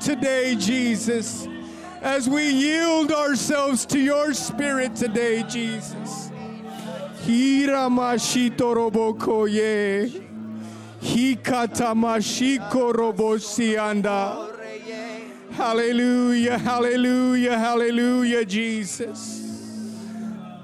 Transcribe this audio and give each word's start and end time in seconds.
today, 0.00 0.56
Jesus, 0.56 1.46
as 2.00 2.28
we 2.28 2.48
yield 2.48 3.12
ourselves 3.12 3.84
to 3.86 3.98
your 3.98 4.32
spirit 4.34 4.94
today, 4.96 5.42
Jesus. 5.44 6.30
Hiramashito 7.24 8.74
robokoye. 8.74 10.24
Hikatamashiko 11.00 12.92
robosianda. 12.92 14.48
Hallelujah, 15.52 16.58
hallelujah, 16.58 17.58
hallelujah, 17.58 18.44
Jesus. 18.44 19.44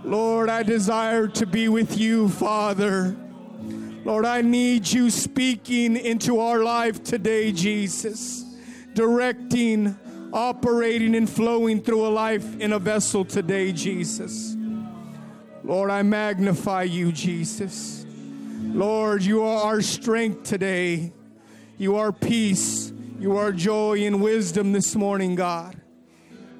Lord, 0.04 0.48
I 0.48 0.62
desire 0.62 1.26
to 1.28 1.46
be 1.46 1.68
with 1.68 1.98
you, 1.98 2.28
Father. 2.28 3.16
Lord, 4.04 4.26
I 4.26 4.42
need 4.42 4.86
you 4.86 5.10
speaking 5.10 5.96
into 5.96 6.38
our 6.38 6.62
life 6.62 7.02
today, 7.02 7.52
Jesus, 7.52 8.43
directing, 8.94 9.98
operating, 10.32 11.14
and 11.14 11.28
flowing 11.28 11.82
through 11.82 12.06
a 12.06 12.08
life 12.08 12.58
in 12.60 12.72
a 12.72 12.78
vessel 12.78 13.24
today, 13.24 13.72
Jesus. 13.72 14.56
Lord, 15.62 15.90
I 15.90 16.02
magnify 16.02 16.84
you, 16.84 17.12
Jesus. 17.12 18.04
Lord, 18.62 19.22
you 19.22 19.42
are 19.42 19.64
our 19.64 19.80
strength 19.80 20.44
today. 20.44 21.12
You 21.78 21.96
are 21.96 22.12
peace. 22.12 22.92
You 23.18 23.36
are 23.36 23.52
joy 23.52 24.04
and 24.04 24.22
wisdom 24.22 24.72
this 24.72 24.94
morning, 24.94 25.34
God. 25.34 25.80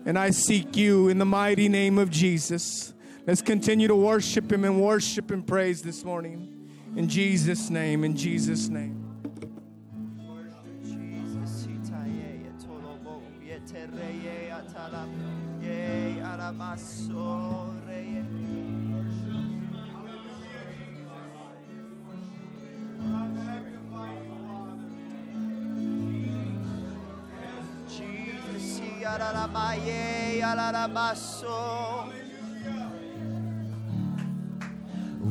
And 0.07 0.19
I 0.19 0.31
seek 0.31 0.77
you 0.77 1.09
in 1.09 1.19
the 1.19 1.25
mighty 1.25 1.69
name 1.69 1.99
of 1.99 2.11
Jesus. 2.11 2.95
Let's 3.27 3.43
continue 3.43 3.89
to 3.89 3.97
worship 3.97 4.53
him 4.53 4.65
and 4.65 4.83
worship 4.83 5.31
and 5.31 5.47
praise 5.47 5.83
this 5.83 6.05
morning. 6.05 6.71
In 6.97 7.09
Jesus' 7.09 7.71
name, 7.71 8.05
in 8.05 8.17
Jesus' 8.17 8.69
name. 8.69 9.04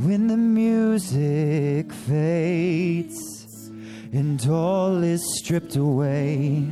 When 0.06 0.28
the 0.28 0.38
music 0.38 1.94
fades 1.94 3.70
and 4.12 4.46
all 4.50 5.04
is 5.04 5.22
stripped 5.38 5.76
away, 5.76 6.68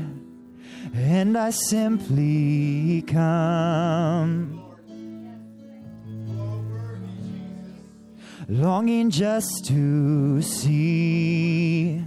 and 0.94 1.38
I 1.38 1.52
simply 1.52 3.04
come, 3.08 4.62
longing 8.48 9.10
just 9.10 9.66
to 9.68 10.42
see 10.42 12.04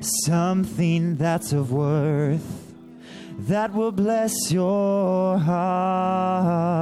something 0.00 1.16
that's 1.16 1.52
of 1.52 1.72
worth 1.72 2.74
that 3.40 3.72
will 3.72 3.92
bless 3.92 4.50
your 4.50 5.38
heart. 5.38 6.78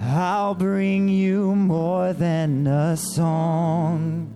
I'll 0.00 0.54
bring 0.54 1.08
you 1.08 1.54
more 1.54 2.12
than 2.12 2.66
a 2.66 2.96
song, 2.96 4.34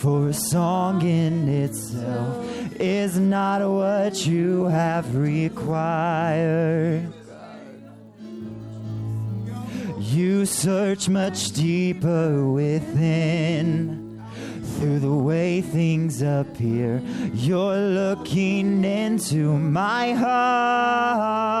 for 0.00 0.28
a 0.28 0.32
song 0.32 1.02
in 1.02 1.46
itself 1.46 2.46
is 2.80 3.18
not 3.18 3.60
what 3.60 4.24
you 4.26 4.64
have 4.64 5.14
required. 5.14 7.12
You 9.98 10.46
search 10.46 11.10
much 11.10 11.52
deeper 11.52 12.50
within 12.50 14.22
through 14.78 15.00
the 15.00 15.12
way 15.12 15.60
things 15.60 16.22
appear. 16.22 17.02
You're 17.34 17.76
looking 17.76 18.82
into 18.82 19.52
my 19.58 20.14
heart. 20.14 21.60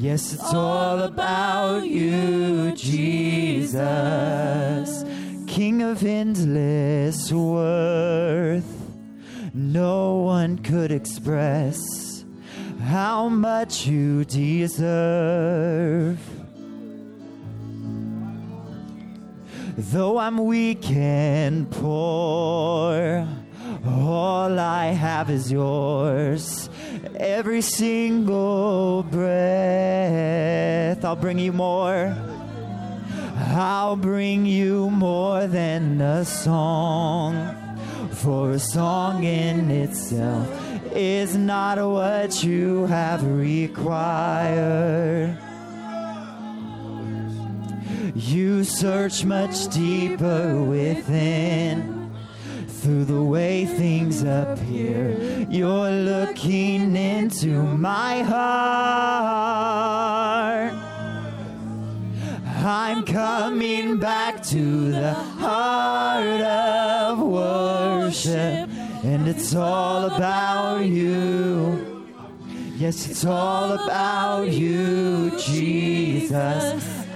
Yes, 0.00 0.32
it's 0.32 0.54
all 0.54 1.00
about 1.02 1.88
you, 1.88 2.70
Jesus, 2.76 3.80
King 5.48 5.82
of 5.82 6.04
endless 6.04 7.32
worth. 7.32 8.92
No 9.52 10.18
one 10.18 10.58
could 10.58 10.92
express 10.92 12.24
how 12.80 13.28
much 13.28 13.88
you 13.88 14.24
deserve. 14.24 16.20
Though 19.76 20.18
I'm 20.18 20.38
weak 20.46 20.88
and 20.92 21.68
poor, 21.68 23.26
all 23.84 24.60
I 24.60 24.86
have 24.92 25.28
is 25.28 25.50
yours. 25.50 26.70
Every 27.18 27.62
single 27.62 29.02
breath, 29.02 29.24
I'll 31.04 31.16
bring 31.16 31.40
you 31.40 31.52
more. 31.52 32.16
I'll 33.36 33.96
bring 33.96 34.46
you 34.46 34.88
more 34.90 35.48
than 35.48 36.00
a 36.00 36.24
song. 36.24 37.56
For 38.12 38.52
a 38.52 38.60
song 38.60 39.24
in 39.24 39.68
itself 39.68 40.48
is 40.94 41.36
not 41.36 41.78
what 41.78 42.44
you 42.44 42.86
have 42.86 43.24
required. 43.24 44.56
You 48.14 48.62
search 48.62 49.24
much 49.24 49.66
deeper 49.74 50.62
within 50.62 51.97
through 52.80 53.04
the 53.04 53.22
way 53.22 53.66
things 53.66 54.22
appear. 54.22 55.46
You're 55.50 55.90
looking 55.90 56.94
into 56.96 57.62
my 57.62 58.22
heart. 58.22 59.58
I'm 62.64 63.04
coming 63.04 63.98
back 63.98 64.42
to 64.44 64.92
the 64.92 65.12
heart 65.14 66.40
of 66.40 67.20
worship, 67.20 68.68
and 69.04 69.28
it's 69.28 69.54
all 69.54 70.06
about 70.06 70.84
you. 70.84 72.04
Yes, 72.76 73.08
it's 73.08 73.24
all 73.24 73.72
about 73.72 74.48
you, 74.52 75.32
Jesus. 75.38 76.97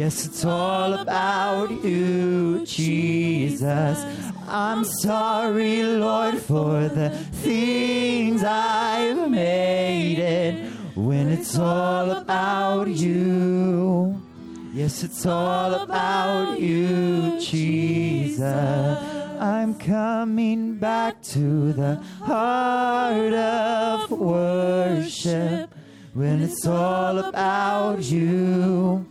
Yes, 0.00 0.24
it's 0.24 0.46
all 0.46 0.94
about 0.94 1.84
you, 1.84 2.64
Jesus. 2.64 3.98
I'm 4.48 4.82
sorry, 4.82 5.82
Lord, 5.82 6.38
for 6.38 6.88
the 6.88 7.10
things 7.44 8.42
I've 8.42 9.30
made 9.30 10.18
it 10.18 10.72
when 10.96 11.28
it's 11.28 11.58
all 11.58 12.12
about 12.12 12.88
you. 12.88 14.18
Yes, 14.72 15.02
it's 15.02 15.26
all 15.26 15.74
about 15.74 16.58
you, 16.58 17.38
Jesus. 17.38 18.40
I'm 19.38 19.74
coming 19.74 20.76
back 20.76 21.20
to 21.34 21.74
the 21.74 21.96
heart 22.22 23.34
of 23.34 24.10
worship 24.10 25.68
when 26.14 26.40
it's 26.40 26.66
all 26.66 27.18
about 27.18 28.02
you. 28.04 29.06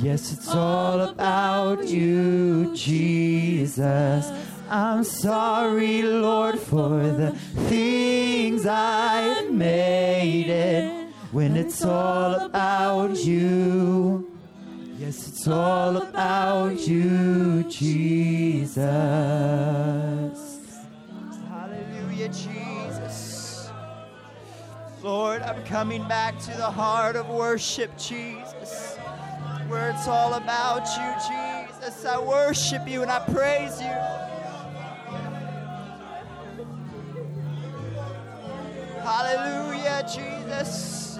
Yes, 0.00 0.32
it's 0.32 0.48
all 0.54 1.00
about 1.00 1.86
you, 1.86 2.74
Jesus. 2.74 4.30
I'm 4.68 5.04
sorry, 5.04 6.02
Lord, 6.02 6.58
for 6.58 6.98
the 7.00 7.30
things 7.68 8.66
I've 8.66 9.52
made 9.52 10.48
it 10.48 11.08
when 11.30 11.56
it's 11.56 11.84
all 11.84 12.34
about 12.34 13.16
you. 13.24 14.30
Yes, 14.98 15.28
it's 15.28 15.46
all 15.46 15.96
about 15.98 16.88
you, 16.88 17.64
Jesus. 17.70 18.80
Hallelujah, 21.48 22.28
Jesus. 22.28 23.70
Lord, 25.02 25.42
I'm 25.42 25.62
coming 25.64 26.06
back 26.08 26.38
to 26.40 26.50
the 26.56 26.70
heart 26.70 27.14
of 27.14 27.28
worship, 27.28 27.96
Jesus, 27.98 28.98
where 29.68 29.90
it's 29.90 30.06
all 30.06 30.34
about 30.34 30.86
you, 30.96 31.68
Jesus. 31.70 32.04
I 32.04 32.18
worship 32.18 32.88
you 32.88 33.02
and 33.02 33.10
I 33.10 33.20
praise 33.20 33.80
you. 33.80 33.88
Hallelujah, 39.02 40.04
Jesus. 40.08 41.18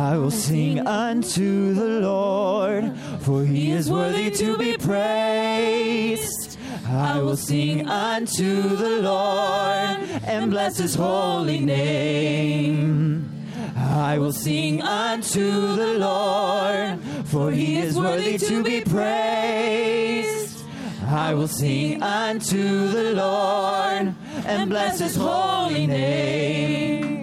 I 0.00 0.16
will 0.16 0.30
sing 0.30 0.86
unto 0.86 1.74
the 1.74 2.00
Lord, 2.00 2.96
for 3.20 3.44
he 3.44 3.70
is 3.70 3.90
worthy 3.90 4.30
to 4.30 4.56
be 4.56 4.78
praised. 4.78 6.58
I 6.88 7.20
will 7.20 7.36
sing 7.36 7.86
unto 7.86 8.62
the 8.76 9.02
Lord 9.02 10.00
and 10.24 10.50
bless 10.50 10.78
his 10.78 10.94
holy 10.94 11.60
name. 11.60 13.28
I 13.76 14.16
will 14.18 14.32
sing 14.32 14.80
unto 14.80 15.76
the 15.76 15.98
Lord, 15.98 16.98
for 17.26 17.50
he 17.50 17.78
is 17.78 17.98
worthy 17.98 18.38
to 18.38 18.62
be 18.64 18.80
praised. 18.80 20.64
I 21.06 21.34
will 21.34 21.48
sing 21.48 22.02
unto 22.02 22.88
the 22.88 23.12
Lord 23.14 24.14
and 24.46 24.70
bless 24.70 24.98
his 25.00 25.14
holy 25.14 25.86
name. 25.86 27.19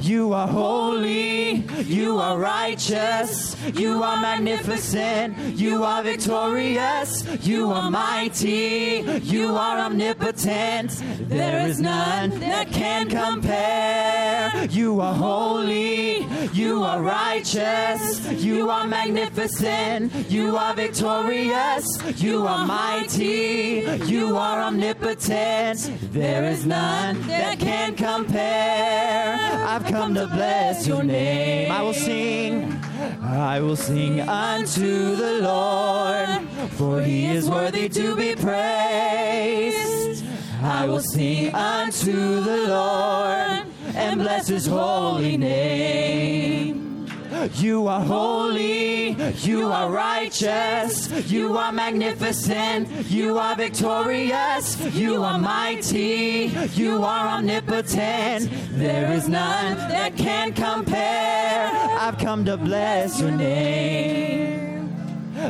You 0.00 0.32
are 0.32 0.48
holy, 0.48 1.64
you 1.84 2.18
are 2.18 2.38
righteous, 2.38 3.56
you 3.74 4.02
are 4.02 4.20
magnificent, 4.20 5.38
you 5.56 5.84
are 5.84 6.02
victorious, 6.02 7.24
you 7.46 7.70
are 7.70 7.88
mighty, 7.90 9.04
you 9.22 9.54
are 9.54 9.78
omnipotent. 9.78 10.90
There 11.28 11.68
is 11.68 11.80
none 11.80 12.30
that 12.40 12.72
can 12.72 13.08
compare. 13.08 14.25
You 14.70 15.00
are 15.00 15.14
holy, 15.14 16.26
you 16.52 16.82
are 16.82 17.02
righteous, 17.02 18.20
you 18.32 18.70
are 18.70 18.86
magnificent, 18.86 20.12
you 20.30 20.56
are 20.56 20.74
victorious, 20.74 21.86
you 22.16 22.46
are 22.46 22.66
mighty, 22.66 23.84
you 24.06 24.36
are 24.36 24.62
omnipotent. 24.62 25.90
There 26.12 26.44
is 26.44 26.66
none 26.66 27.26
that 27.28 27.58
can 27.58 27.94
compare. 27.94 29.38
I've 29.66 29.84
come 29.84 30.14
to 30.14 30.26
bless 30.26 30.86
your 30.86 31.02
name. 31.02 31.70
I 31.70 31.82
will 31.82 31.94
sing, 31.94 32.72
I 33.22 33.60
will 33.60 33.76
sing 33.76 34.20
unto 34.20 35.16
the 35.16 35.40
Lord, 35.42 36.48
for 36.72 37.00
he 37.00 37.26
is 37.26 37.48
worthy 37.48 37.88
to 37.90 38.16
be 38.16 38.34
praised. 38.34 40.24
I 40.62 40.86
will 40.86 41.00
sing 41.00 41.54
unto 41.54 42.40
the 42.40 42.66
Lord 42.68 43.65
and 43.96 44.20
bless 44.20 44.48
his 44.48 44.66
holy 44.66 45.36
name. 45.36 47.06
You 47.54 47.86
are 47.86 48.00
holy, 48.00 49.10
you 49.42 49.70
are 49.70 49.90
righteous, 49.90 51.10
you 51.30 51.56
are 51.56 51.70
magnificent, 51.70 52.88
you 53.10 53.38
are 53.38 53.54
victorious, 53.54 54.80
you 54.94 55.22
are 55.22 55.38
mighty, 55.38 56.52
you 56.72 57.04
are 57.04 57.28
omnipotent. 57.28 58.50
There 58.72 59.12
is 59.12 59.28
none 59.28 59.76
that 59.76 60.16
can 60.16 60.54
compare. 60.54 61.70
I've 61.98 62.18
come 62.18 62.44
to 62.46 62.56
bless 62.56 63.20
your 63.20 63.30
name. 63.30 64.55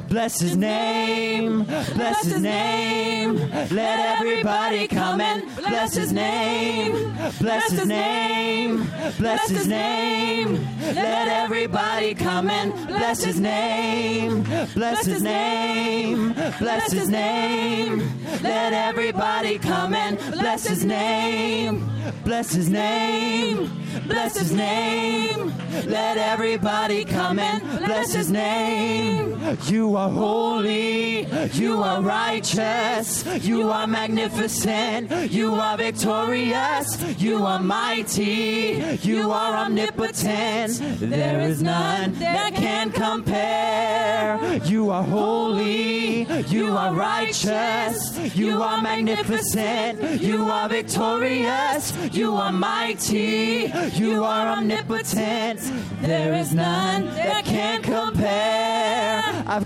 Bless 0.09 0.41
his 0.41 0.57
name, 0.57 1.63
bless 1.63 2.25
his 2.25 2.41
name. 2.41 3.37
Let 3.71 4.19
everybody 4.19 4.89
come 4.89 5.21
and 5.21 5.45
bless 5.57 5.95
his 5.95 6.13
name, 6.13 7.15
bless 7.41 7.71
his 7.71 7.87
name, 7.87 8.91
bless 9.19 9.49
his 9.49 9.67
name. 9.69 10.55
Let 10.81 11.29
everybody 11.29 12.15
come 12.15 12.51
and 12.51 12.73
bless 12.89 13.23
his 13.23 13.39
name, 13.39 14.43
bless 14.75 15.07
his 15.07 15.23
name, 15.23 16.33
bless 16.59 16.91
his 16.93 17.09
name. 17.09 18.11
Let 18.43 18.73
everybody 18.73 19.59
come 19.59 19.95
and 19.95 20.19
bless 20.33 20.67
his 20.67 20.85
name, 20.85 21.89
bless 22.25 22.53
his 22.53 22.69
name, 22.69 23.71
bless 24.09 24.37
his 24.37 24.53
name. 24.53 25.53
Let 25.87 26.17
everybody 26.17 27.05
come 27.05 27.39
and 27.39 27.63
bless 27.85 28.13
his 28.13 28.31
name. 28.31 29.57
Are 29.97 30.09
holy, 30.09 31.27
you 31.53 31.83
are 31.83 32.01
righteous, 32.01 33.25
you 33.43 33.71
are 33.71 33.87
magnificent, 33.87 35.31
you 35.31 35.55
are 35.55 35.77
victorious, 35.77 36.87
you 37.19 37.45
are 37.45 37.61
mighty, 37.61 38.83
you 39.03 39.31
are 39.31 39.53
omnipotent. 39.65 40.73
There 41.01 41.41
is 41.41 41.63
none 41.63 42.15
that 42.21 42.55
can 42.55 42.91
compare. 42.91 44.39
You 44.65 44.91
are 44.91 45.03
holy, 45.03 46.27
you 46.49 46.69
are 46.77 46.95
righteous, 46.95 48.35
you 48.35 48.63
are 48.63 48.81
magnificent, 48.81 50.21
you 50.21 50.45
are 50.45 50.69
victorious, 50.69 51.93
you 52.13 52.35
are 52.35 52.53
mighty, 52.53 53.73
you 53.95 54.25
are 54.25 54.47
omnipotent. 54.57 55.61
There 56.03 56.35
is 56.35 56.55
none 56.55 57.07
that 57.17 57.45
can 57.45 57.83
compare. 57.83 59.23
I've 59.47 59.66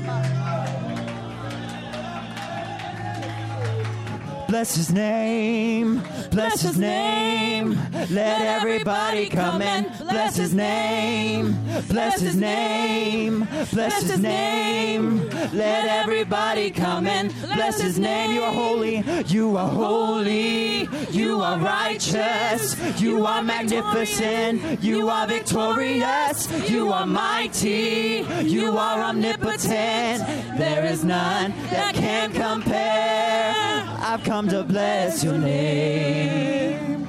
his 4.51 4.91
name, 4.91 6.03
bless 6.29 6.61
his 6.61 6.77
name. 6.77 7.79
Let 8.09 8.41
everybody 8.41 9.29
come 9.29 9.61
and 9.61 9.89
bless 9.97 10.35
his 10.35 10.53
name, 10.53 11.57
bless 11.87 12.19
his 12.19 12.35
name, 12.35 13.47
bless 13.71 14.01
his 14.01 14.19
name. 14.19 15.29
Let 15.53 15.87
everybody 15.87 16.69
come 16.69 17.07
and 17.07 17.33
bless 17.53 17.79
his 17.79 17.97
name. 17.97 18.33
You 18.33 18.41
are 18.43 18.51
holy, 18.51 19.03
you 19.27 19.55
are 19.55 19.69
holy, 19.69 20.89
you 21.11 21.41
are 21.41 21.57
righteous, 21.57 22.75
you 22.99 23.25
are 23.25 23.41
magnificent, 23.41 24.83
you 24.83 25.07
are 25.09 25.27
victorious, 25.27 26.69
you 26.69 26.91
are 26.91 27.07
mighty, 27.07 28.25
you 28.43 28.77
are 28.77 29.01
omnipotent. 29.01 30.27
There 30.57 30.85
is 30.85 31.05
none 31.05 31.53
that 31.71 31.95
can 31.95 32.33
compare. 32.33 33.70
I've 34.03 34.23
come 34.23 34.49
to 34.49 34.63
bless 34.63 35.23
your 35.23 35.37
name. 35.37 37.07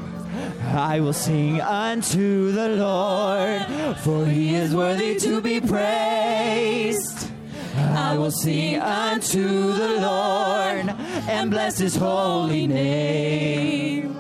I 0.75 1.01
will 1.01 1.15
sing 1.15 1.59
unto 1.61 2.53
the 2.53 2.69
Lord, 2.69 3.97
for 4.01 4.27
he 4.27 4.55
is 4.55 4.75
worthy 4.75 5.19
to 5.21 5.41
be 5.41 5.59
praised. 5.59 7.31
I 7.77 8.17
will 8.19 8.31
sing 8.31 8.79
unto 8.79 9.73
the 9.73 10.01
Lord 10.01 10.95
and 11.29 11.51
bless 11.51 11.79
his 11.79 11.97
holy 11.97 12.67
name. 12.67 14.15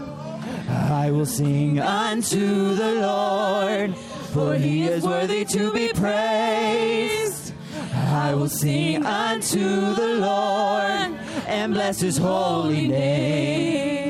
I 0.68 1.10
will 1.10 1.26
sing 1.26 1.78
unto 1.78 2.74
the 2.74 2.92
Lord, 3.02 3.94
for 4.32 4.54
he 4.54 4.84
is 4.84 5.04
worthy 5.04 5.44
to 5.44 5.72
be 5.74 5.88
praised. 5.88 7.52
I 7.94 8.34
will 8.34 8.48
sing 8.48 9.04
unto 9.04 9.94
the 9.94 10.16
Lord 10.20 11.18
and 11.52 11.74
bless 11.74 12.00
his 12.00 12.16
holy 12.16 12.88
name. 12.88 14.01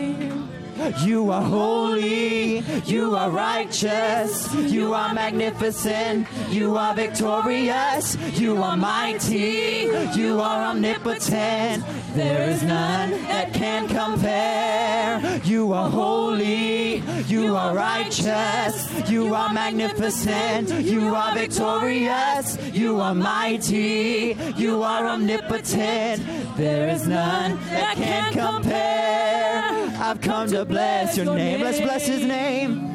You 1.04 1.30
are 1.30 1.42
holy, 1.42 2.58
you 2.86 3.14
are 3.14 3.30
righteous, 3.30 4.52
you 4.54 4.94
are 4.94 5.14
magnificent, 5.14 6.26
you 6.50 6.76
are 6.76 6.94
victorious, 6.94 8.16
you 8.32 8.60
are 8.60 8.76
mighty, 8.76 9.88
you 10.14 10.40
are 10.40 10.62
omnipotent. 10.70 11.84
There 12.14 12.50
is 12.50 12.62
none 12.62 13.10
that 13.28 13.54
can 13.54 13.86
compare. 13.86 15.40
You 15.44 15.72
are 15.72 15.88
holy, 15.88 17.02
you 17.26 17.54
are 17.56 17.74
righteous, 17.74 19.08
you 19.08 19.34
are 19.34 19.52
magnificent, 19.52 20.68
you 20.82 21.14
are 21.14 21.32
victorious, 21.34 22.58
you 22.72 23.00
are 23.00 23.14
mighty, 23.14 24.36
you 24.56 24.82
are 24.82 25.06
omnipotent. 25.06 26.22
There 26.56 26.88
is 26.88 27.06
none 27.06 27.58
that 27.70 27.96
can 27.96 28.32
compare. 28.32 29.62
I've 30.02 30.20
come 30.20 30.48
to 30.48 30.64
bless 30.72 31.16
your 31.16 31.34
name. 31.34 31.60
Let's 31.60 31.80
bless 31.80 32.06
his 32.06 32.24
name. 32.24 32.88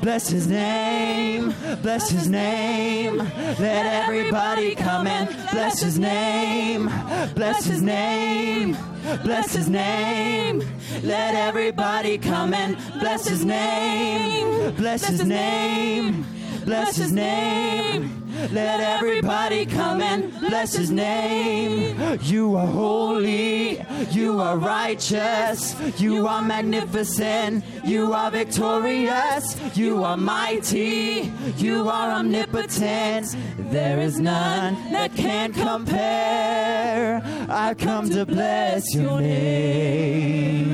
Bless 0.00 0.28
his 0.28 0.46
name, 0.46 1.54
bless 1.82 2.08
his 2.08 2.28
name. 2.30 3.18
Let 3.18 3.84
everybody 4.04 4.74
come 4.74 5.06
and 5.06 5.28
bless 5.50 5.82
his 5.82 5.98
name, 5.98 6.86
bless 7.34 7.66
his 7.66 7.82
name, 7.82 8.74
bless 9.22 9.54
his 9.54 9.68
name. 9.68 10.62
Let 11.02 11.34
everybody 11.34 12.16
come 12.16 12.54
and 12.54 12.78
bless 13.00 13.28
his 13.28 13.44
name, 13.44 14.74
bless 14.76 15.04
his 15.04 15.22
name, 15.22 16.24
bless 16.66 16.96
his 16.96 17.12
name. 17.12 18.10
Let 18.52 18.80
everybody 18.80 19.64
come 19.66 20.02
and 20.02 20.30
bless 20.40 20.74
his 20.74 20.90
name. 20.90 22.18
You 22.22 22.56
are 22.56 22.66
holy, 22.66 23.82
you 24.10 24.40
are 24.40 24.58
righteous, 24.58 25.74
you 25.98 26.26
are 26.26 26.42
magnificent, 26.42 27.64
you 27.84 28.12
are 28.12 28.30
victorious, 28.30 29.56
you 29.74 30.04
are 30.04 30.16
mighty, 30.16 31.32
you 31.56 31.88
are 31.88 32.10
omnipotent. 32.10 33.34
There 33.70 34.00
is 34.00 34.20
none 34.20 34.74
that 34.92 35.14
can 35.14 35.52
compare. 35.52 37.22
I 37.48 37.74
come 37.74 38.10
to 38.10 38.26
bless 38.26 38.94
your 38.94 39.20
name. 39.20 40.66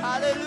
Hallelujah, 0.00 0.43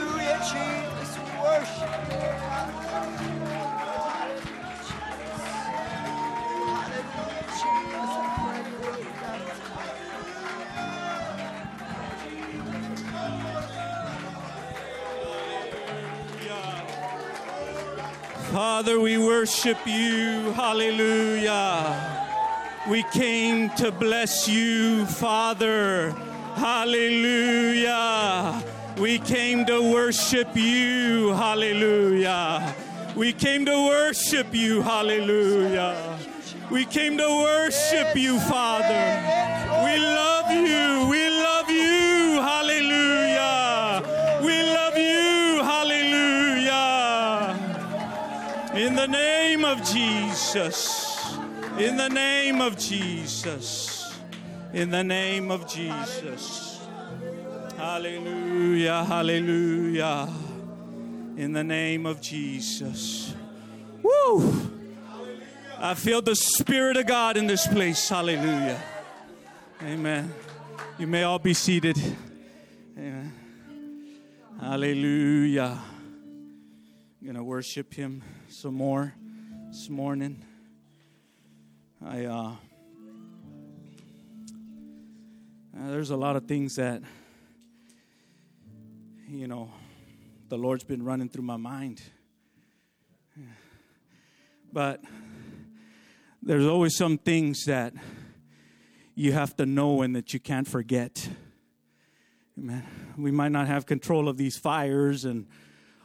Father, 18.52 19.00
we 19.00 19.18
worship 19.18 19.78
you. 19.86 20.54
Hallelujah. 20.54 22.26
We 22.90 23.04
came 23.12 23.70
to 23.72 23.92
bless 23.92 24.48
you, 24.48 25.06
Father. 25.06 26.12
Hallelujah. 26.56 27.84
We 28.98 29.20
came 29.20 29.66
to 29.66 29.92
worship 29.92 30.56
you. 30.56 31.34
Hallelujah. 31.34 32.74
We 33.16 33.34
came 33.34 33.66
to 33.66 33.86
worship 33.86 34.54
you. 34.54 34.82
Hallelujah. 34.82 36.18
We 36.72 36.86
came 36.86 37.18
to 37.18 37.28
worship 37.28 38.16
you, 38.16 38.40
Father. 38.40 39.84
We 39.84 40.00
love 40.00 40.27
of 49.68 49.84
Jesus. 49.84 51.38
In 51.78 51.98
the 51.98 52.08
name 52.08 52.62
of 52.62 52.78
Jesus. 52.78 54.18
In 54.74 54.90
the 54.90 55.04
name 55.04 55.52
of 55.52 55.68
Jesus. 55.68 56.80
Hallelujah. 57.76 59.04
Hallelujah. 59.04 60.30
In 61.36 61.52
the 61.52 61.66
name 61.66 62.06
of 62.06 62.22
Jesus. 62.22 63.36
Woo! 64.02 64.72
I 65.78 65.96
feel 65.96 66.22
the 66.22 66.36
Spirit 66.36 66.96
of 66.96 67.06
God 67.06 67.36
in 67.36 67.46
this 67.46 67.68
place. 67.68 68.08
Hallelujah. 68.08 68.82
Amen. 69.84 70.34
You 70.98 71.08
may 71.08 71.24
all 71.24 71.40
be 71.40 71.54
seated. 71.54 71.98
Amen. 72.98 73.34
Hallelujah. 74.62 75.78
I'm 77.20 77.26
going 77.26 77.36
to 77.36 77.44
worship 77.44 77.94
Him 77.94 78.24
some 78.48 78.76
more 78.76 79.14
this 79.70 79.90
morning. 79.90 80.46
I, 82.04 82.26
uh, 82.26 82.52
uh, 85.78 85.90
there's 85.90 86.10
a 86.10 86.16
lot 86.16 86.38
of 86.38 86.46
things 86.46 86.76
that, 86.76 87.02
you 89.30 89.48
know, 89.48 89.70
the 90.48 90.58
Lord's 90.58 90.86
been 90.86 91.04
running 91.04 91.28
through 91.28 91.44
my 91.44 91.58
mind. 91.58 92.02
But 94.72 95.02
there's 96.42 96.66
always 96.66 96.96
some 96.96 97.18
things 97.18 97.66
that 97.66 97.94
you 99.16 99.34
have 99.34 99.56
to 99.58 99.66
know 99.66 100.02
and 100.02 100.16
that 100.16 100.34
you 100.34 100.40
can't 100.40 100.68
forget. 100.68 101.30
Amen. 102.58 102.86
We 103.18 103.32
might 103.32 103.52
not 103.52 103.68
have 103.68 103.86
control 103.86 104.30
of 104.30 104.38
these 104.38 104.58
fires 104.58 105.26
and 105.26 105.46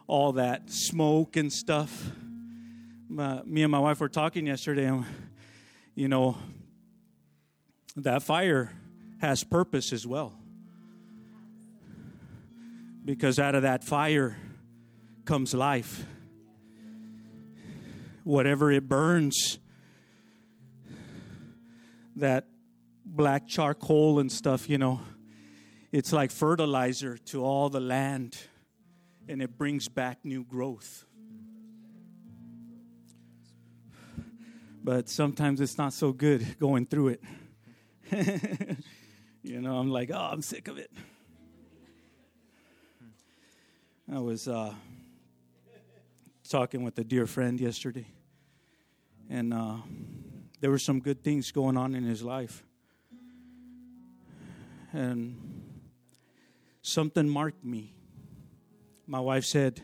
all 0.09 0.33
that 0.33 0.71
smoke 0.71 1.37
and 1.37 1.52
stuff. 1.52 2.11
But 3.14 3.47
me 3.47 3.62
and 3.62 3.71
my 3.71 3.78
wife 3.78 4.00
were 4.00 4.09
talking 4.09 4.47
yesterday, 4.47 4.87
and 4.87 5.04
you 5.95 6.09
know, 6.09 6.38
that 7.95 8.23
fire 8.23 8.73
has 9.21 9.45
purpose 9.45 9.92
as 9.92 10.07
well. 10.07 10.33
Because 13.04 13.38
out 13.38 13.54
of 13.54 13.62
that 13.62 13.85
fire 13.85 14.38
comes 15.26 15.52
life. 15.52 16.07
Whatever 18.25 18.73
it 18.73 18.88
burns, 18.88 19.59
that 22.16 22.47
black 23.04 23.47
charcoal 23.47 24.21
and 24.21 24.33
stuff, 24.33 24.71
you 24.71 24.78
know, 24.78 25.02
it's 25.90 26.14
like 26.14 26.31
fertilizer 26.31 27.19
to 27.26 27.45
all 27.45 27.69
the 27.69 27.81
land 27.81 28.38
and 29.28 29.42
it 29.42 29.59
brings 29.59 29.88
back 29.88 30.25
new 30.25 30.45
growth. 30.45 31.04
But 34.84 35.08
sometimes 35.08 35.60
it's 35.60 35.78
not 35.78 35.92
so 35.92 36.12
good 36.12 36.58
going 36.60 36.86
through 36.86 37.18
it. 37.18 37.22
you 39.42 39.60
know, 39.60 39.78
I'm 39.78 39.90
like, 39.90 40.10
oh, 40.12 40.28
I'm 40.32 40.42
sick 40.42 40.68
of 40.68 40.78
it. 40.78 40.90
I 44.12 44.18
was 44.18 44.48
uh, 44.48 44.74
talking 46.48 46.82
with 46.82 46.98
a 46.98 47.04
dear 47.04 47.26
friend 47.26 47.58
yesterday, 47.60 48.06
and 49.30 49.54
uh, 49.54 49.76
there 50.60 50.70
were 50.70 50.78
some 50.78 51.00
good 51.00 51.22
things 51.22 51.52
going 51.52 51.76
on 51.76 51.94
in 51.94 52.04
his 52.04 52.22
life. 52.22 52.64
And 54.92 55.62
something 56.82 57.28
marked 57.28 57.64
me. 57.64 57.94
My 59.06 59.20
wife 59.20 59.44
said, 59.44 59.80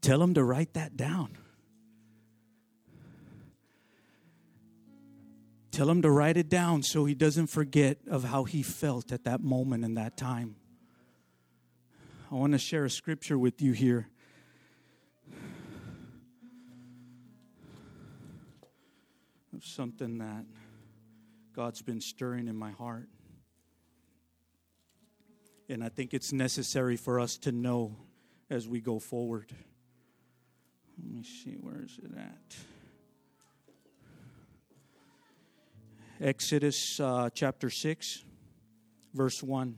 Tell 0.00 0.22
him 0.22 0.34
to 0.34 0.44
write 0.44 0.74
that 0.74 0.96
down. 0.96 1.36
Tell 5.76 5.90
him 5.90 6.00
to 6.00 6.10
write 6.10 6.38
it 6.38 6.48
down 6.48 6.82
so 6.82 7.04
he 7.04 7.14
doesn't 7.14 7.48
forget 7.48 7.98
of 8.08 8.24
how 8.24 8.44
he 8.44 8.62
felt 8.62 9.12
at 9.12 9.24
that 9.24 9.42
moment 9.42 9.84
and 9.84 9.98
that 9.98 10.16
time. 10.16 10.56
I 12.32 12.36
want 12.36 12.52
to 12.52 12.58
share 12.58 12.86
a 12.86 12.90
scripture 12.90 13.36
with 13.38 13.60
you 13.60 13.72
here. 13.72 14.08
Of 19.54 19.66
something 19.66 20.16
that 20.16 20.46
God's 21.54 21.82
been 21.82 22.00
stirring 22.00 22.48
in 22.48 22.56
my 22.56 22.70
heart. 22.70 23.10
And 25.68 25.84
I 25.84 25.90
think 25.90 26.14
it's 26.14 26.32
necessary 26.32 26.96
for 26.96 27.20
us 27.20 27.36
to 27.40 27.52
know 27.52 27.96
as 28.48 28.66
we 28.66 28.80
go 28.80 28.98
forward. 28.98 29.52
Let 30.96 31.12
me 31.12 31.22
see, 31.22 31.58
where 31.60 31.82
is 31.82 32.00
it 32.02 32.16
at? 32.16 32.56
Exodus 36.20 36.98
uh, 36.98 37.28
chapter 37.34 37.68
6, 37.68 38.24
verse 39.12 39.42
1. 39.42 39.76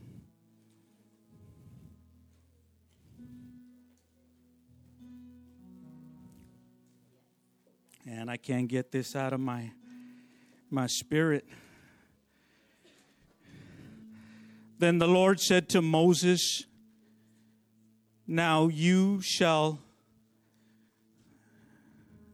And 8.07 8.31
I 8.31 8.37
can't 8.37 8.69
get 8.69 8.93
this 8.93 9.17
out 9.17 9.33
of 9.33 9.41
my, 9.41 9.73
my 10.71 10.87
spirit. 10.87 11.45
Then 14.79 14.99
the 14.99 15.09
Lord 15.09 15.41
said 15.41 15.69
to 15.71 15.83
Moses, 15.83 16.65
Now 18.29 18.69
you 18.69 19.21
shall. 19.21 19.81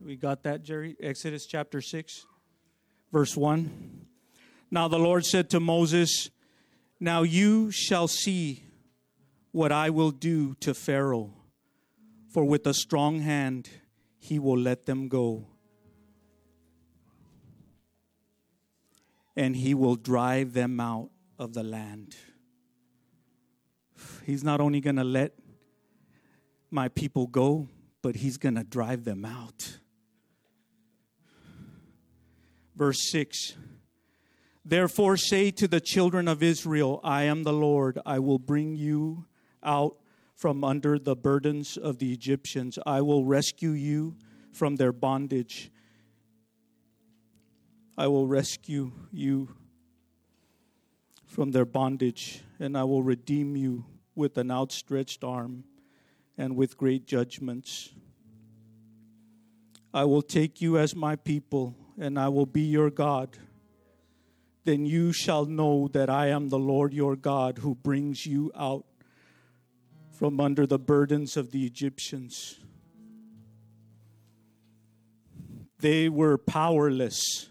We 0.04 0.16
got 0.16 0.42
that, 0.42 0.62
Jerry? 0.62 0.94
Exodus 1.00 1.46
chapter 1.46 1.80
6, 1.80 2.26
verse 3.14 3.36
1. 3.36 4.06
Now 4.72 4.88
the 4.88 4.98
Lord 4.98 5.24
said 5.24 5.48
to 5.50 5.60
Moses, 5.60 6.30
Now 6.98 7.22
you 7.22 7.70
shall 7.70 8.08
see 8.08 8.64
what 9.52 9.70
I 9.70 9.88
will 9.88 10.10
do 10.10 10.56
to 10.56 10.74
Pharaoh, 10.74 11.30
for 12.28 12.44
with 12.44 12.66
a 12.66 12.74
strong 12.74 13.20
hand 13.20 13.70
he 14.18 14.40
will 14.40 14.58
let 14.58 14.86
them 14.86 15.06
go. 15.06 15.46
And 19.36 19.54
he 19.54 19.74
will 19.74 19.94
drive 19.94 20.52
them 20.52 20.80
out 20.80 21.10
of 21.38 21.54
the 21.54 21.62
land. 21.62 22.16
He's 24.26 24.42
not 24.42 24.60
only 24.60 24.80
going 24.80 24.96
to 24.96 25.04
let 25.04 25.34
my 26.68 26.88
people 26.88 27.28
go, 27.28 27.68
but 28.02 28.16
he's 28.16 28.38
going 28.38 28.56
to 28.56 28.64
drive 28.64 29.04
them 29.04 29.24
out. 29.24 29.78
Verse 32.76 33.10
6 33.10 33.56
Therefore, 34.64 35.16
say 35.16 35.50
to 35.50 35.68
the 35.68 35.80
children 35.80 36.26
of 36.26 36.42
Israel, 36.42 37.00
I 37.04 37.24
am 37.24 37.42
the 37.42 37.52
Lord. 37.52 37.98
I 38.06 38.18
will 38.18 38.38
bring 38.38 38.76
you 38.76 39.26
out 39.62 39.96
from 40.34 40.64
under 40.64 40.98
the 40.98 41.14
burdens 41.14 41.76
of 41.76 41.98
the 41.98 42.12
Egyptians. 42.12 42.78
I 42.86 43.02
will 43.02 43.24
rescue 43.24 43.70
you 43.70 44.16
from 44.52 44.76
their 44.76 44.92
bondage. 44.92 45.70
I 47.96 48.06
will 48.06 48.26
rescue 48.26 48.92
you 49.12 49.54
from 51.26 51.50
their 51.50 51.64
bondage, 51.64 52.42
and 52.58 52.76
I 52.76 52.84
will 52.84 53.02
redeem 53.02 53.56
you 53.56 53.84
with 54.14 54.38
an 54.38 54.50
outstretched 54.50 55.24
arm 55.24 55.64
and 56.38 56.56
with 56.56 56.76
great 56.76 57.06
judgments. 57.06 57.90
I 59.92 60.04
will 60.04 60.22
take 60.22 60.60
you 60.60 60.78
as 60.78 60.96
my 60.96 61.16
people, 61.16 61.76
and 61.98 62.18
I 62.18 62.28
will 62.28 62.46
be 62.46 62.62
your 62.62 62.90
God. 62.90 63.38
Then 64.64 64.86
you 64.86 65.12
shall 65.12 65.44
know 65.44 65.88
that 65.88 66.08
I 66.08 66.28
am 66.28 66.48
the 66.48 66.58
Lord 66.58 66.94
your 66.94 67.16
God 67.16 67.58
who 67.58 67.74
brings 67.74 68.24
you 68.26 68.50
out 68.56 68.86
from 70.10 70.40
under 70.40 70.66
the 70.66 70.78
burdens 70.78 71.36
of 71.36 71.50
the 71.50 71.66
Egyptians. 71.66 72.60
They 75.80 76.08
were 76.08 76.38
powerless 76.38 77.48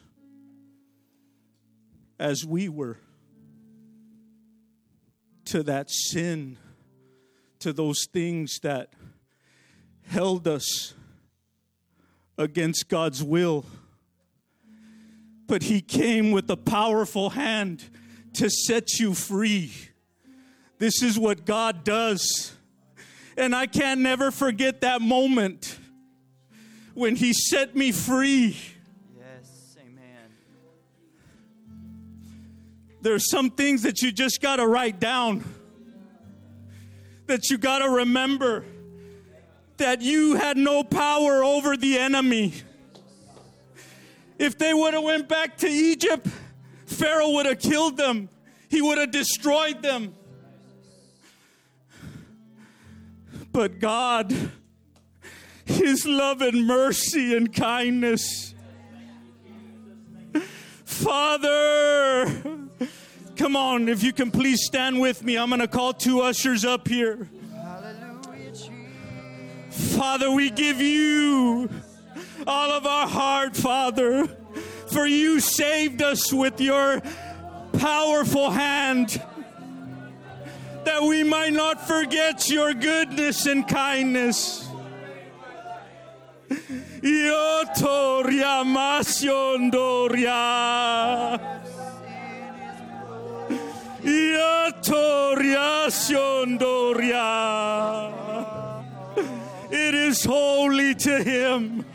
as 2.19 2.45
we 2.45 2.69
were 2.69 2.97
to 5.45 5.61
that 5.63 5.91
sin, 5.91 6.57
to 7.59 7.73
those 7.73 8.07
things 8.11 8.59
that 8.63 8.93
held 10.07 10.47
us 10.47 10.95
against 12.37 12.89
God's 12.89 13.21
will. 13.21 13.65
But 15.53 15.61
He 15.61 15.81
came 15.81 16.31
with 16.31 16.49
a 16.49 16.57
powerful 16.57 17.29
hand 17.29 17.83
to 18.33 18.49
set 18.49 18.97
you 18.97 19.13
free. 19.13 19.71
This 20.79 21.03
is 21.03 21.19
what 21.19 21.45
God 21.45 21.83
does. 21.83 22.55
And 23.37 23.53
I 23.55 23.67
can 23.67 24.01
never 24.01 24.31
forget 24.31 24.81
that 24.81 24.99
moment 24.99 25.77
when 26.95 27.15
He 27.15 27.33
set 27.33 27.75
me 27.75 27.91
free. 27.91 28.57
Yes, 29.15 29.77
amen. 29.79 30.31
There's 33.03 33.29
some 33.29 33.51
things 33.51 33.83
that 33.83 34.01
you 34.01 34.11
just 34.11 34.41
got 34.41 34.55
to 34.55 34.65
write 34.65 34.99
down, 34.99 35.43
that 37.27 37.51
you 37.51 37.59
got 37.59 37.77
to 37.85 37.89
remember 37.91 38.65
that 39.77 40.01
you 40.01 40.33
had 40.33 40.57
no 40.57 40.83
power 40.83 41.43
over 41.43 41.77
the 41.77 41.99
enemy. 41.99 42.53
If 44.43 44.57
they 44.57 44.73
would 44.73 44.93
have 44.93 45.03
went 45.03 45.29
back 45.29 45.55
to 45.59 45.69
Egypt, 45.69 46.27
Pharaoh 46.85 47.29
would 47.29 47.45
have 47.45 47.59
killed 47.59 47.95
them. 47.95 48.27
He 48.67 48.81
would 48.81 48.97
have 48.97 49.09
destroyed 49.09 49.81
them. 49.81 50.13
But 53.53 53.79
God, 53.79 54.35
his 55.63 56.05
love 56.05 56.41
and 56.41 56.67
mercy 56.67 57.33
and 57.37 57.53
kindness. 57.53 58.53
Father, 60.83 62.25
come 63.37 63.55
on, 63.55 63.87
if 63.87 64.03
you 64.03 64.11
can 64.11 64.29
please 64.29 64.65
stand 64.65 64.99
with 64.99 65.23
me. 65.23 65.37
I'm 65.37 65.47
going 65.47 65.61
to 65.61 65.69
call 65.69 65.93
two 65.93 66.19
ushers 66.19 66.65
up 66.65 66.89
here. 66.89 67.29
Father, 69.69 70.29
we 70.31 70.49
give 70.49 70.81
you 70.81 71.69
all 72.47 72.71
of 72.71 72.85
our 72.85 73.07
heart, 73.07 73.55
Father, 73.55 74.27
for 74.87 75.05
you 75.05 75.39
saved 75.39 76.01
us 76.01 76.31
with 76.31 76.59
your 76.59 77.01
powerful 77.73 78.49
hand 78.49 79.21
that 80.85 81.01
we 81.01 81.23
might 81.23 81.53
not 81.53 81.87
forget 81.87 82.49
your 82.49 82.73
goodness 82.73 83.45
and 83.45 83.67
kindness. 83.67 84.67
It 99.75 99.95
is 99.95 100.23
holy 100.23 100.93
to 100.95 101.23
him. 101.23 101.85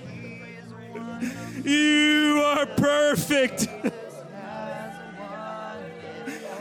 You 1.64 2.42
are 2.44 2.66
perfect. 2.66 3.68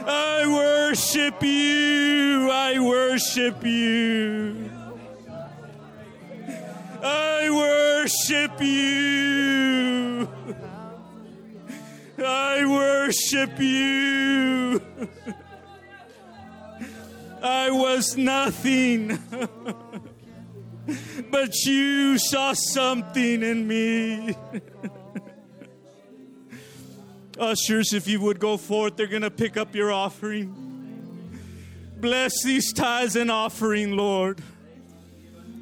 I 0.08 0.48
worship 0.48 1.44
you. 1.44 2.50
I 2.52 2.80
worship 2.80 3.64
you. 3.64 4.72
I 7.04 7.50
worship 7.50 8.62
you. 8.62 10.30
I 12.18 12.66
worship 12.66 13.60
you. 13.60 14.82
I 17.42 17.72
was 17.72 18.18
nothing, 18.18 19.20
but 21.32 21.66
you 21.66 22.18
saw 22.18 22.54
something 22.54 23.44
in 23.44 23.68
me. 23.68 24.36
Ushers, 27.40 27.94
if 27.94 28.08
you 28.08 28.20
would 28.22 28.40
go 28.40 28.58
forth, 28.58 28.96
they're 28.96 29.08
going 29.08 29.22
to 29.22 29.32
pick 29.32 29.58
up 29.58 29.76
your 29.76 29.92
offering. 29.92 30.56
Bless 32.00 32.44
these 32.44 32.74
tithes 32.74 33.16
and 33.16 33.32
offering, 33.32 33.96
Lord. 33.96 34.42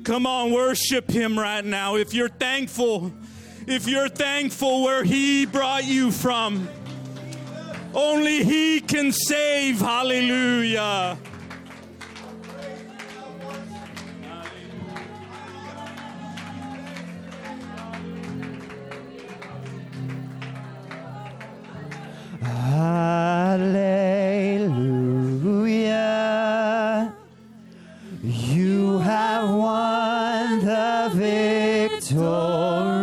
Come 0.03 0.25
on, 0.25 0.51
worship 0.51 1.09
Him 1.09 1.37
right 1.37 1.65
now. 1.65 1.95
If 1.95 2.13
you're 2.13 2.29
thankful, 2.29 3.11
if 3.67 3.87
you're 3.87 4.09
thankful 4.09 4.83
where 4.83 5.03
He 5.03 5.45
brought 5.45 5.85
you 5.85 6.11
from, 6.11 6.67
only 7.93 8.43
He 8.43 8.81
can 8.81 9.11
save. 9.11 9.79
Hallelujah. 9.79 11.17
Hallelujah. 22.45 23.55
You 28.23 28.99
have 28.99 29.49
won 29.49 30.59
the 30.63 31.09
victory. 31.13 32.94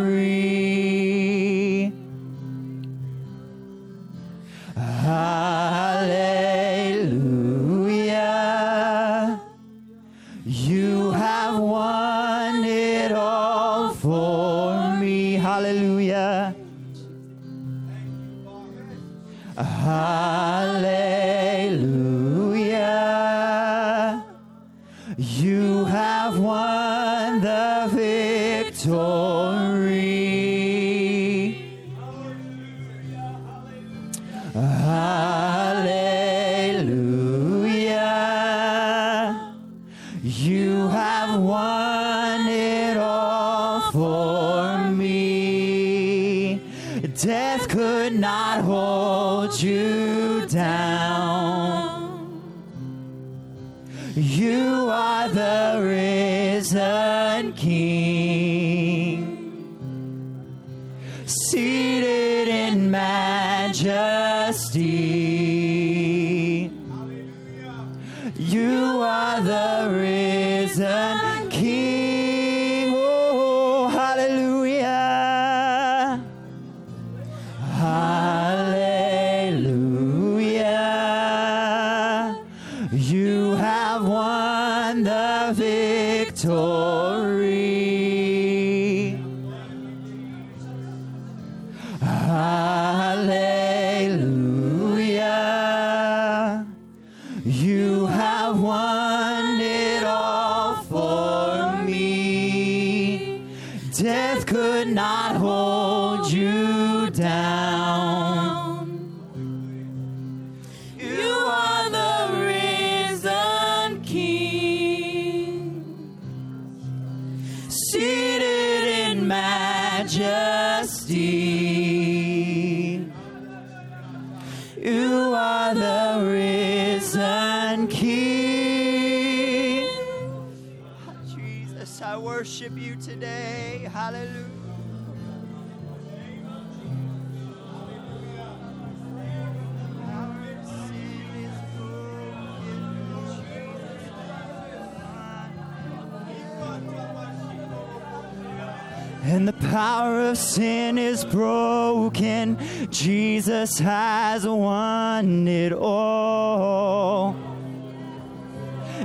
Of 150.33 150.39
sin 150.39 150.97
is 150.97 151.23
broken. 151.25 152.57
Jesus 152.89 153.77
has 153.77 154.47
won 154.47 155.47
it 155.47 155.71
all. 155.71 157.35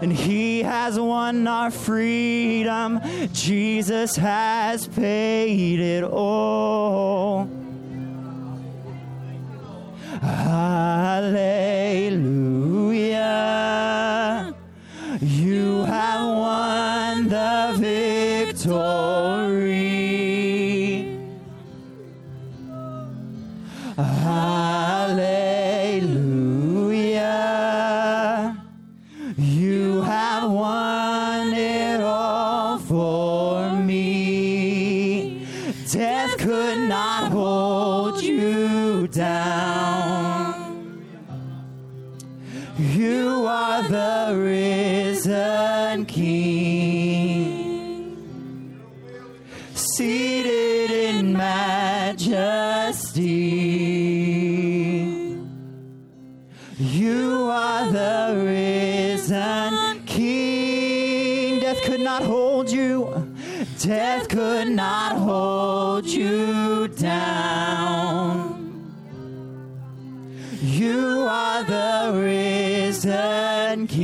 And 0.01 0.11
he 0.11 0.63
has 0.63 0.99
won 0.99 1.47
our 1.47 1.71
freedom. 1.71 3.01
Jesus 3.35 4.17
has 4.17 4.89
paid 4.89 5.81
it 5.81 6.03
all. 6.03 7.38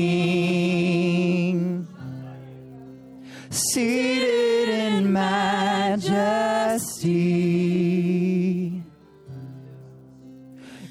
King, 0.05 1.89
seated 3.49 4.69
in 4.69 5.13
majesty. 5.13 6.03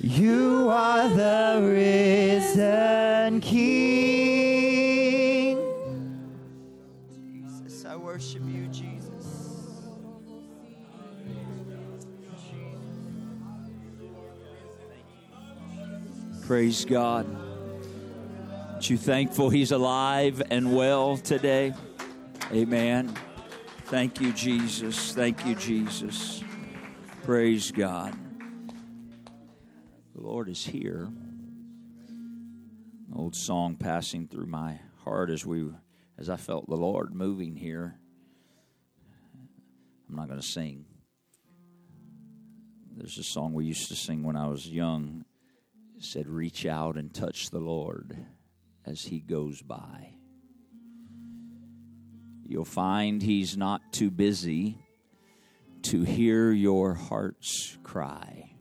You 0.01 0.69
are 0.69 1.07
the 1.09 1.61
risen 1.61 3.39
King. 3.41 4.79
Jesus, 7.31 7.85
I 7.85 7.95
worship 7.95 8.41
you, 8.47 8.67
Jesus. 8.67 9.03
Praise 16.47 16.83
God. 16.83 17.42
Aren't 18.83 18.89
you 18.89 18.97
thankful 18.97 19.49
He's 19.49 19.71
alive 19.71 20.43
and 20.51 20.75
well 20.75 21.15
today? 21.15 21.73
Amen. 22.51 23.15
Thank 23.85 24.19
you, 24.19 24.33
Jesus. 24.33 25.13
Thank 25.13 25.45
you, 25.45 25.55
Jesus. 25.55 26.43
Praise 27.23 27.71
God. 27.71 28.13
The 30.13 30.21
Lord 30.21 30.49
is 30.49 30.65
here. 30.65 31.07
An 32.09 33.13
old 33.15 33.37
song 33.37 33.77
passing 33.77 34.27
through 34.27 34.47
my 34.47 34.81
heart 35.05 35.29
as 35.29 35.45
we 35.45 35.69
as 36.17 36.29
I 36.29 36.35
felt 36.35 36.67
the 36.67 36.75
Lord 36.75 37.15
moving 37.15 37.55
here. 37.55 37.97
I'm 40.09 40.15
not 40.17 40.27
going 40.27 40.41
to 40.41 40.45
sing. 40.45 40.83
There's 42.97 43.17
a 43.17 43.23
song 43.23 43.53
we 43.53 43.63
used 43.63 43.87
to 43.87 43.95
sing 43.95 44.23
when 44.23 44.35
I 44.35 44.47
was 44.47 44.67
young 44.67 45.23
said, 45.99 46.27
Reach 46.27 46.65
out 46.65 46.97
and 46.97 47.13
touch 47.13 47.49
the 47.49 47.59
Lord 47.59 48.25
as 48.85 49.01
he 49.01 49.19
goes 49.19 49.61
by. 49.61 50.13
You'll 52.45 52.65
find 52.65 53.21
he's 53.21 53.55
not 53.57 53.93
too 53.93 54.11
busy 54.11 54.77
to 55.83 56.03
hear 56.03 56.51
your 56.51 56.93
heart's 56.93 57.77
cry. 57.83 58.51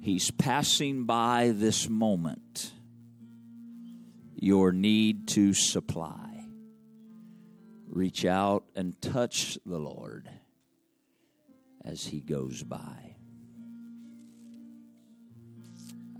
He's 0.00 0.30
passing 0.30 1.04
by 1.04 1.52
this 1.54 1.88
moment, 1.88 2.72
your 4.34 4.72
need 4.72 5.28
to 5.28 5.54
supply. 5.54 6.44
Reach 7.88 8.24
out 8.24 8.64
and 8.76 9.00
touch 9.00 9.58
the 9.64 9.78
Lord 9.78 10.28
as 11.84 12.04
he 12.04 12.20
goes 12.20 12.62
by. 12.62 13.07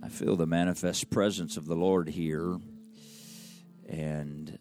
I 0.02 0.08
feel 0.08 0.36
the 0.36 0.46
manifest 0.46 1.10
presence 1.10 1.56
of 1.56 1.66
the 1.66 1.74
Lord 1.74 2.08
here. 2.08 2.58
And 3.88 4.58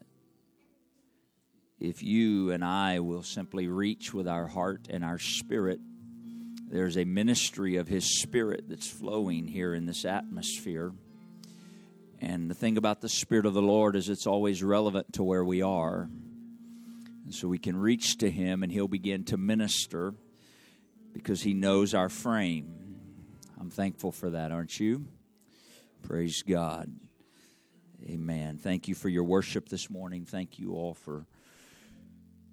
if 1.78 2.02
you 2.02 2.50
and 2.50 2.64
I 2.64 2.98
will 3.00 3.22
simply 3.22 3.68
reach 3.68 4.12
with 4.12 4.26
our 4.26 4.48
heart 4.48 4.88
and 4.90 5.04
our 5.04 5.18
spirit, 5.18 5.80
there's 6.70 6.98
a 6.98 7.04
ministry 7.04 7.76
of 7.76 7.86
His 7.86 8.20
Spirit 8.20 8.64
that's 8.68 8.90
flowing 8.90 9.46
here 9.46 9.74
in 9.74 9.86
this 9.86 10.04
atmosphere. 10.04 10.92
And 12.20 12.50
the 12.50 12.54
thing 12.54 12.76
about 12.76 13.00
the 13.00 13.08
Spirit 13.08 13.46
of 13.46 13.54
the 13.54 13.62
Lord 13.62 13.94
is 13.94 14.08
it's 14.08 14.26
always 14.26 14.62
relevant 14.62 15.12
to 15.14 15.22
where 15.22 15.44
we 15.44 15.62
are. 15.62 16.10
And 17.24 17.34
so 17.34 17.46
we 17.46 17.58
can 17.58 17.76
reach 17.76 18.18
to 18.18 18.30
Him 18.30 18.64
and 18.64 18.72
He'll 18.72 18.88
begin 18.88 19.24
to 19.26 19.36
minister 19.36 20.14
because 21.12 21.42
He 21.42 21.54
knows 21.54 21.94
our 21.94 22.08
frame. 22.08 22.74
I'm 23.60 23.70
thankful 23.70 24.10
for 24.10 24.30
that, 24.30 24.50
aren't 24.50 24.80
you? 24.80 25.06
Praise 26.02 26.42
God. 26.42 26.90
Amen. 28.04 28.58
Thank 28.58 28.88
you 28.88 28.94
for 28.94 29.08
your 29.08 29.24
worship 29.24 29.68
this 29.68 29.90
morning. 29.90 30.24
Thank 30.24 30.58
you 30.58 30.72
all 30.72 30.94
for 30.94 31.26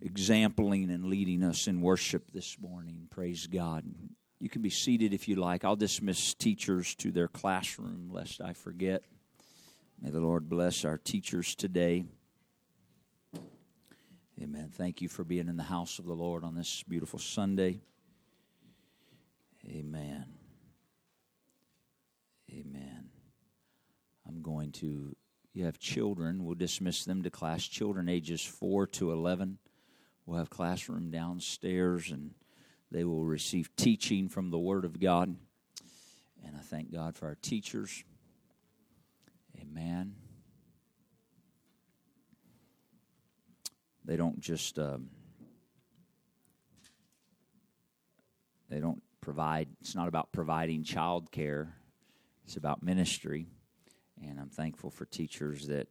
exempling 0.01 0.89
and 0.93 1.05
leading 1.05 1.43
us 1.43 1.67
in 1.67 1.81
worship 1.81 2.31
this 2.31 2.58
morning. 2.60 3.08
Praise 3.10 3.47
God. 3.47 3.86
You 4.39 4.49
can 4.49 4.62
be 4.62 4.69
seated 4.69 5.13
if 5.13 5.27
you 5.27 5.36
like. 5.36 5.63
I'll 5.63 5.75
dismiss 5.75 6.34
teachers 6.34 6.95
to 6.95 7.12
their 7.12 7.27
classroom 7.27 8.10
lest 8.12 8.41
I 8.41 8.53
forget. 8.53 9.03
May 10.01 10.10
the 10.10 10.19
Lord 10.19 10.49
bless 10.49 10.84
our 10.84 10.97
teachers 10.97 11.55
today. 11.55 12.03
Amen. 14.41 14.69
Thank 14.73 15.01
you 15.01 15.08
for 15.08 15.23
being 15.23 15.47
in 15.47 15.55
the 15.55 15.63
house 15.63 15.97
of 15.99 16.05
the 16.05 16.13
Lord 16.13 16.43
on 16.43 16.55
this 16.55 16.84
beautiful 16.84 17.19
Sunday. 17.19 17.79
Amen. 19.67 20.25
Amen. 22.51 23.14
I'm 24.36 24.41
going 24.41 24.71
to, 24.74 25.15
you 25.54 25.65
have 25.65 25.80
children, 25.80 26.43
we'll 26.43 26.56
dismiss 26.56 27.06
them 27.06 27.24
to 27.24 27.30
class. 27.30 27.63
Children 27.65 28.10
ages 28.10 28.43
4 28.43 28.88
to 28.88 29.12
11 29.12 29.60
We'll 30.26 30.39
have 30.39 30.50
classroom 30.50 31.12
downstairs 31.12 32.10
and 32.10 32.32
they 32.89 33.04
will 33.04 33.24
receive 33.24 33.76
teaching 33.76 34.28
from 34.28 34.50
the 34.50 34.58
Word 34.58 34.84
of 34.84 35.00
God. 35.00 35.36
And 36.43 36.56
I 36.56 36.62
thank 36.62 36.91
God 36.91 37.15
for 37.15 37.28
our 37.28 37.36
teachers. 37.36 38.04
Amen. 39.62 40.15
They 44.04 44.17
don't 44.17 44.39
just 44.39 44.80
um, 44.80 45.10
they 48.69 48.80
don't 48.80 49.02
provide. 49.21 49.67
It's 49.82 49.95
not 49.95 50.08
about 50.08 50.32
providing 50.32 50.84
child 50.84 51.32
care. 51.32 51.76
It's 52.45 52.58
about 52.58 52.84
ministry, 52.84 53.48
and 54.21 54.39
I'm 54.39 54.49
thankful 54.49 54.89
for 54.89 55.06
teachers 55.06 55.67
that 55.67 55.88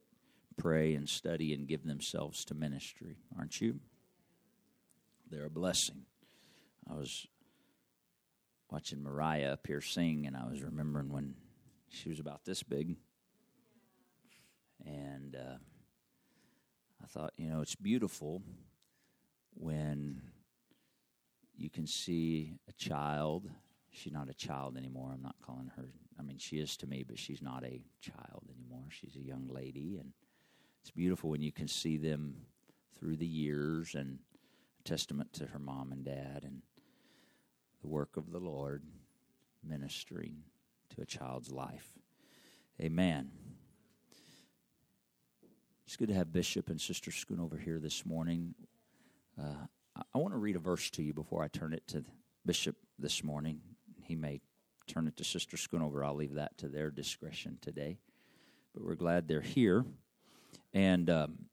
pray 0.57 0.95
and 0.95 1.09
study 1.09 1.53
and 1.53 1.67
give 1.67 1.85
themselves 1.85 2.45
to 2.47 2.55
ministry. 2.55 3.17
Aren't 3.37 3.61
you? 3.61 3.81
They're 5.31 5.47
a 5.47 5.51
blessing. 5.51 6.03
I 6.89 6.95
was 6.95 7.27
watching 8.71 9.03
Mariah 9.03 9.53
up 9.53 9.67
here 9.67 9.81
sing, 9.81 10.27
and 10.27 10.37
I 10.37 10.47
was 10.49 10.63
remembering 10.63 11.11
when 11.11 11.35
she 11.89 12.09
was 12.09 12.21
about 12.21 12.45
this 12.45 12.63
big. 12.63 12.97
And 14.85 15.37
uh, 15.37 15.57
I 17.03 17.07
thought, 17.07 17.33
you 17.37 17.49
know, 17.49 17.63
it's 17.63 17.75
beautiful 17.75 18.43
when 19.55 20.21
you 21.57 21.71
can 21.71 21.87
see 21.87 22.59
a 22.69 22.73
child. 22.73 23.49
She's 23.95 24.13
not 24.13 24.29
a 24.29 24.35
child 24.35 24.77
anymore. 24.77 25.13
I'm 25.15 25.23
not 25.23 25.37
calling 25.41 25.71
her, 25.77 25.89
I 26.19 26.23
mean, 26.23 26.39
she 26.39 26.57
is 26.57 26.77
to 26.79 26.87
me, 26.89 27.05
but 27.07 27.17
she's 27.17 27.41
not 27.41 27.65
a 27.65 27.81
child 28.01 28.43
anymore. 28.53 28.87
She's 28.89 29.15
a 29.15 29.21
young 29.21 29.49
lady. 29.49 29.99
And 30.01 30.13
it's 30.83 30.91
beautiful 30.91 31.31
when 31.31 31.43
you 31.43 31.53
can 31.53 31.69
see 31.69 31.97
them 31.97 32.35
through 32.99 33.17
the 33.17 33.27
years 33.27 33.95
and 33.95 34.19
a 34.81 34.83
testament 34.83 35.33
to 35.35 35.47
her 35.47 35.61
mom 35.61 35.93
and 35.93 36.05
dad 36.05 36.41
and 36.43 36.63
the 37.83 37.87
work 37.87 38.17
of 38.17 38.33
the 38.33 38.41
Lord 38.41 38.83
ministering 39.63 40.39
to 40.95 41.03
a 41.03 41.07
child's 41.07 41.53
life. 41.53 41.89
Amen. 42.81 43.31
It's 45.87 45.97
good 45.97 46.09
to 46.09 46.15
have 46.15 46.33
Bishop 46.33 46.69
and 46.69 46.81
Sister 46.81 47.13
Schoonover 47.13 47.61
here 47.61 47.79
this 47.79 48.05
morning. 48.05 48.55
Uh, 49.41 49.67
I, 49.95 50.03
I 50.15 50.19
want 50.19 50.35
to 50.35 50.39
read 50.39 50.57
a 50.57 50.61
verse 50.61 50.91
to 50.91 51.03
you 51.03 51.15
before 51.15 51.45
I 51.45 51.49
turn 51.49 51.73
it 51.73 51.87
to 51.89 52.05
Bishop 52.45 52.75
this 52.99 53.23
morning. 53.23 53.61
He 54.15 54.21
may 54.21 54.41
turn 54.87 55.09
it 55.09 55.17
to 55.17 55.25
Sister 55.25 55.57
Schoonover. 55.57 56.07
I'll 56.07 56.15
leave 56.15 56.35
that 56.35 56.57
to 56.59 56.69
their 56.69 56.93
discretion 56.93 57.59
today. 57.61 57.99
But 58.73 58.85
we're 58.85 58.95
glad 58.95 59.27
they're 59.27 59.41
here. 59.41 59.85
And, 60.73 61.11
um, 61.11 61.47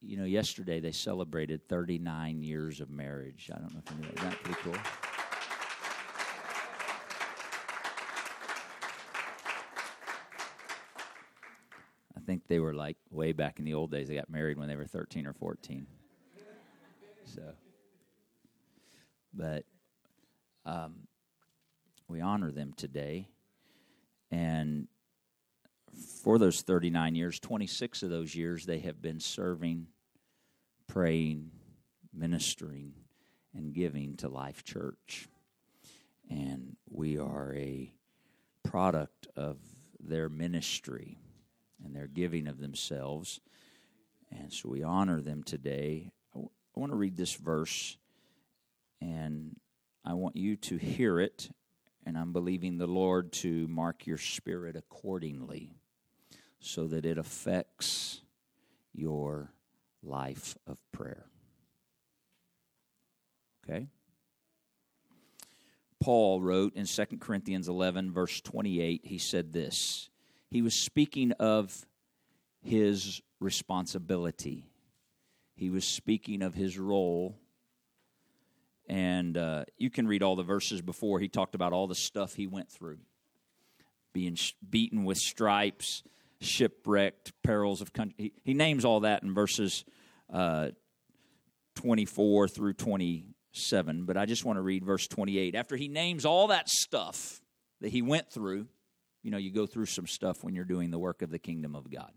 you 0.00 0.16
know, 0.16 0.24
yesterday 0.24 0.80
they 0.80 0.92
celebrated 0.92 1.68
39 1.68 2.42
years 2.42 2.80
of 2.80 2.88
marriage. 2.88 3.50
I 3.54 3.58
don't 3.58 3.74
know 3.74 3.82
if 3.84 3.92
you 3.92 4.00
knew 4.00 4.14
that. 4.14 4.42
Pretty 4.42 4.60
cool? 4.62 4.72
I 12.16 12.20
think 12.24 12.46
they 12.48 12.60
were 12.60 12.72
like 12.72 12.96
way 13.10 13.32
back 13.32 13.58
in 13.58 13.66
the 13.66 13.74
old 13.74 13.90
days. 13.90 14.08
They 14.08 14.14
got 14.14 14.30
married 14.30 14.56
when 14.56 14.68
they 14.68 14.76
were 14.76 14.86
13 14.86 15.26
or 15.26 15.34
14. 15.34 15.86
So, 17.26 17.42
but 19.34 19.64
um, 20.64 21.06
we 22.08 22.20
honor 22.20 22.50
them 22.50 22.72
today. 22.76 23.28
And 24.30 24.88
for 26.22 26.38
those 26.38 26.62
39 26.62 27.14
years, 27.14 27.38
26 27.40 28.02
of 28.02 28.10
those 28.10 28.34
years, 28.34 28.66
they 28.66 28.78
have 28.80 29.00
been 29.02 29.20
serving, 29.20 29.88
praying, 30.86 31.50
ministering, 32.12 32.94
and 33.54 33.74
giving 33.74 34.16
to 34.16 34.28
Life 34.28 34.64
Church. 34.64 35.28
And 36.30 36.76
we 36.88 37.18
are 37.18 37.54
a 37.54 37.92
product 38.62 39.26
of 39.36 39.58
their 40.00 40.28
ministry 40.28 41.18
and 41.84 41.94
their 41.94 42.06
giving 42.06 42.46
of 42.46 42.58
themselves. 42.58 43.40
And 44.30 44.52
so 44.52 44.68
we 44.68 44.82
honor 44.82 45.20
them 45.20 45.42
today. 45.42 46.10
I, 46.34 46.34
w- 46.34 46.50
I 46.76 46.80
want 46.80 46.92
to 46.92 46.96
read 46.96 47.16
this 47.16 47.34
verse, 47.34 47.98
and 49.00 49.56
I 50.04 50.14
want 50.14 50.36
you 50.36 50.56
to 50.56 50.76
hear 50.76 51.20
it, 51.20 51.50
and 52.04 52.18
I'm 52.18 52.32
believing 52.32 52.78
the 52.78 52.86
Lord 52.86 53.32
to 53.34 53.68
mark 53.68 54.06
your 54.06 54.18
spirit 54.18 54.76
accordingly 54.76 55.74
so 56.58 56.86
that 56.88 57.04
it 57.04 57.18
affects 57.18 58.22
your 58.92 59.52
life 60.02 60.56
of 60.66 60.78
prayer. 60.90 61.26
Okay? 63.64 63.86
Paul 66.00 66.40
wrote 66.40 66.74
in 66.74 66.86
2 66.86 67.04
Corinthians 67.20 67.68
11, 67.68 68.12
verse 68.12 68.40
28, 68.40 69.02
he 69.04 69.18
said 69.18 69.52
this. 69.52 70.10
He 70.50 70.60
was 70.60 70.74
speaking 70.74 71.30
of 71.32 71.86
his 72.60 73.22
responsibility, 73.40 74.66
he 75.54 75.70
was 75.70 75.84
speaking 75.84 76.42
of 76.42 76.54
his 76.54 76.78
role. 76.78 77.38
And 78.88 79.36
uh, 79.36 79.64
you 79.78 79.90
can 79.90 80.06
read 80.06 80.22
all 80.22 80.36
the 80.36 80.42
verses 80.42 80.82
before. 80.82 81.20
He 81.20 81.28
talked 81.28 81.54
about 81.54 81.72
all 81.72 81.86
the 81.86 81.94
stuff 81.94 82.34
he 82.34 82.46
went 82.46 82.70
through 82.70 82.98
being 84.12 84.34
sh- 84.34 84.52
beaten 84.68 85.04
with 85.04 85.18
stripes, 85.18 86.02
shipwrecked, 86.40 87.32
perils 87.42 87.80
of 87.80 87.92
country. 87.92 88.14
He, 88.18 88.32
he 88.44 88.54
names 88.54 88.84
all 88.84 89.00
that 89.00 89.22
in 89.22 89.34
verses 89.34 89.84
uh, 90.32 90.68
24 91.76 92.48
through 92.48 92.74
27. 92.74 94.04
But 94.04 94.16
I 94.16 94.26
just 94.26 94.44
want 94.44 94.58
to 94.58 94.62
read 94.62 94.84
verse 94.84 95.06
28. 95.06 95.54
After 95.54 95.76
he 95.76 95.88
names 95.88 96.24
all 96.24 96.48
that 96.48 96.68
stuff 96.68 97.40
that 97.80 97.90
he 97.90 98.02
went 98.02 98.30
through, 98.30 98.66
you 99.22 99.30
know, 99.30 99.38
you 99.38 99.52
go 99.52 99.66
through 99.66 99.86
some 99.86 100.06
stuff 100.06 100.42
when 100.42 100.54
you're 100.54 100.64
doing 100.64 100.90
the 100.90 100.98
work 100.98 101.22
of 101.22 101.30
the 101.30 101.38
kingdom 101.38 101.74
of 101.74 101.90
God. 101.90 102.12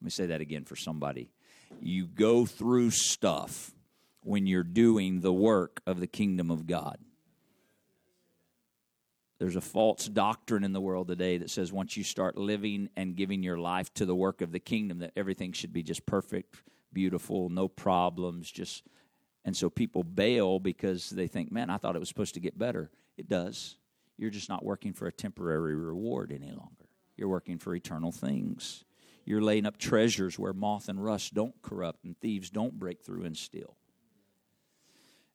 Let 0.00 0.04
me 0.04 0.10
say 0.10 0.26
that 0.26 0.40
again 0.40 0.64
for 0.64 0.76
somebody. 0.76 1.30
You 1.80 2.06
go 2.06 2.46
through 2.46 2.90
stuff 2.90 3.72
when 4.22 4.46
you're 4.46 4.62
doing 4.62 5.20
the 5.20 5.32
work 5.32 5.80
of 5.86 6.00
the 6.00 6.06
kingdom 6.06 6.50
of 6.50 6.66
God. 6.66 6.98
There's 9.38 9.56
a 9.56 9.62
false 9.62 10.06
doctrine 10.06 10.64
in 10.64 10.74
the 10.74 10.82
world 10.82 11.08
today 11.08 11.38
that 11.38 11.48
says 11.48 11.72
once 11.72 11.96
you 11.96 12.04
start 12.04 12.36
living 12.36 12.90
and 12.94 13.16
giving 13.16 13.42
your 13.42 13.56
life 13.56 13.92
to 13.94 14.04
the 14.04 14.14
work 14.14 14.42
of 14.42 14.52
the 14.52 14.60
kingdom, 14.60 14.98
that 14.98 15.12
everything 15.16 15.52
should 15.52 15.72
be 15.72 15.82
just 15.82 16.04
perfect, 16.04 16.56
beautiful, 16.92 17.48
no 17.48 17.66
problems, 17.66 18.50
just. 18.50 18.82
And 19.46 19.56
so 19.56 19.70
people 19.70 20.02
bail 20.02 20.58
because 20.58 21.08
they 21.08 21.26
think, 21.26 21.50
man, 21.50 21.70
I 21.70 21.78
thought 21.78 21.96
it 21.96 22.00
was 22.00 22.08
supposed 22.10 22.34
to 22.34 22.40
get 22.40 22.58
better. 22.58 22.90
It 23.16 23.30
does. 23.30 23.78
You're 24.18 24.28
just 24.28 24.50
not 24.50 24.62
working 24.62 24.92
for 24.92 25.06
a 25.06 25.12
temporary 25.12 25.74
reward 25.74 26.30
any 26.30 26.50
longer. 26.50 26.90
You're 27.16 27.28
working 27.28 27.56
for 27.56 27.74
eternal 27.74 28.12
things. 28.12 28.84
You're 29.24 29.40
laying 29.40 29.64
up 29.64 29.78
treasures 29.78 30.38
where 30.38 30.52
moth 30.52 30.90
and 30.90 31.02
rust 31.02 31.32
don't 31.32 31.54
corrupt 31.62 32.04
and 32.04 32.18
thieves 32.20 32.50
don't 32.50 32.78
break 32.78 33.02
through 33.02 33.24
and 33.24 33.34
steal. 33.34 33.76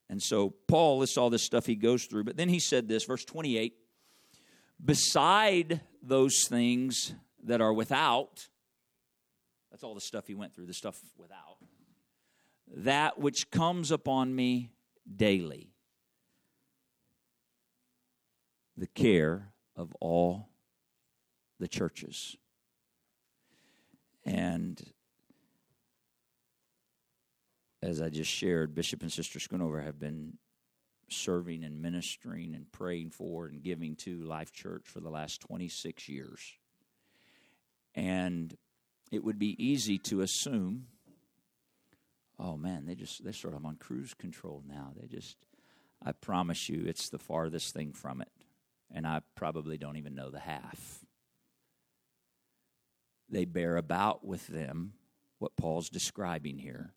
And 0.09 0.21
so 0.21 0.51
Paul 0.67 0.99
lists 0.99 1.17
all 1.17 1.29
this 1.29 1.43
stuff 1.43 1.65
he 1.65 1.75
goes 1.75 2.05
through, 2.05 2.25
but 2.25 2.37
then 2.37 2.49
he 2.49 2.59
said 2.59 2.87
this, 2.87 3.05
verse 3.05 3.25
28 3.25 3.73
beside 4.83 5.81
those 6.01 6.45
things 6.47 7.13
that 7.43 7.61
are 7.61 7.73
without, 7.73 8.47
That's 9.71 9.83
all 9.83 9.95
the 9.95 10.01
stuff 10.01 10.27
he 10.27 10.35
went 10.35 10.53
through, 10.53 10.67
the 10.67 10.73
stuff 10.73 10.99
without. 11.17 11.57
That 12.77 13.19
which 13.19 13.51
comes 13.51 13.91
upon 13.91 14.35
me 14.35 14.71
daily. 15.13 15.71
The 18.77 18.87
care 18.87 19.53
of 19.75 19.95
all 20.01 20.49
the 21.59 21.67
churches. 21.67 22.35
And 24.25 24.81
as 27.85 28.01
I 28.01 28.09
just 28.09 28.31
shared, 28.31 28.73
Bishop 28.73 29.03
and 29.03 29.11
Sister 29.11 29.37
Schoonover 29.37 29.83
have 29.83 29.99
been 29.99 30.37
serving 31.09 31.63
and 31.63 31.81
ministering 31.81 32.55
and 32.55 32.71
praying 32.71 33.11
for 33.11 33.45
and 33.45 33.61
giving 33.61 33.95
to 33.97 34.23
Life 34.23 34.51
Church 34.51 34.83
for 34.85 34.99
the 34.99 35.09
last 35.09 35.41
26 35.41 36.09
years. 36.09 36.41
And 37.93 38.55
it 39.11 39.23
would 39.23 39.37
be 39.37 39.63
easy 39.63 39.99
to 39.99 40.21
assume, 40.21 40.87
oh 42.39 42.57
man, 42.57 42.87
they 42.87 42.95
just, 42.95 43.23
they're 43.23 43.33
sort 43.33 43.53
of 43.53 43.63
on 43.65 43.75
cruise 43.75 44.15
control 44.15 44.63
now. 44.67 44.93
They 44.99 45.07
just, 45.07 45.37
I 46.03 46.11
promise 46.11 46.67
you, 46.67 46.85
it's 46.87 47.09
the 47.09 47.19
farthest 47.19 47.73
thing 47.73 47.93
from 47.93 48.19
it. 48.19 48.31
And 48.91 49.05
I 49.05 49.21
probably 49.35 49.77
don't 49.77 49.97
even 49.97 50.15
know 50.15 50.31
the 50.31 50.39
half. 50.39 51.05
They 53.29 53.45
bear 53.45 53.77
about 53.77 54.25
with 54.25 54.47
them 54.47 54.93
what 55.37 55.55
Paul's 55.55 55.89
describing 55.89 56.57
here. 56.57 56.93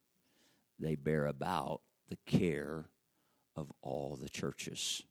They 0.79 0.95
bear 0.95 1.25
about 1.27 1.81
the 2.09 2.17
care 2.25 2.85
of 3.55 3.71
all 3.81 4.15
the 4.15 4.29
churches. 4.29 5.03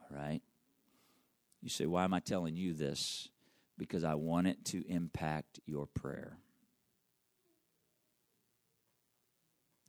All 0.00 0.16
right? 0.16 0.42
You 1.62 1.70
say, 1.70 1.86
why 1.86 2.04
am 2.04 2.12
I 2.12 2.20
telling 2.20 2.56
you 2.56 2.74
this? 2.74 3.28
Because 3.78 4.04
I 4.04 4.14
want 4.14 4.46
it 4.46 4.64
to 4.66 4.86
impact 4.86 5.60
your 5.66 5.86
prayer. 5.86 6.36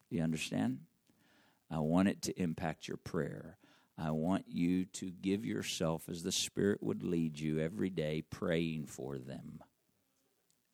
You 0.10 0.21
understand? 0.23 0.80
I 1.69 1.80
want 1.80 2.08
it 2.08 2.21
to 2.23 2.41
impact 2.41 2.88
your 2.88 2.97
prayer. 2.97 3.58
I 3.97 4.12
want 4.12 4.45
you 4.47 4.86
to 4.86 5.12
give 5.12 5.45
yourself 5.45 6.08
as 6.10 6.23
the 6.23 6.32
Spirit 6.32 6.82
would 6.82 7.04
lead 7.04 7.39
you 7.39 7.60
every 7.60 7.89
day, 7.89 8.23
praying 8.30 8.86
for 8.86 9.17
them 9.17 9.60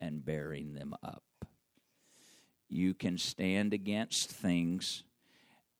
and 0.00 0.24
bearing 0.24 0.74
them 0.74 0.94
up. 1.02 1.22
You 2.72 2.94
can 2.94 3.18
stand 3.18 3.74
against 3.74 4.30
things 4.30 5.04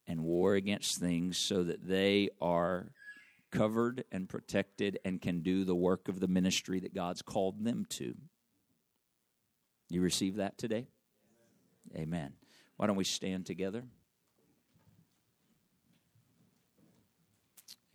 and 0.06 0.22
war 0.22 0.56
against 0.56 1.00
things 1.00 1.38
so 1.38 1.62
that 1.62 1.88
they 1.88 2.28
are 2.38 2.92
covered 3.50 4.04
and 4.12 4.28
protected 4.28 4.98
and 5.02 5.18
can 5.18 5.40
do 5.40 5.64
the 5.64 5.74
work 5.74 6.08
of 6.08 6.20
the 6.20 6.28
ministry 6.28 6.80
that 6.80 6.94
God's 6.94 7.22
called 7.22 7.64
them 7.64 7.86
to. 7.90 8.14
You 9.88 10.02
receive 10.02 10.36
that 10.36 10.58
today? 10.58 10.86
Amen. 11.96 12.34
Why 12.76 12.86
don't 12.86 12.96
we 12.96 13.04
stand 13.04 13.46
together? 13.46 13.84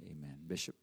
Amen. 0.02 0.38
Bishop. 0.48 0.76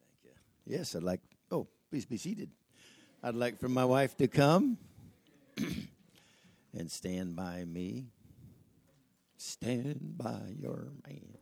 Thank 0.00 0.24
you. 0.24 0.30
Yes, 0.66 0.96
I'd 0.96 1.04
like, 1.04 1.20
oh, 1.50 1.66
please 1.90 2.04
be 2.04 2.16
seated. 2.16 2.50
I'd 3.22 3.34
like 3.34 3.58
for 3.58 3.68
my 3.68 3.84
wife 3.84 4.16
to 4.18 4.28
come 4.28 4.78
and 6.76 6.90
stand 6.90 7.34
by 7.34 7.64
me. 7.64 8.06
Stand 9.36 10.14
by 10.16 10.54
your 10.58 10.88
man. 11.06 11.38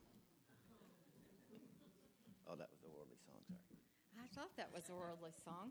Oh, 2.49 2.55
that 2.57 2.69
was 2.71 2.81
a 2.85 2.91
worldly 2.95 3.17
song. 3.27 3.41
Sorry. 3.49 4.25
I 4.25 4.29
thought 4.35 4.57
that 4.57 4.71
was 4.75 4.85
a 4.91 4.95
worldly 4.95 5.31
song. 5.45 5.71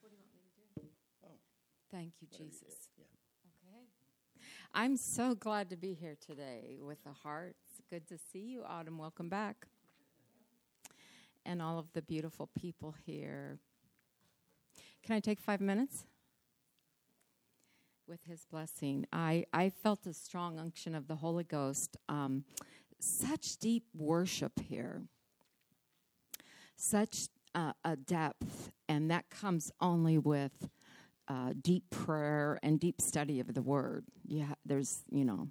What 0.00 0.10
do 0.10 0.16
you 0.16 0.22
want 0.22 0.32
me 0.32 0.40
to 0.74 0.80
do? 0.80 0.86
Oh. 1.24 1.38
Thank 1.90 2.12
you, 2.20 2.28
Jesus. 2.30 2.88
Yeah. 2.98 3.04
Okay. 3.66 3.86
I'm 4.74 4.96
so 4.96 5.34
glad 5.34 5.70
to 5.70 5.76
be 5.76 5.94
here 5.94 6.16
today 6.24 6.78
with 6.80 7.02
the 7.04 7.12
heart. 7.12 7.56
It's 7.70 7.80
good 7.90 8.06
to 8.08 8.18
see 8.32 8.40
you, 8.40 8.62
Autumn. 8.66 8.98
Welcome 8.98 9.28
back. 9.28 9.66
And 11.44 11.62
all 11.62 11.78
of 11.78 11.92
the 11.92 12.02
beautiful 12.02 12.48
people 12.58 12.94
here. 13.04 13.58
Can 15.02 15.14
I 15.16 15.20
take 15.20 15.40
five 15.40 15.60
minutes? 15.60 16.04
With 18.06 18.24
his 18.24 18.44
blessing. 18.44 19.06
I, 19.12 19.46
I 19.52 19.70
felt 19.70 20.06
a 20.06 20.12
strong 20.12 20.58
unction 20.58 20.94
of 20.94 21.08
the 21.08 21.16
Holy 21.16 21.44
Ghost. 21.44 21.96
Um, 22.08 22.44
such 22.98 23.56
deep 23.56 23.84
worship 23.94 24.60
here. 24.60 25.02
Such 26.76 27.28
uh, 27.54 27.72
a 27.84 27.96
depth. 27.96 28.72
And 28.88 29.10
that 29.10 29.30
comes 29.30 29.72
only 29.80 30.18
with 30.18 30.68
uh, 31.28 31.54
deep 31.60 31.88
prayer 31.90 32.58
and 32.62 32.80
deep 32.80 33.00
study 33.00 33.38
of 33.40 33.54
the 33.54 33.62
Word. 33.62 34.04
Yeah, 34.26 34.54
there's, 34.66 35.04
you 35.10 35.24
know, 35.24 35.48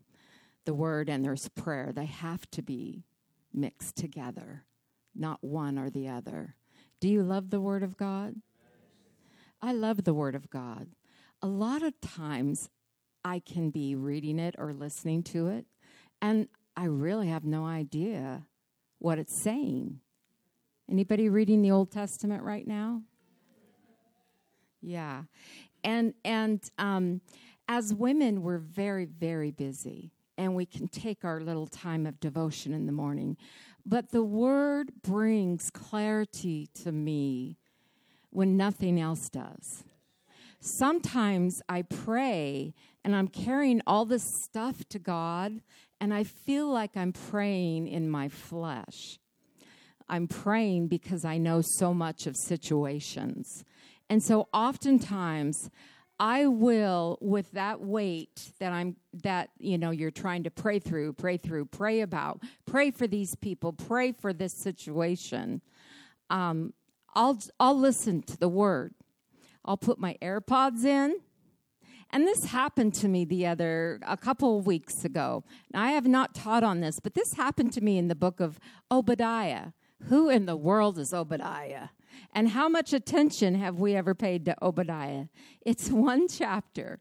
the 0.65 0.73
Word 0.73 1.10
and 1.10 1.23
there's 1.23 1.47
prayer. 1.49 1.91
They 1.93 2.06
have 2.06 2.49
to 2.52 2.62
be 2.62 3.06
mixed 3.54 3.95
together, 3.95 4.65
not 5.19 5.43
one 5.43 5.77
or 5.77 5.89
the 5.89 6.08
other. 6.08 6.55
Do 6.99 7.10
you 7.10 7.23
love 7.23 7.49
the 7.49 7.62
Word 7.62 7.84
of 7.84 7.97
God? 7.97 8.36
I 9.62 9.73
love 9.73 10.03
the 10.03 10.13
Word 10.13 10.36
of 10.36 10.49
God. 10.49 10.88
A 11.41 11.47
lot 11.47 11.84
of 11.84 11.99
times 12.01 12.69
I 13.23 13.39
can 13.39 13.69
be 13.69 13.95
reading 13.95 14.39
it 14.39 14.55
or 14.58 14.73
listening 14.73 15.23
to 15.23 15.47
it, 15.47 15.65
and 16.21 16.47
I 16.75 16.86
really 16.86 17.27
have 17.27 17.43
no 17.43 17.65
idea 17.65 18.45
what 18.99 19.19
it's 19.19 19.36
saying. 19.36 19.99
Anybody 20.89 21.29
reading 21.29 21.62
the 21.62 21.71
Old 21.71 21.91
Testament 21.91 22.43
right 22.43 22.65
now? 22.65 23.03
Yeah, 24.82 25.23
and 25.84 26.13
and 26.23 26.62
um, 26.77 27.21
as 27.67 27.93
women, 27.93 28.41
we're 28.41 28.58
very 28.58 29.05
very 29.05 29.51
busy, 29.51 30.13
and 30.38 30.55
we 30.55 30.65
can 30.65 30.88
take 30.88 31.25
our 31.25 31.41
little 31.41 31.67
time 31.67 32.05
of 32.05 32.19
devotion 32.21 32.73
in 32.73 32.86
the 32.86 32.93
morning, 32.93 33.36
but 33.89 34.12
the 34.12 34.23
Word 34.23 34.91
brings 35.02 35.71
clarity 35.71 36.69
to 36.84 36.91
me 36.91 37.58
when 38.30 38.56
nothing 38.56 38.99
else 39.02 39.30
does. 39.30 39.84
Sometimes 40.60 41.63
I 41.67 41.82
pray 41.82 42.75
and 43.04 43.15
I'm 43.15 43.28
carrying 43.28 43.82
all 43.88 44.06
this 44.06 44.23
stuff 44.43 44.88
to 44.89 44.99
God, 44.99 45.62
and 45.99 46.13
I 46.13 46.23
feel 46.23 46.69
like 46.69 46.95
I'm 46.95 47.13
praying 47.13 47.88
in 47.88 48.10
my 48.10 48.30
flesh. 48.30 49.17
I'm 50.08 50.28
praying 50.28 50.89
because 50.89 51.25
I 51.25 51.38
know 51.38 51.62
so 51.63 51.93
much 51.93 52.28
of 52.28 52.36
situations. 52.36 53.63
And 54.08 54.21
so 54.21 54.49
oftentimes 54.54 55.71
I 56.19 56.47
will 56.47 57.17
with 57.21 57.51
that 57.51 57.79
weight 57.79 58.51
that 58.60 58.73
I'm 58.73 58.97
that 59.23 59.51
you 59.58 59.77
know 59.77 59.91
you're 59.91 60.12
trying 60.12 60.43
to 60.43 60.51
pray 60.51 60.79
through, 60.79 61.13
pray 61.13 61.38
through, 61.38 61.65
pray 61.65 62.01
about, 62.01 62.43
pray 62.65 62.91
for 62.91 63.08
these 63.08 63.36
people, 63.36 63.71
pray 63.71 64.12
for 64.12 64.34
this 64.34 64.53
situation. 64.53 65.62
Um, 66.29 66.73
I'll 67.15 67.39
I'll 67.60 67.79
listen 67.79 68.21
to 68.23 68.38
the 68.38 68.49
word. 68.49 68.93
I'll 69.63 69.77
put 69.77 69.99
my 69.99 70.17
AirPods 70.21 70.84
in. 70.84 71.15
And 72.12 72.27
this 72.27 72.45
happened 72.45 72.95
to 72.95 73.08
me 73.08 73.23
the 73.23 73.45
other 73.45 73.99
a 74.05 74.17
couple 74.17 74.58
of 74.58 74.65
weeks 74.65 75.05
ago. 75.05 75.43
Now 75.71 75.84
I 75.84 75.91
have 75.91 76.08
not 76.08 76.34
taught 76.34 76.63
on 76.63 76.82
this, 76.82 76.99
but 76.99 77.13
this 77.13 77.34
happened 77.34 77.71
to 77.73 77.82
me 77.82 77.97
in 77.97 78.08
the 78.08 78.15
book 78.15 78.39
of 78.39 78.60
Obadiah. 78.91 79.67
Who 80.05 80.29
in 80.29 80.45
the 80.45 80.58
world 80.58 80.97
is 80.97 81.13
Obadiah? 81.13 81.89
And 82.34 82.49
how 82.49 82.69
much 82.69 82.93
attention 82.93 83.55
have 83.55 83.79
we 83.79 83.95
ever 83.95 84.13
paid 84.13 84.46
to 84.46 84.56
Obadiah? 84.62 85.25
It's 85.62 85.89
one 85.91 86.27
chapter. 86.27 87.00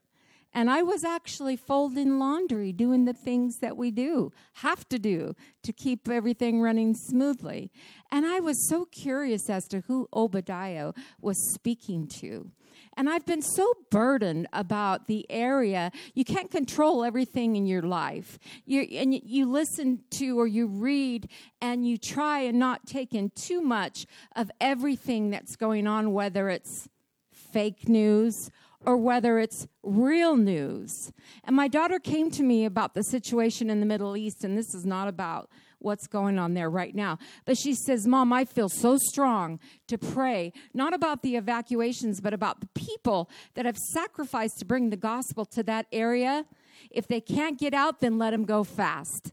And 0.55 0.71
I 0.71 0.83
was 0.83 1.05
actually 1.05 1.57
folding 1.57 2.19
laundry, 2.19 2.73
doing 2.73 3.05
the 3.05 3.13
things 3.13 3.59
that 3.59 3.77
we 3.77 3.91
do, 3.91 4.33
have 4.55 4.89
to 4.89 4.99
do 4.99 5.35
to 5.63 5.73
keep 5.73 6.09
everything 6.09 6.63
running 6.63 6.95
smoothly. 6.95 7.71
And 8.11 8.25
I 8.25 8.41
was 8.41 8.69
so 8.69 8.87
curious 8.87 9.51
as 9.51 9.69
to 9.69 9.81
who 9.81 10.09
Obadiah 10.13 10.93
was 11.21 11.37
speaking 11.53 12.07
to. 12.21 12.51
And 12.99 13.09
I've 13.09 13.25
been 13.25 13.43
so 13.43 13.73
burdened 13.93 14.49
about 14.53 15.07
the 15.07 15.25
area. 15.31 15.93
You 16.15 16.25
can't 16.25 16.51
control 16.51 17.05
everything 17.05 17.55
in 17.55 17.65
your 17.65 17.83
life. 17.83 18.41
You, 18.67 18.81
and 18.81 19.15
you, 19.15 19.21
you 19.25 19.49
listen 19.49 20.01
to 20.11 20.37
or 20.37 20.49
you 20.49 20.67
read 20.67 21.29
and 21.61 21.87
you 21.87 21.97
try 21.97 22.41
and 22.41 22.59
not 22.59 22.89
take 22.89 23.15
in 23.15 23.31
too 23.37 23.61
much 23.61 24.05
of 24.35 24.51
everything 24.61 25.31
that's 25.31 25.55
going 25.55 25.87
on, 25.87 26.13
whether 26.13 26.49
it's 26.49 26.89
fake 27.31 27.89
news 27.89 28.51
or 28.85 28.97
whether 28.97 29.39
it's 29.39 29.69
real 29.85 30.37
news. 30.37 31.13
And 31.45 31.55
my 31.55 31.69
daughter 31.69 32.01
came 32.01 32.33
to 32.33 32.43
me 32.43 32.65
about 32.65 32.95
the 32.95 33.05
situation 33.05 33.71
in 33.71 33.79
the 33.79 33.87
Middle 33.87 34.17
East, 34.17 34.43
and 34.43 34.59
this 34.59 34.75
is 34.75 34.85
not 34.85 35.07
about 35.07 35.49
what's 35.79 36.07
going 36.07 36.39
on 36.39 36.55
there 36.55 36.71
right 36.71 36.95
now. 36.95 37.19
But 37.45 37.57
she 37.59 37.75
says, 37.75 38.07
Mom, 38.07 38.33
I 38.33 38.45
feel 38.45 38.69
so 38.69 38.97
strong 38.99 39.61
to 39.87 39.99
pray, 39.99 40.53
not 40.75 40.95
about 40.95 41.23
the 41.23 41.37
evacuations, 41.37 42.21
but 42.21 42.35
about 42.35 42.61
the 42.61 42.69
people 42.75 43.31
that 43.55 43.67
have 43.67 43.77
sacrificed 43.77 44.59
to 44.59 44.65
bring 44.65 44.91
the 44.91 44.97
gospel 44.97 45.45
to 45.47 45.63
that 45.65 45.87
area. 45.93 46.45
If 46.91 47.09
they 47.09 47.21
can't 47.21 47.59
get 47.59 47.75
out, 47.75 48.01
then 48.01 48.19
let 48.19 48.31
them 48.31 48.45
go 48.45 48.65
fast. 48.65 49.33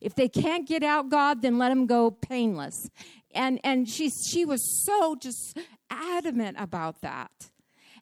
If 0.00 0.14
they 0.14 0.28
can't 0.28 0.68
get 0.68 0.82
out, 0.82 1.08
God, 1.08 1.42
then 1.42 1.58
let 1.58 1.70
them 1.70 1.86
go 1.86 2.10
painless. 2.10 2.88
And 3.34 3.60
and 3.64 3.88
she 3.88 4.10
she 4.30 4.44
was 4.44 4.84
so 4.84 5.16
just 5.16 5.58
adamant 5.90 6.56
about 6.60 7.00
that. 7.02 7.30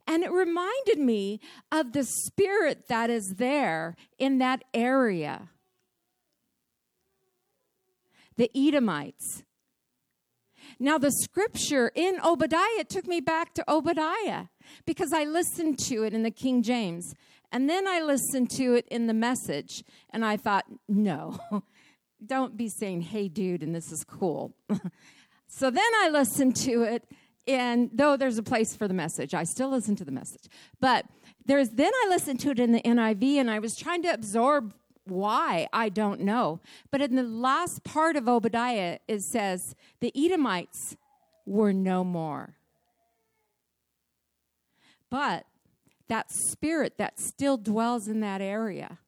And 0.07 0.23
it 0.23 0.31
reminded 0.31 0.99
me 0.99 1.41
of 1.73 1.93
the 1.93 2.05
spirit 2.05 2.89
that 2.89 3.11
is 3.11 3.35
there 3.37 3.97
in 4.19 4.39
that 4.39 4.63
area. 4.75 5.49
The 8.37 8.51
Edomites. 8.55 9.43
Now, 10.79 10.99
the 10.99 11.13
scripture 11.13 11.93
in 11.95 12.19
Obadiah, 12.25 12.85
took 12.89 13.07
me 13.07 13.21
back 13.21 13.55
to 13.55 13.71
Obadiah 13.71 14.47
because 14.87 15.13
I 15.13 15.25
listened 15.25 15.79
to 15.81 16.05
it 16.05 16.15
in 16.15 16.23
the 16.23 16.31
King 16.31 16.63
James. 16.63 17.15
And 17.53 17.71
then 17.71 17.87
I 17.87 18.01
listened 18.01 18.51
to 18.57 18.75
it 18.75 18.89
in 18.91 19.07
the 19.07 19.15
message, 19.15 19.85
and 20.11 20.25
I 20.25 20.37
thought, 20.37 20.65
no, 20.89 21.39
don't 22.27 22.57
be 22.57 22.69
saying, 22.69 23.03
hey, 23.03 23.29
dude, 23.29 23.63
and 23.63 23.73
this 23.73 23.93
is 23.93 24.03
cool. 24.03 24.57
so 25.47 25.71
then 25.71 25.91
I 26.03 26.09
listened 26.09 26.57
to 26.57 26.83
it, 26.83 27.05
and 27.47 27.91
though 27.93 28.17
there's 28.17 28.39
a 28.39 28.43
place 28.43 28.75
for 28.75 28.89
the 28.89 28.95
message, 28.95 29.35
I 29.35 29.45
still 29.45 29.71
listen 29.71 29.95
to 29.97 30.05
the 30.05 30.11
message. 30.11 30.49
But 30.81 31.07
there's 31.47 31.71
then 31.71 31.93
I 31.95 32.09
listened 32.09 32.41
to 32.41 32.51
it 32.51 32.59
in 32.59 32.73
the 32.73 32.83
NIV, 32.83 33.37
and 33.37 33.49
I 33.49 33.61
was 33.61 33.77
trying 33.77 34.03
to 34.03 34.09
absorb 34.09 34.75
why 35.07 35.69
I 35.73 35.89
don't 35.89 36.21
know. 36.21 36.61
But 36.91 37.01
in 37.01 37.17
the 37.17 37.23
last 37.23 37.85
part 37.85 38.17
of 38.17 38.29
Obadiah, 38.29 38.99
it 39.07 39.23
says 39.23 39.75
the 40.01 40.13
Edomites 40.17 40.97
were 41.47 41.73
no 41.73 42.05
more. 42.05 42.55
But 45.11 45.45
that 46.09 46.31
spirit 46.31 46.99
that 46.99 47.21
still 47.21 47.57
dwells 47.57 48.09
in 48.09 48.21
that 48.21 48.41
area 48.41 48.99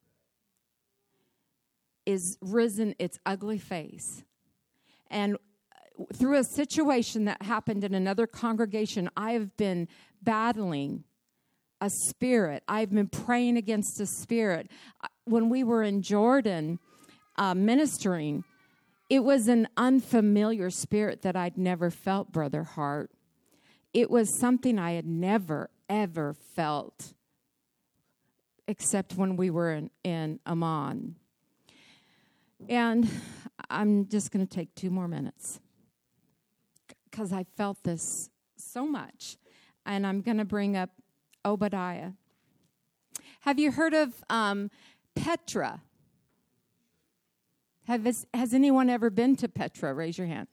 is 2.04 2.38
risen 2.40 2.94
its 2.98 3.18
ugly 3.26 3.58
face. 3.58 4.22
And 5.10 5.36
uh, 5.36 6.04
through 6.14 6.38
a 6.38 6.44
situation 6.44 7.24
that 7.24 7.42
happened 7.42 7.84
in 7.84 7.94
another 7.94 8.26
congregation, 8.26 9.10
I 9.16 9.32
have 9.32 9.56
been 9.56 9.88
battling 10.22 11.04
a 11.80 11.90
spirit. 11.90 12.62
I've 12.68 12.90
been 12.90 13.08
praying 13.08 13.56
against 13.56 14.00
a 14.00 14.06
spirit. 14.06 14.70
When 15.26 15.48
we 15.48 15.64
were 15.64 15.82
in 15.82 16.02
Jordan 16.02 16.78
uh, 17.36 17.54
ministering, 17.54 18.44
it 19.10 19.20
was 19.20 19.48
an 19.48 19.68
unfamiliar 19.76 20.70
spirit 20.70 21.22
that 21.22 21.36
I'd 21.36 21.58
never 21.58 21.90
felt, 21.90 22.32
Brother 22.32 22.64
Hart. 22.64 23.10
It 23.92 24.10
was 24.10 24.38
something 24.38 24.78
I 24.78 24.92
had 24.92 25.06
never, 25.06 25.70
ever 25.88 26.32
felt 26.32 27.14
except 28.68 29.14
when 29.14 29.36
we 29.36 29.50
were 29.50 29.72
in, 29.72 29.90
in 30.02 30.40
Amman. 30.46 31.16
And 32.68 33.08
I'm 33.70 34.08
just 34.08 34.30
going 34.30 34.46
to 34.46 34.52
take 34.52 34.74
two 34.74 34.90
more 34.90 35.08
minutes 35.08 35.60
because 37.10 37.32
I 37.32 37.44
felt 37.56 37.82
this 37.84 38.30
so 38.56 38.86
much. 38.86 39.36
And 39.84 40.06
I'm 40.06 40.20
going 40.20 40.38
to 40.38 40.44
bring 40.44 40.76
up 40.76 40.90
Obadiah. 41.44 42.12
Have 43.42 43.58
you 43.60 43.70
heard 43.70 43.94
of 43.94 44.24
um, 44.28 44.70
Petra? 45.16 45.80
Have, 47.86 48.04
has 48.34 48.54
anyone 48.54 48.88
ever 48.90 49.10
been 49.10 49.34
to 49.36 49.48
Petra? 49.48 49.92
Raise 49.94 50.18
your 50.18 50.26
hand. 50.26 50.48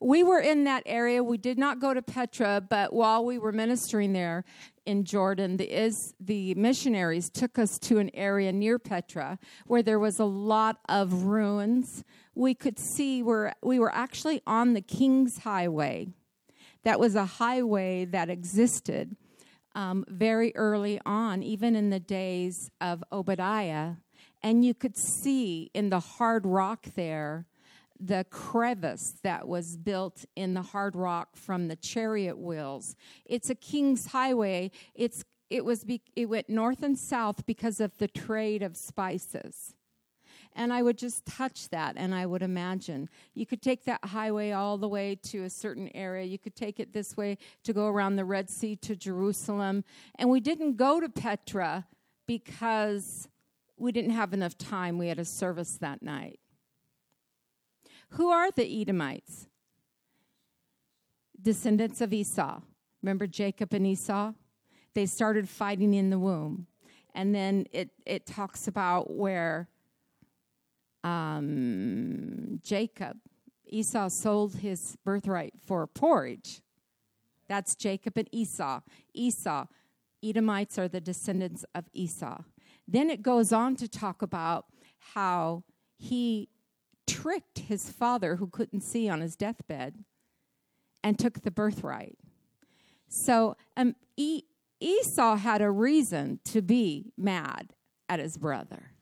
We 0.00 0.22
were 0.22 0.40
in 0.40 0.64
that 0.64 0.82
area. 0.86 1.22
We 1.22 1.38
did 1.38 1.58
not 1.58 1.80
go 1.80 1.94
to 1.94 2.02
Petra, 2.02 2.60
but 2.68 2.92
while 2.92 3.24
we 3.24 3.38
were 3.38 3.52
ministering 3.52 4.12
there 4.12 4.44
in 4.86 5.04
Jordan, 5.04 5.56
the, 5.56 5.64
is, 5.70 6.14
the 6.20 6.54
missionaries 6.54 7.30
took 7.30 7.58
us 7.58 7.78
to 7.80 7.98
an 7.98 8.10
area 8.14 8.52
near 8.52 8.78
Petra 8.78 9.38
where 9.66 9.82
there 9.82 9.98
was 9.98 10.18
a 10.18 10.24
lot 10.24 10.78
of 10.88 11.24
ruins. 11.24 12.04
We 12.34 12.54
could 12.54 12.78
see 12.78 13.22
where 13.22 13.54
we 13.62 13.78
were 13.78 13.94
actually 13.94 14.42
on 14.46 14.74
the 14.74 14.80
King's 14.80 15.38
Highway. 15.38 16.08
That 16.84 17.00
was 17.00 17.14
a 17.14 17.24
highway 17.24 18.04
that 18.06 18.30
existed 18.30 19.16
um, 19.78 20.04
very 20.08 20.52
early 20.56 21.00
on, 21.06 21.44
even 21.44 21.76
in 21.76 21.90
the 21.90 22.00
days 22.00 22.68
of 22.80 23.04
Obadiah. 23.12 23.92
And 24.42 24.64
you 24.64 24.74
could 24.74 24.96
see 24.96 25.70
in 25.72 25.88
the 25.90 26.00
hard 26.00 26.44
rock 26.44 26.86
there 26.96 27.46
the 28.00 28.26
crevice 28.28 29.14
that 29.22 29.46
was 29.46 29.76
built 29.76 30.24
in 30.34 30.54
the 30.54 30.62
hard 30.62 30.96
rock 30.96 31.36
from 31.36 31.68
the 31.68 31.76
chariot 31.76 32.38
wheels. 32.38 32.96
It's 33.24 33.50
a 33.50 33.54
king's 33.54 34.06
highway. 34.06 34.72
It's 34.96 35.24
it 35.48 35.64
was 35.64 35.84
be, 35.84 36.02
it 36.14 36.26
went 36.26 36.50
north 36.50 36.82
and 36.82 36.98
south 36.98 37.46
because 37.46 37.80
of 37.80 37.96
the 37.98 38.08
trade 38.08 38.62
of 38.62 38.76
spices. 38.76 39.74
And 40.54 40.72
I 40.72 40.82
would 40.82 40.98
just 40.98 41.24
touch 41.24 41.68
that 41.68 41.94
and 41.96 42.14
I 42.14 42.26
would 42.26 42.42
imagine 42.42 43.08
you 43.34 43.46
could 43.46 43.62
take 43.62 43.84
that 43.84 44.04
highway 44.04 44.50
all 44.50 44.76
the 44.76 44.88
way 44.88 45.14
to 45.24 45.44
a 45.44 45.50
certain 45.50 45.90
area. 45.94 46.24
You 46.24 46.38
could 46.38 46.56
take 46.56 46.80
it 46.80 46.92
this 46.92 47.16
way 47.16 47.38
to 47.64 47.72
go 47.72 47.86
around 47.86 48.16
the 48.16 48.24
Red 48.24 48.50
Sea 48.50 48.74
to 48.76 48.96
Jerusalem. 48.96 49.84
And 50.16 50.30
we 50.30 50.40
didn't 50.40 50.76
go 50.76 51.00
to 51.00 51.08
Petra 51.08 51.86
because 52.26 53.28
we 53.76 53.92
didn't 53.92 54.10
have 54.10 54.32
enough 54.32 54.58
time. 54.58 54.98
We 54.98 55.08
had 55.08 55.18
a 55.18 55.24
service 55.24 55.76
that 55.76 56.02
night. 56.02 56.40
Who 58.10 58.28
are 58.28 58.50
the 58.50 58.64
Edomites? 58.64 59.46
Descendants 61.40 62.00
of 62.00 62.12
Esau. 62.12 62.60
Remember 63.02 63.26
Jacob 63.26 63.72
and 63.72 63.86
Esau? 63.86 64.32
They 64.94 65.06
started 65.06 65.48
fighting 65.48 65.94
in 65.94 66.10
the 66.10 66.18
womb. 66.18 66.66
And 67.14 67.34
then 67.34 67.66
it, 67.72 67.90
it 68.06 68.26
talks 68.26 68.66
about 68.68 69.14
where 69.14 69.68
um, 71.04 72.60
Jacob, 72.62 73.18
Esau 73.66 74.08
sold 74.08 74.56
his 74.56 74.96
birthright 75.04 75.54
for 75.64 75.86
porridge. 75.86 76.60
That's 77.48 77.74
Jacob 77.74 78.16
and 78.16 78.28
Esau. 78.32 78.80
Esau, 79.14 79.66
Edomites 80.22 80.78
are 80.78 80.88
the 80.88 81.00
descendants 81.00 81.64
of 81.74 81.84
Esau. 81.92 82.42
Then 82.86 83.10
it 83.10 83.22
goes 83.22 83.52
on 83.52 83.76
to 83.76 83.88
talk 83.88 84.22
about 84.22 84.66
how 85.14 85.64
he 85.96 86.48
tricked 87.06 87.60
his 87.60 87.90
father, 87.90 88.36
who 88.36 88.48
couldn't 88.48 88.82
see 88.82 89.08
on 89.08 89.20
his 89.20 89.36
deathbed, 89.36 90.04
and 91.02 91.18
took 91.18 91.42
the 91.42 91.50
birthright. 91.50 92.18
So 93.08 93.56
um, 93.76 93.94
e- 94.16 94.44
Esau 94.80 95.36
had 95.36 95.62
a 95.62 95.70
reason 95.70 96.40
to 96.46 96.62
be 96.62 97.12
mad 97.16 97.74
at 98.08 98.20
his 98.20 98.36
brother. 98.36 98.92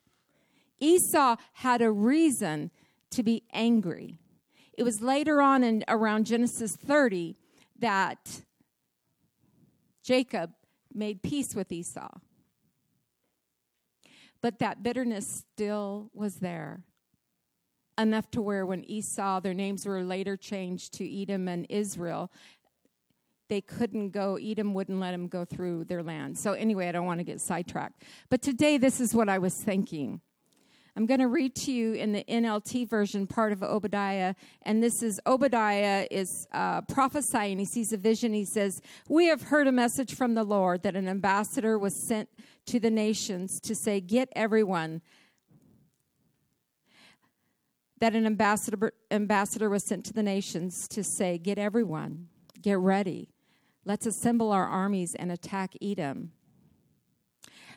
Esau 0.81 1.37
had 1.55 1.83
a 1.83 1.91
reason 1.91 2.70
to 3.11 3.22
be 3.22 3.45
angry. 3.53 4.18
It 4.77 4.83
was 4.83 5.01
later 5.01 5.41
on 5.41 5.64
in 5.64 5.85
around 5.89 6.27
Genesis 6.27 6.77
30 6.77 7.37
that 7.79 8.43
Jacob 10.03 10.53
made 10.93 11.22
peace 11.22 11.55
with 11.55 11.72
Esau. 11.72 12.11
But 14.43 14.59
that 14.59 14.83
bitterness 14.83 15.45
still 15.55 16.11
was 16.12 16.37
there 16.37 16.85
enough 17.99 18.31
to 18.33 18.43
where 18.43 18.66
when 18.66 18.85
Esau, 18.85 19.41
their 19.41 19.55
names 19.55 19.87
were 19.87 20.03
later 20.03 20.37
changed 20.37 20.93
to 20.95 21.22
Edom 21.22 21.49
and 21.49 21.66
Israel, 21.68 22.31
they 23.49 23.61
couldn't 23.61 24.11
go, 24.11 24.37
Edom 24.37 24.74
wouldn't 24.74 24.99
let 24.99 25.12
them 25.12 25.29
go 25.29 25.45
through 25.45 25.85
their 25.85 26.03
land. 26.03 26.37
So, 26.37 26.53
anyway, 26.53 26.89
I 26.89 26.93
don't 26.93 27.07
want 27.07 27.20
to 27.20 27.24
get 27.24 27.41
sidetracked. 27.41 28.03
But 28.29 28.43
today, 28.43 28.77
this 28.77 29.01
is 29.01 29.14
what 29.14 29.29
I 29.29 29.39
was 29.39 29.55
thinking. 29.55 30.20
I'm 30.97 31.05
going 31.05 31.20
to 31.20 31.28
read 31.28 31.55
to 31.57 31.72
you 31.72 31.92
in 31.92 32.12
the 32.12 32.24
NLT 32.24 32.88
version 32.88 33.26
part 33.26 33.53
of 33.53 33.62
Obadiah, 33.62 34.34
and 34.62 34.82
this 34.82 35.03
is 35.03 35.20
Obadiah 35.26 36.07
is 36.11 36.49
uh, 36.53 36.80
prophesying. 36.82 37.59
He 37.59 37.66
sees 37.66 37.92
a 37.92 37.99
vision. 37.99 38.32
He 38.32 38.47
says, 38.47 38.80
"We 39.09 39.26
have 39.26 39.42
heard 39.42 39.66
a 39.66 39.72
message 39.72 40.14
from 40.14 40.34
the 40.34 40.44
Lord 40.44 40.82
that 40.84 40.97
an 40.97 41.07
ambassador 41.07 41.78
was 41.78 41.94
sent 41.94 42.30
to 42.66 42.80
the 42.80 42.90
nations 42.90 43.61
to 43.61 43.74
say, 43.74 44.01
get 44.01 44.30
everyone 44.34 45.03
that 47.99 48.14
an 48.14 48.26
ambassador, 48.26 48.92
ambassador 49.11 49.70
was 49.70 49.84
sent 49.84 50.05
to 50.07 50.12
the 50.12 50.22
nations 50.22 50.86
to 50.88 51.03
say, 51.03 51.38
Get 51.38 51.59
everyone, 51.59 52.28
get 52.61 52.78
ready. 52.78 53.30
Let's 53.84 54.07
assemble 54.07 54.53
our 54.53 54.66
armies 54.66 55.14
and 55.14 55.30
attack 55.30 55.74
Edom. 55.80 56.32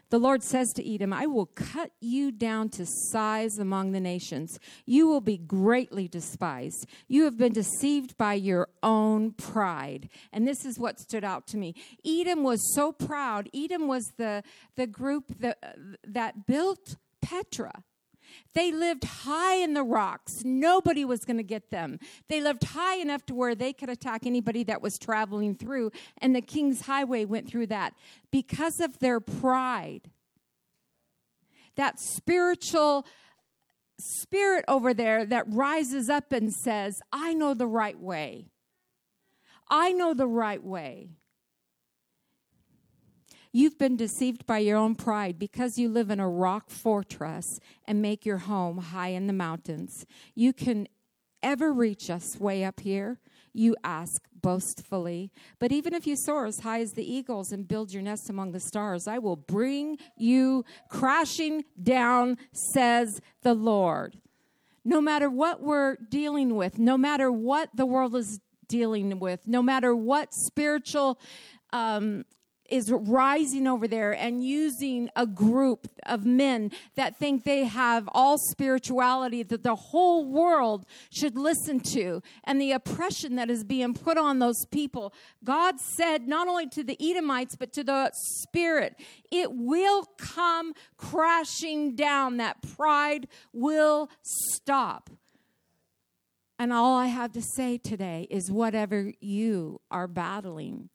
The 0.10 0.20
Lord 0.20 0.42
says 0.44 0.74
to 0.74 0.94
Edom, 0.94 1.14
I 1.14 1.28
will 1.28 1.46
cut 1.46 1.92
you 2.00 2.32
down 2.32 2.70
to 2.70 2.86
size 2.86 3.60
among 3.60 3.92
the 3.92 4.00
nations. 4.00 4.60
You 4.86 5.08
will 5.08 5.22
be 5.22 5.38
greatly 5.38 6.08
despised. 6.08 6.88
You 7.08 7.26
have 7.26 7.38
been 7.38 7.54
deceived 7.54 8.18
by 8.18 8.34
your 8.34 8.70
own 8.82 9.32
pride. 9.34 10.10
And 10.34 10.48
this 10.48 10.66
is 10.66 10.80
what 10.80 11.00
stood 11.00 11.24
out 11.24 11.46
to 11.48 11.58
me. 11.58 11.76
Edom 12.06 12.44
was 12.44 12.74
so 12.74 12.92
proud. 12.92 13.50
Edom 13.54 13.88
was 13.88 14.06
the, 14.18 14.44
the 14.76 14.88
group 14.88 15.26
that, 15.40 15.76
that 16.04 16.48
built 16.48 16.96
Petra. 17.22 17.84
They 18.56 18.72
lived 18.72 19.04
high 19.04 19.56
in 19.56 19.74
the 19.74 19.84
rocks. 19.84 20.44
Nobody 20.44 21.06
was 21.06 21.24
going 21.24 21.38
to 21.38 21.44
get 21.44 21.70
them. 21.70 22.00
They 22.28 22.42
lived 22.42 22.64
high 22.64 22.96
enough 22.96 23.26
to 23.28 23.36
where 23.36 23.54
they 23.56 23.74
could 23.74 23.90
attack 23.90 24.26
anybody 24.26 24.64
that 24.64 24.82
was 24.82 24.98
traveling 24.98 25.56
through, 25.56 25.92
and 26.18 26.36
the 26.36 26.42
King's 26.42 26.82
Highway 26.82 27.26
went 27.26 27.48
through 27.48 27.68
that 27.68 27.94
because 28.32 28.80
of 28.80 29.00
their 29.00 29.20
pride. 29.20 30.10
That 31.76 32.00
spiritual 32.00 33.06
spirit 34.00 34.66
over 34.68 34.94
there 34.94 35.26
that 35.26 35.46
rises 35.48 36.10
up 36.10 36.32
and 36.32 36.54
says, 36.54 37.02
I 37.12 37.34
know 37.34 37.54
the 37.54 37.68
right 37.68 38.00
way. 38.00 38.48
I 39.70 39.92
know 39.92 40.14
the 40.14 40.28
right 40.28 40.64
way. 40.64 41.10
You've 43.52 43.80
been 43.80 43.98
deceived 43.98 44.46
by 44.46 44.60
your 44.60 44.78
own 44.78 44.94
pride 44.94 45.40
because 45.40 45.80
you 45.80 45.90
live 45.90 46.12
in 46.12 46.20
a 46.20 46.30
rock 46.30 46.70
fortress 46.70 47.60
and 47.86 48.02
make 48.02 48.26
your 48.26 48.38
home 48.38 48.78
high 48.78 49.10
in 49.10 49.26
the 49.26 49.34
mountains. 49.34 50.06
You 50.36 50.54
can 50.54 50.88
ever 51.42 51.74
reach 51.74 52.12
us 52.12 52.40
way 52.40 52.64
up 52.64 52.82
here, 52.82 53.20
you 53.54 53.76
ask 53.84 54.22
boastfully. 54.40 55.32
But 55.58 55.72
even 55.72 55.94
if 55.94 56.06
you 56.06 56.16
soar 56.16 56.46
as 56.46 56.60
high 56.60 56.82
as 56.82 56.94
the 56.94 57.12
eagles 57.12 57.52
and 57.52 57.68
build 57.68 57.92
your 57.92 58.04
nest 58.04 58.30
among 58.30 58.52
the 58.52 58.60
stars, 58.60 59.08
I 59.08 59.18
will 59.18 59.36
bring 59.36 59.98
you 60.16 60.64
crashing 60.90 61.66
down, 61.82 62.38
says 62.52 63.20
the 63.42 63.54
Lord. 63.56 64.20
No 64.86 65.02
matter 65.02 65.30
what 65.30 65.62
we're 65.62 65.96
dealing 65.96 66.56
with, 66.56 66.78
no 66.78 66.98
matter 66.98 67.32
what 67.32 67.70
the 67.74 67.86
world 67.86 68.16
is 68.16 68.40
dealing 68.68 69.20
with, 69.20 69.48
no 69.48 69.64
matter 69.64 69.96
what 69.96 70.34
spiritual 70.34 71.20
um, 71.74 72.26
is 72.72 72.92
rising 72.92 73.68
over 73.68 73.88
there 73.88 74.12
and 74.12 74.44
using 74.44 75.10
a 75.16 75.26
group 75.26 75.88
of 76.06 76.26
men 76.26 76.72
that 76.96 77.18
think 77.18 77.44
they 77.44 77.66
have 77.66 78.10
all 78.14 78.38
spirituality 78.38 79.44
that 79.44 79.64
the 79.64 79.76
whole 79.76 80.26
world 80.26 80.86
should 81.12 81.38
listen 81.38 81.80
to 81.80 82.22
and 82.44 82.62
the 82.62 82.72
oppression 82.72 83.36
that 83.36 83.50
is 83.50 83.64
being 83.64 83.94
put 83.94 84.18
on 84.18 84.40
those 84.40 84.66
people. 84.72 85.14
God 85.44 85.80
said 85.80 86.28
not 86.28 86.48
only 86.48 86.68
to 86.70 86.84
the 86.84 86.98
Edomites 87.00 87.56
but 87.56 87.74
to 87.74 87.84
the 87.84 88.12
spirit, 88.14 88.96
it 89.32 89.52
will 89.52 90.06
come 90.18 90.74
crashing 90.98 91.96
down. 91.96 92.38
That 92.38 92.62
pride 92.76 93.28
will 93.54 94.10
stop. 94.22 95.10
And 96.58 96.74
all 96.74 96.98
I 96.98 97.08
have 97.08 97.32
to 97.34 97.42
say 97.42 97.78
today 97.78 98.28
is 98.30 98.52
whatever 98.52 99.14
you 99.22 99.80
are 99.90 100.08
battling 100.08 100.90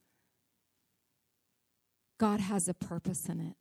God 2.25 2.41
has 2.41 2.69
a 2.69 2.73
purpose 2.73 3.29
in 3.29 3.39
it. 3.39 3.55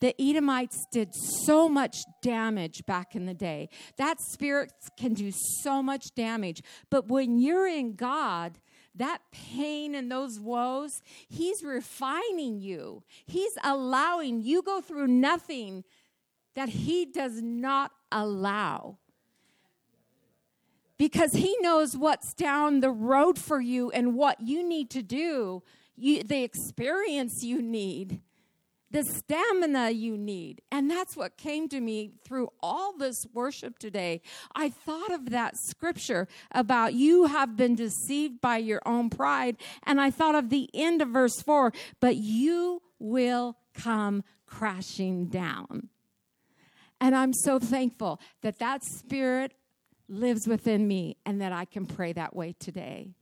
The 0.00 0.18
Edomites 0.18 0.86
did 0.90 1.10
so 1.44 1.68
much 1.68 1.98
damage 2.22 2.86
back 2.86 3.14
in 3.14 3.26
the 3.26 3.34
day. 3.34 3.68
That 3.98 4.18
spirit 4.18 4.72
can 4.98 5.12
do 5.12 5.30
so 5.60 5.82
much 5.82 6.14
damage. 6.16 6.62
But 6.88 7.08
when 7.08 7.38
you're 7.38 7.66
in 7.66 7.94
God, 7.94 8.58
that 8.94 9.20
pain 9.32 9.94
and 9.94 10.10
those 10.10 10.40
woes, 10.40 10.92
He's 11.28 11.62
refining 11.62 12.58
you. 12.58 13.02
He's 13.26 13.52
allowing 13.62 14.40
you 14.40 14.62
go 14.62 14.80
through 14.80 15.08
nothing 15.08 15.84
that 16.54 16.70
He 16.70 17.04
does 17.04 17.42
not 17.42 17.90
allow. 18.10 18.96
Because 20.96 21.34
He 21.34 21.54
knows 21.60 21.98
what's 21.98 22.32
down 22.32 22.80
the 22.80 22.90
road 22.90 23.38
for 23.38 23.60
you 23.60 23.90
and 23.90 24.14
what 24.14 24.40
you 24.40 24.66
need 24.66 24.88
to 24.88 25.02
do 25.02 25.62
you, 25.98 26.22
the 26.22 26.42
experience 26.42 27.42
you 27.42 27.60
need, 27.60 28.20
the 28.90 29.04
stamina 29.04 29.90
you 29.90 30.16
need. 30.16 30.62
And 30.72 30.90
that's 30.90 31.16
what 31.16 31.36
came 31.36 31.68
to 31.68 31.80
me 31.80 32.12
through 32.24 32.48
all 32.62 32.96
this 32.96 33.26
worship 33.34 33.78
today. 33.78 34.22
I 34.54 34.70
thought 34.70 35.12
of 35.12 35.30
that 35.30 35.56
scripture 35.56 36.26
about 36.50 36.94
you 36.94 37.26
have 37.26 37.56
been 37.56 37.74
deceived 37.74 38.40
by 38.40 38.58
your 38.58 38.80
own 38.86 39.10
pride. 39.10 39.56
And 39.82 40.00
I 40.00 40.10
thought 40.10 40.34
of 40.34 40.48
the 40.48 40.70
end 40.72 41.02
of 41.02 41.08
verse 41.08 41.40
4 41.42 41.72
but 42.00 42.16
you 42.16 42.82
will 42.98 43.56
come 43.74 44.24
crashing 44.46 45.26
down. 45.26 45.88
And 47.00 47.14
I'm 47.14 47.32
so 47.32 47.58
thankful 47.58 48.20
that 48.42 48.58
that 48.58 48.82
spirit 48.82 49.52
lives 50.08 50.48
within 50.48 50.88
me 50.88 51.16
and 51.24 51.40
that 51.40 51.52
I 51.52 51.64
can 51.64 51.86
pray 51.86 52.12
that 52.14 52.34
way 52.34 52.54
today. 52.58 53.14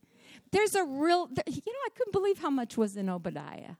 There's 0.51 0.75
a 0.75 0.83
real, 0.83 1.29
you 1.45 1.61
know, 1.65 1.79
I 1.85 1.89
couldn't 1.95 2.13
believe 2.13 2.39
how 2.39 2.49
much 2.49 2.77
was 2.77 2.95
in 2.95 3.09
Obadiah. 3.09 3.75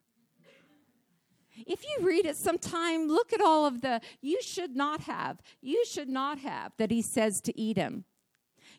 If 1.65 1.83
you 1.83 2.05
read 2.05 2.25
it 2.25 2.35
sometime, 2.35 3.07
look 3.07 3.33
at 3.33 3.41
all 3.41 3.65
of 3.65 3.81
the 3.81 4.01
you 4.21 4.41
should 4.41 4.75
not 4.75 5.01
have, 5.01 5.41
you 5.61 5.83
should 5.85 6.09
not 6.09 6.39
have 6.39 6.73
that 6.77 6.91
he 6.91 7.01
says 7.01 7.41
to 7.41 7.61
Edom. 7.61 8.05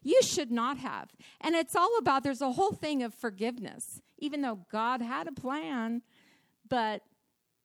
You 0.02 0.22
should 0.22 0.52
not 0.52 0.78
have. 0.78 1.10
And 1.40 1.56
it's 1.56 1.74
all 1.74 1.98
about 1.98 2.22
there's 2.22 2.40
a 2.40 2.52
whole 2.52 2.72
thing 2.72 3.02
of 3.02 3.14
forgiveness, 3.14 4.00
even 4.18 4.42
though 4.42 4.60
God 4.70 5.02
had 5.02 5.26
a 5.26 5.32
plan, 5.32 6.02
but 6.68 7.02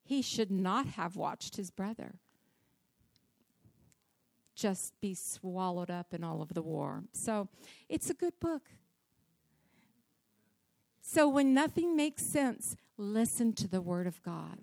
he 0.04 0.22
should 0.22 0.50
not 0.50 0.88
have 0.88 1.16
watched 1.16 1.58
his 1.58 1.70
brother 1.70 2.16
just 4.56 5.00
be 5.02 5.14
swallowed 5.14 5.90
up 5.90 6.14
in 6.14 6.24
all 6.24 6.42
of 6.42 6.54
the 6.54 6.62
war. 6.62 7.04
So 7.12 7.50
it's 7.90 8.10
a 8.10 8.14
good 8.14 8.40
book. 8.40 8.70
So 11.06 11.28
when 11.28 11.54
nothing 11.54 11.98
makes 11.98 12.26
sense, 12.26 12.78
listen 12.98 13.52
to 13.54 13.68
the 13.68 13.82
Word 13.82 14.08
of 14.08 14.24
God. 14.24 14.58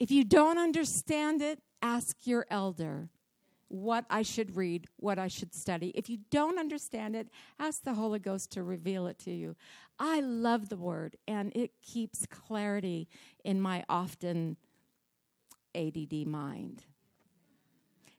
If 0.00 0.10
you 0.10 0.24
don't 0.24 0.56
understand 0.56 1.42
it, 1.42 1.60
ask 1.82 2.16
your 2.26 2.46
elder 2.50 3.10
what 3.68 4.06
I 4.08 4.22
should 4.22 4.56
read, 4.56 4.86
what 4.96 5.18
I 5.18 5.28
should 5.28 5.54
study. 5.54 5.92
If 5.94 6.08
you 6.08 6.20
don't 6.30 6.58
understand 6.58 7.14
it, 7.14 7.28
ask 7.58 7.84
the 7.84 7.92
Holy 7.92 8.18
Ghost 8.18 8.50
to 8.52 8.62
reveal 8.62 9.06
it 9.06 9.18
to 9.20 9.30
you. 9.30 9.56
I 9.98 10.20
love 10.20 10.70
the 10.70 10.76
Word, 10.78 11.16
and 11.28 11.52
it 11.54 11.72
keeps 11.82 12.26
clarity 12.26 13.08
in 13.44 13.60
my 13.60 13.84
often 13.90 14.56
ADD 15.74 16.26
mind. 16.26 16.82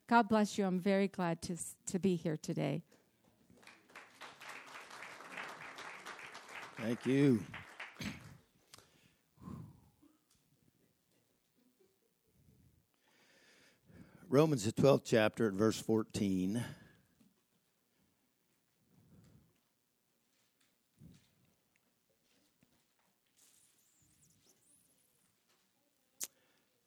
God 0.08 0.30
bless 0.30 0.58
you. 0.58 0.66
I'm 0.66 0.80
very 0.80 1.08
glad 1.08 1.42
to, 1.42 1.58
to 1.88 1.98
be 1.98 2.16
here 2.16 2.38
today. 2.38 2.84
Thank 6.82 7.06
you. 7.06 7.44
Romans, 14.28 14.64
the 14.66 14.72
12th 14.72 15.04
chapter, 15.06 15.46
at 15.46 15.54
verse 15.54 15.80
14. 15.80 16.64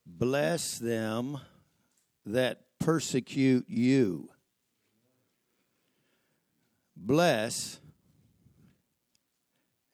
Bless 0.05 0.79
them 0.79 1.39
that 2.27 2.63
persecute 2.81 3.67
you. 3.69 4.29
Bless 6.97 7.79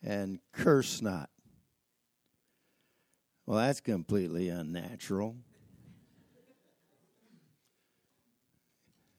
and 0.03 0.41
curse 0.53 1.03
not. 1.03 1.31
Well, 3.47 3.59
that's 3.59 3.81
completely 3.81 4.49
unnatural. 4.49 5.37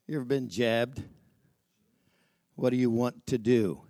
You 0.08 0.16
ever 0.16 0.26
been 0.26 0.50
jabbed? 0.50 1.04
What 2.56 2.72
do 2.72 2.78
you 2.78 2.90
want 2.90 3.28
to 3.28 3.38
do? 3.38 3.82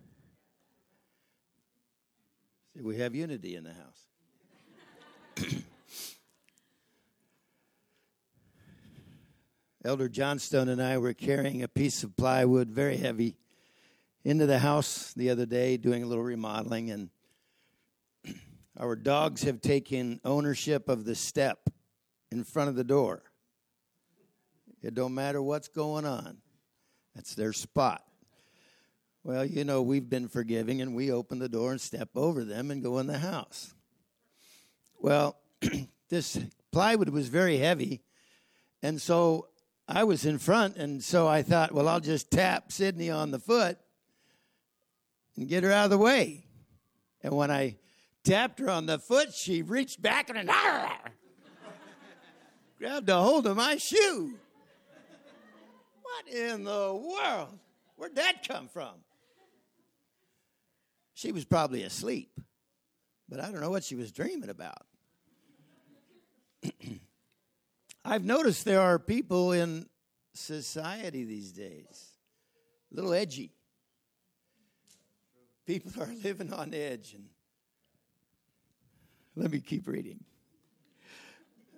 See, 2.73 2.81
we 2.81 2.97
have 2.97 3.15
unity 3.15 3.55
in 3.55 3.63
the 3.63 3.73
house. 3.73 4.07
Elder 9.83 10.07
Johnstone 10.07 10.69
and 10.69 10.81
I 10.81 10.97
were 10.99 11.13
carrying 11.13 11.63
a 11.63 11.67
piece 11.67 12.03
of 12.03 12.15
plywood, 12.15 12.69
very 12.69 12.97
heavy, 12.97 13.35
into 14.23 14.45
the 14.45 14.59
house 14.59 15.13
the 15.13 15.29
other 15.29 15.45
day 15.45 15.77
doing 15.77 16.03
a 16.03 16.05
little 16.05 16.23
remodeling, 16.23 16.91
and 16.91 17.09
our 18.79 18.95
dogs 18.95 19.43
have 19.43 19.61
taken 19.61 20.19
ownership 20.23 20.89
of 20.89 21.05
the 21.05 21.15
step 21.15 21.69
in 22.31 22.43
front 22.43 22.69
of 22.69 22.75
the 22.75 22.83
door. 22.83 23.23
It 24.83 24.93
don't 24.93 25.13
matter 25.13 25.41
what's 25.41 25.67
going 25.67 26.05
on. 26.05 26.37
That's 27.15 27.35
their 27.35 27.53
spot. 27.53 28.03
Well, 29.23 29.45
you 29.45 29.63
know, 29.63 29.83
we've 29.83 30.09
been 30.09 30.27
forgiving 30.27 30.81
and 30.81 30.95
we 30.95 31.11
open 31.11 31.37
the 31.37 31.49
door 31.49 31.71
and 31.71 31.81
step 31.81 32.09
over 32.15 32.43
them 32.43 32.71
and 32.71 32.81
go 32.81 32.97
in 32.97 33.05
the 33.05 33.19
house. 33.19 33.73
Well, 34.99 35.37
this 36.09 36.39
plywood 36.71 37.09
was 37.09 37.27
very 37.27 37.57
heavy, 37.57 38.01
and 38.81 38.99
so 38.99 39.49
I 39.87 40.05
was 40.05 40.25
in 40.25 40.37
front, 40.37 40.77
and 40.77 41.03
so 41.03 41.27
I 41.27 41.43
thought, 41.43 41.71
well, 41.71 41.87
I'll 41.87 41.99
just 41.99 42.31
tap 42.31 42.71
Sydney 42.71 43.09
on 43.09 43.31
the 43.31 43.39
foot 43.39 43.77
and 45.41 45.49
get 45.49 45.63
her 45.63 45.71
out 45.71 45.85
of 45.85 45.89
the 45.89 45.97
way. 45.97 46.45
And 47.23 47.35
when 47.35 47.49
I 47.49 47.77
tapped 48.23 48.59
her 48.59 48.69
on 48.69 48.85
the 48.85 48.99
foot, 48.99 49.33
she 49.33 49.63
reached 49.63 49.99
back 49.99 50.29
and 50.29 50.47
grabbed 52.77 53.09
a 53.09 53.17
hold 53.17 53.47
of 53.47 53.57
my 53.57 53.77
shoe. 53.77 54.35
What 56.03 56.27
in 56.31 56.63
the 56.63 56.93
world? 56.93 57.57
Where'd 57.95 58.15
that 58.17 58.47
come 58.47 58.67
from? 58.67 58.91
She 61.15 61.31
was 61.31 61.43
probably 61.43 61.81
asleep, 61.81 62.39
but 63.27 63.39
I 63.39 63.51
don't 63.51 63.61
know 63.61 63.71
what 63.71 63.83
she 63.83 63.95
was 63.95 64.11
dreaming 64.11 64.49
about. 64.49 64.85
I've 68.05 68.25
noticed 68.25 68.65
there 68.65 68.81
are 68.81 68.99
people 68.99 69.53
in 69.53 69.87
society 70.35 71.23
these 71.23 71.51
days, 71.51 72.11
a 72.91 72.95
little 72.95 73.13
edgy. 73.13 73.55
People 75.71 76.03
are 76.03 76.09
living 76.21 76.51
on 76.51 76.73
edge. 76.73 77.13
And 77.13 77.29
let 79.37 79.51
me 79.51 79.61
keep 79.61 79.87
reading. 79.87 80.19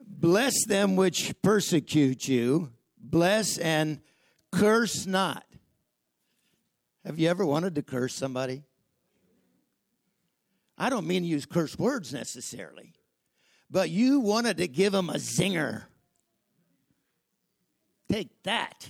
Bless 0.07 0.65
them 0.65 0.95
which 0.95 1.35
persecute 1.43 2.27
you, 2.27 2.71
bless 2.97 3.59
and 3.59 3.99
curse 4.51 5.05
not. 5.05 5.45
Have 7.05 7.19
you 7.19 7.29
ever 7.29 7.45
wanted 7.45 7.75
to 7.75 7.83
curse 7.83 8.15
somebody? 8.15 8.63
I 10.75 10.89
don't 10.89 11.05
mean 11.05 11.21
to 11.21 11.29
use 11.29 11.45
curse 11.45 11.77
words 11.77 12.11
necessarily, 12.11 12.93
but 13.69 13.91
you 13.91 14.21
wanted 14.21 14.57
to 14.57 14.67
give 14.67 14.91
them 14.91 15.11
a 15.11 15.17
zinger. 15.17 15.83
Take 18.09 18.41
that. 18.41 18.89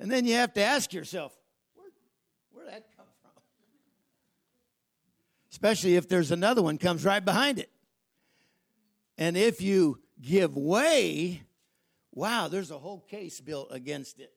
And 0.00 0.10
then 0.10 0.24
you 0.26 0.34
have 0.34 0.52
to 0.54 0.62
ask 0.62 0.92
yourself, 0.92 1.32
where, 1.74 1.86
where 2.52 2.64
did 2.64 2.74
that 2.74 2.96
come 2.96 3.06
from? 3.20 3.30
Especially 5.54 5.94
if 5.94 6.08
there's 6.08 6.32
another 6.32 6.62
one 6.62 6.78
comes 6.78 7.04
right 7.04 7.24
behind 7.24 7.60
it. 7.60 7.70
And 9.16 9.36
if 9.36 9.62
you 9.62 10.00
give 10.20 10.56
way, 10.56 11.42
wow, 12.10 12.48
there's 12.48 12.72
a 12.72 12.78
whole 12.78 12.98
case 12.98 13.40
built 13.40 13.68
against 13.70 14.18
it. 14.18 14.32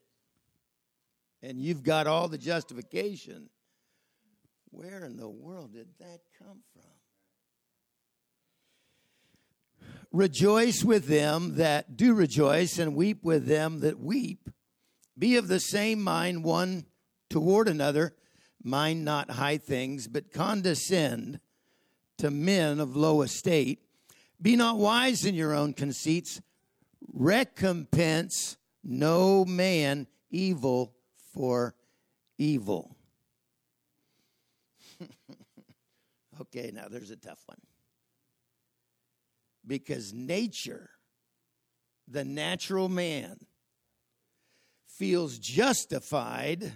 And 1.42 1.60
you've 1.60 1.82
got 1.82 2.06
all 2.06 2.28
the 2.28 2.38
justification. 2.38 3.50
Where 4.70 5.04
in 5.04 5.16
the 5.16 5.28
world 5.28 5.72
did 5.72 5.88
that 5.98 6.20
come 6.38 6.60
from? 6.72 6.84
Rejoice 10.12 10.84
with 10.84 11.08
them 11.08 11.56
that 11.56 11.96
do 11.96 12.14
rejoice, 12.14 12.78
and 12.78 12.94
weep 12.94 13.24
with 13.24 13.46
them 13.46 13.80
that 13.80 13.98
weep. 13.98 14.48
Be 15.18 15.34
of 15.34 15.48
the 15.48 15.58
same 15.58 16.00
mind 16.00 16.44
one 16.44 16.86
toward 17.28 17.66
another. 17.66 18.14
Mind 18.62 19.04
not 19.04 19.30
high 19.30 19.58
things, 19.58 20.08
but 20.08 20.32
condescend 20.32 21.40
to 22.18 22.30
men 22.30 22.80
of 22.80 22.96
low 22.96 23.22
estate. 23.22 23.80
Be 24.40 24.56
not 24.56 24.76
wise 24.76 25.24
in 25.24 25.34
your 25.34 25.54
own 25.54 25.72
conceits. 25.72 26.40
Recompense 27.12 28.56
no 28.82 29.44
man 29.44 30.06
evil 30.30 30.94
for 31.32 31.74
evil. 32.36 32.96
okay, 36.40 36.70
now 36.72 36.86
there's 36.88 37.10
a 37.10 37.16
tough 37.16 37.42
one. 37.46 37.58
Because 39.66 40.12
nature, 40.12 40.90
the 42.06 42.24
natural 42.24 42.88
man, 42.88 43.38
feels 44.86 45.38
justified 45.38 46.72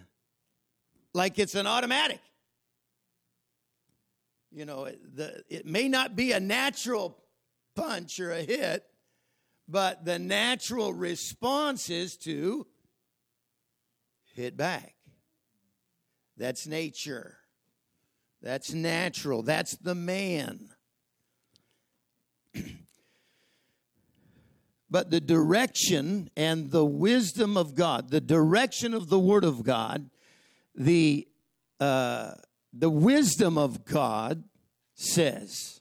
like 1.15 1.39
it's 1.39 1.55
an 1.55 1.67
automatic. 1.67 2.21
You 4.51 4.67
know, 4.67 4.89
the, 5.15 5.43
it 5.49 5.67
may 5.67 5.89
not 5.89 6.15
be 6.15 6.33
a 6.33 6.41
natural 6.41 7.17
punch 7.75 8.21
or 8.21 8.33
a 8.33 8.43
hit, 8.43 8.85
but 9.67 10.05
the 10.05 10.19
natural 10.19 10.93
response 10.93 11.89
is 11.89 12.17
to 12.19 12.67
hit 14.35 14.57
back. 14.57 14.95
That's 16.37 16.67
nature. 16.67 17.39
That's 18.43 18.73
natural. 18.73 19.43
That's 19.43 19.77
the 19.77 19.95
man. 19.95 20.69
but 24.91 25.11
the 25.11 25.21
direction 25.21 26.29
and 26.37 26.71
the 26.71 26.85
wisdom 26.85 27.57
of 27.57 27.75
God, 27.75 28.11
the 28.11 28.21
direction 28.21 28.93
of 28.93 29.09
the 29.09 29.19
Word 29.19 29.45
of 29.45 29.63
God, 29.63 30.11
the 30.75 31.29
uh, 31.81 32.33
the 32.73 32.91
wisdom 32.91 33.59
of 33.59 33.85
God 33.85 34.45
says, 34.95 35.81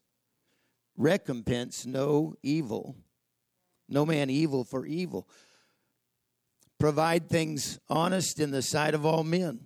recompense 0.98 1.86
no 1.86 2.36
evil, 2.44 2.96
no 3.88 4.06
man 4.06 4.30
evil 4.30 4.64
for 4.64 4.86
evil. 4.86 5.28
Provide 6.80 7.30
things 7.30 7.80
honest 7.89 8.39
in 8.39 8.52
the 8.52 8.64
sight 8.64 8.94
of 8.94 9.06
all 9.06 9.24
men. 9.24 9.60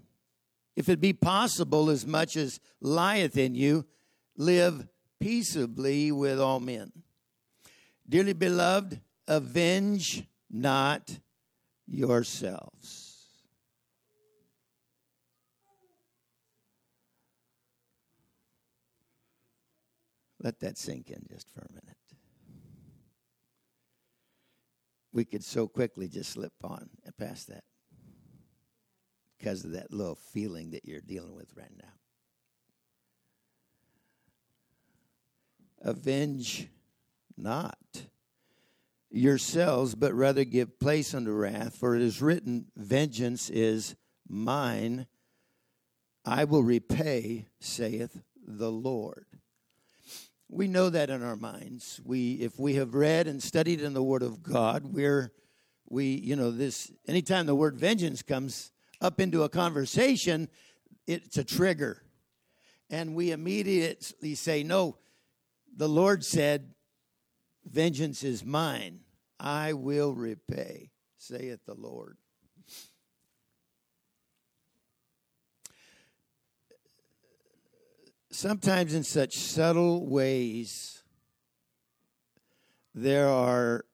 If 0.76 0.90
it 0.90 1.00
be 1.00 1.14
possible, 1.14 1.90
as 1.90 2.06
much 2.06 2.36
as 2.36 2.60
lieth 2.82 3.38
in 3.38 3.56
you, 3.56 3.86
live 4.36 4.88
peaceably 5.22 6.12
with 6.12 6.40
all 6.40 6.60
men. 6.60 6.92
Dearly 8.08 8.34
beloved, 8.34 9.00
avenge 9.28 10.26
not 10.52 11.20
yourselves. 11.88 13.05
Let 20.46 20.60
that 20.60 20.78
sink 20.78 21.10
in 21.10 21.26
just 21.28 21.52
for 21.52 21.62
a 21.62 21.74
minute. 21.74 21.98
We 25.12 25.26
could 25.26 25.44
so 25.44 25.68
quickly 25.68 26.08
just 26.08 26.34
slip 26.34 26.54
on 26.64 26.88
and 27.04 27.18
past 27.18 27.48
that 27.48 27.64
because 29.36 29.66
of 29.66 29.72
that 29.72 29.92
little 29.92 30.20
feeling 30.34 30.70
that 30.70 30.86
you're 30.86 31.02
dealing 31.02 31.36
with 31.36 31.52
right 31.58 31.72
now. 31.76 31.94
Avenge 35.82 36.68
not 37.36 37.80
yourselves, 39.10 39.96
but 39.96 40.14
rather 40.14 40.44
give 40.44 40.80
place 40.80 41.16
unto 41.16 41.32
wrath, 41.32 41.76
for 41.76 41.96
it 41.96 42.04
is 42.04 42.22
written, 42.22 42.68
Vengeance 42.76 43.50
is 43.50 43.96
mine, 44.30 45.08
I 46.24 46.44
will 46.44 46.62
repay, 46.62 47.48
saith 47.60 48.22
the 48.46 48.72
Lord. 48.72 49.26
We 50.50 50.68
know 50.68 50.90
that 50.90 51.10
in 51.10 51.24
our 51.24 51.36
minds. 51.36 52.00
We, 52.04 52.34
if 52.34 52.60
we 52.60 52.76
have 52.76 52.94
read 52.94 53.28
and 53.28 53.42
studied 53.42 53.82
in 53.82 53.94
the 53.94 54.04
Word 54.04 54.22
of 54.22 54.44
God, 54.44 54.86
we're, 54.86 55.32
we, 55.90 56.06
you 56.06 56.36
know, 56.36 56.52
this, 56.52 56.92
anytime 57.08 57.46
the 57.46 57.56
word 57.56 57.78
vengeance 57.78 58.22
comes 58.22 58.72
up 59.02 59.20
into 59.20 59.44
a 59.44 59.50
conversation, 59.50 60.50
it's 61.08 61.38
a 61.38 61.44
trigger. 61.44 62.04
And 62.90 63.16
we 63.16 63.32
immediately 63.32 64.36
say, 64.36 64.64
no, 64.64 64.98
the 65.76 65.90
Lord 65.90 66.24
said, 66.24 66.74
vengeance 67.66 68.24
is 68.24 68.46
mine. 68.46 69.02
I 69.40 69.74
will 69.74 70.14
repay, 70.14 70.92
saith 71.18 71.60
the 71.66 71.74
Lord. 71.74 72.18
Sometimes 78.36 78.94
in 78.94 79.04
such 79.04 79.38
subtle 79.38 80.06
ways, 80.06 81.04
there 82.94 83.30
are 83.30 83.86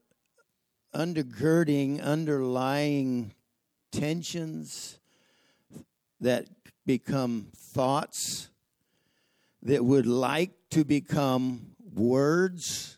undergirding, 0.96 2.02
underlying 2.02 3.34
tensions 3.92 5.00
that 6.20 6.48
become 6.86 7.48
thoughts 7.56 8.50
that 9.62 9.86
would 9.86 10.08
like 10.08 10.52
to 10.72 10.84
become 10.84 11.76
words. 11.94 12.98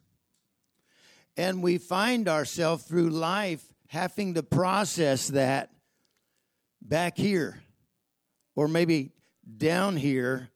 And 1.35 1.61
we 1.61 1.77
find 1.77 2.29
ourselves 2.29 2.85
through 2.85 3.09
life 3.09 3.63
having 3.87 4.33
to 4.35 4.43
process 4.43 5.27
that 5.27 5.71
back 6.81 7.17
here 7.17 7.61
or 8.55 8.69
maybe 8.69 9.11
down 9.57 9.97
here 9.97 10.49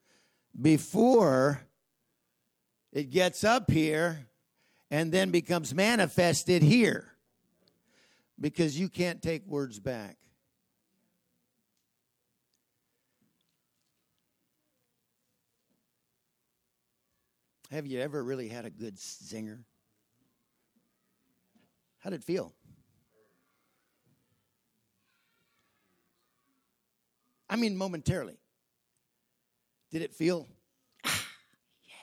before 0.59 1.61
it 2.91 3.09
gets 3.09 3.43
up 3.43 3.69
here 3.69 4.27
and 4.89 5.11
then 5.11 5.29
becomes 5.29 5.73
manifested 5.73 6.63
here 6.63 7.11
because 8.39 8.79
you 8.79 8.89
can't 8.89 9.21
take 9.21 9.45
words 9.45 9.79
back. 9.79 10.17
Have 17.71 17.85
you 17.85 17.99
ever 17.99 18.23
really 18.23 18.47
had 18.47 18.65
a 18.65 18.69
good 18.69 18.97
singer? 18.97 19.65
How 21.99 22.09
did 22.09 22.21
it 22.21 22.23
feel? 22.23 22.53
I 27.49 27.57
mean, 27.57 27.75
momentarily. 27.75 28.37
Did 29.97 30.03
it 30.03 30.13
feel, 30.13 30.47
ah, 31.03 31.09
yeah? 31.87 31.95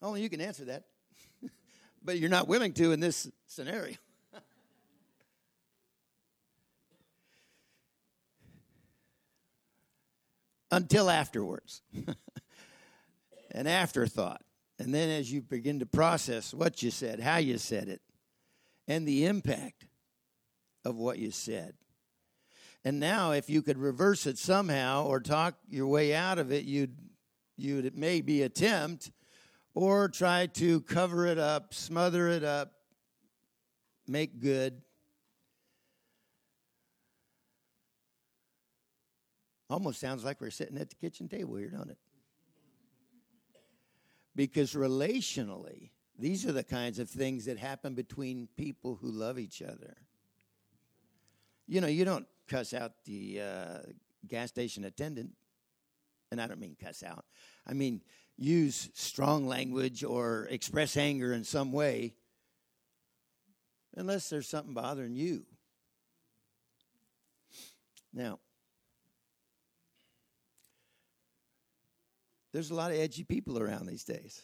Only 0.00 0.22
you 0.22 0.30
can 0.30 0.40
answer 0.40 0.64
that. 0.64 0.84
but 2.02 2.18
you're 2.18 2.30
not 2.30 2.48
willing 2.48 2.72
to 2.72 2.92
in 2.92 3.00
this 3.00 3.30
scenario. 3.46 3.96
Until 10.70 11.10
afterwards. 11.10 11.82
An 13.50 13.66
afterthought. 13.66 14.40
And 14.78 14.94
then 14.94 15.10
as 15.10 15.30
you 15.30 15.42
begin 15.42 15.80
to 15.80 15.86
process 15.86 16.54
what 16.54 16.82
you 16.82 16.90
said, 16.90 17.20
how 17.20 17.36
you 17.36 17.58
said 17.58 17.88
it, 17.88 18.00
and 18.88 19.06
the 19.06 19.26
impact 19.26 19.84
of 20.86 20.96
what 20.96 21.18
you 21.18 21.30
said. 21.30 21.74
And 22.86 23.00
now 23.00 23.32
if 23.32 23.50
you 23.50 23.62
could 23.62 23.78
reverse 23.78 24.28
it 24.28 24.38
somehow 24.38 25.06
or 25.06 25.18
talk 25.18 25.56
your 25.68 25.88
way 25.88 26.14
out 26.14 26.38
of 26.38 26.52
it, 26.52 26.66
you'd 26.66 26.96
you'd 27.56 27.98
maybe 27.98 28.42
attempt 28.42 29.10
or 29.74 30.08
try 30.08 30.46
to 30.46 30.82
cover 30.82 31.26
it 31.26 31.36
up, 31.36 31.74
smother 31.74 32.28
it 32.28 32.44
up, 32.44 32.70
make 34.06 34.38
good. 34.38 34.80
Almost 39.68 39.98
sounds 39.98 40.22
like 40.22 40.40
we're 40.40 40.50
sitting 40.50 40.78
at 40.78 40.88
the 40.88 40.94
kitchen 40.94 41.28
table 41.28 41.56
here, 41.56 41.70
don't 41.70 41.90
it? 41.90 41.98
Because 44.36 44.74
relationally, 44.74 45.90
these 46.16 46.46
are 46.46 46.52
the 46.52 46.62
kinds 46.62 47.00
of 47.00 47.10
things 47.10 47.46
that 47.46 47.58
happen 47.58 47.94
between 47.94 48.46
people 48.56 48.94
who 49.02 49.10
love 49.10 49.40
each 49.40 49.60
other. 49.60 49.96
You 51.66 51.80
know, 51.80 51.88
you 51.88 52.04
don't 52.04 52.28
cuss 52.48 52.74
out 52.74 52.92
the 53.04 53.40
uh, 53.40 53.78
gas 54.26 54.48
station 54.48 54.84
attendant, 54.84 55.32
and 56.30 56.40
I 56.40 56.46
don't 56.46 56.60
mean 56.60 56.76
cuss 56.82 57.02
out, 57.02 57.24
I 57.66 57.72
mean 57.72 58.02
use 58.38 58.90
strong 58.94 59.46
language 59.46 60.04
or 60.04 60.46
express 60.50 60.96
anger 60.96 61.32
in 61.32 61.42
some 61.42 61.72
way 61.72 62.14
unless 63.96 64.28
there's 64.28 64.48
something 64.48 64.74
bothering 64.74 65.16
you. 65.16 65.44
Now, 68.12 68.38
there's 72.52 72.70
a 72.70 72.74
lot 72.74 72.90
of 72.90 72.98
edgy 72.98 73.24
people 73.24 73.58
around 73.58 73.86
these 73.86 74.04
days. 74.04 74.42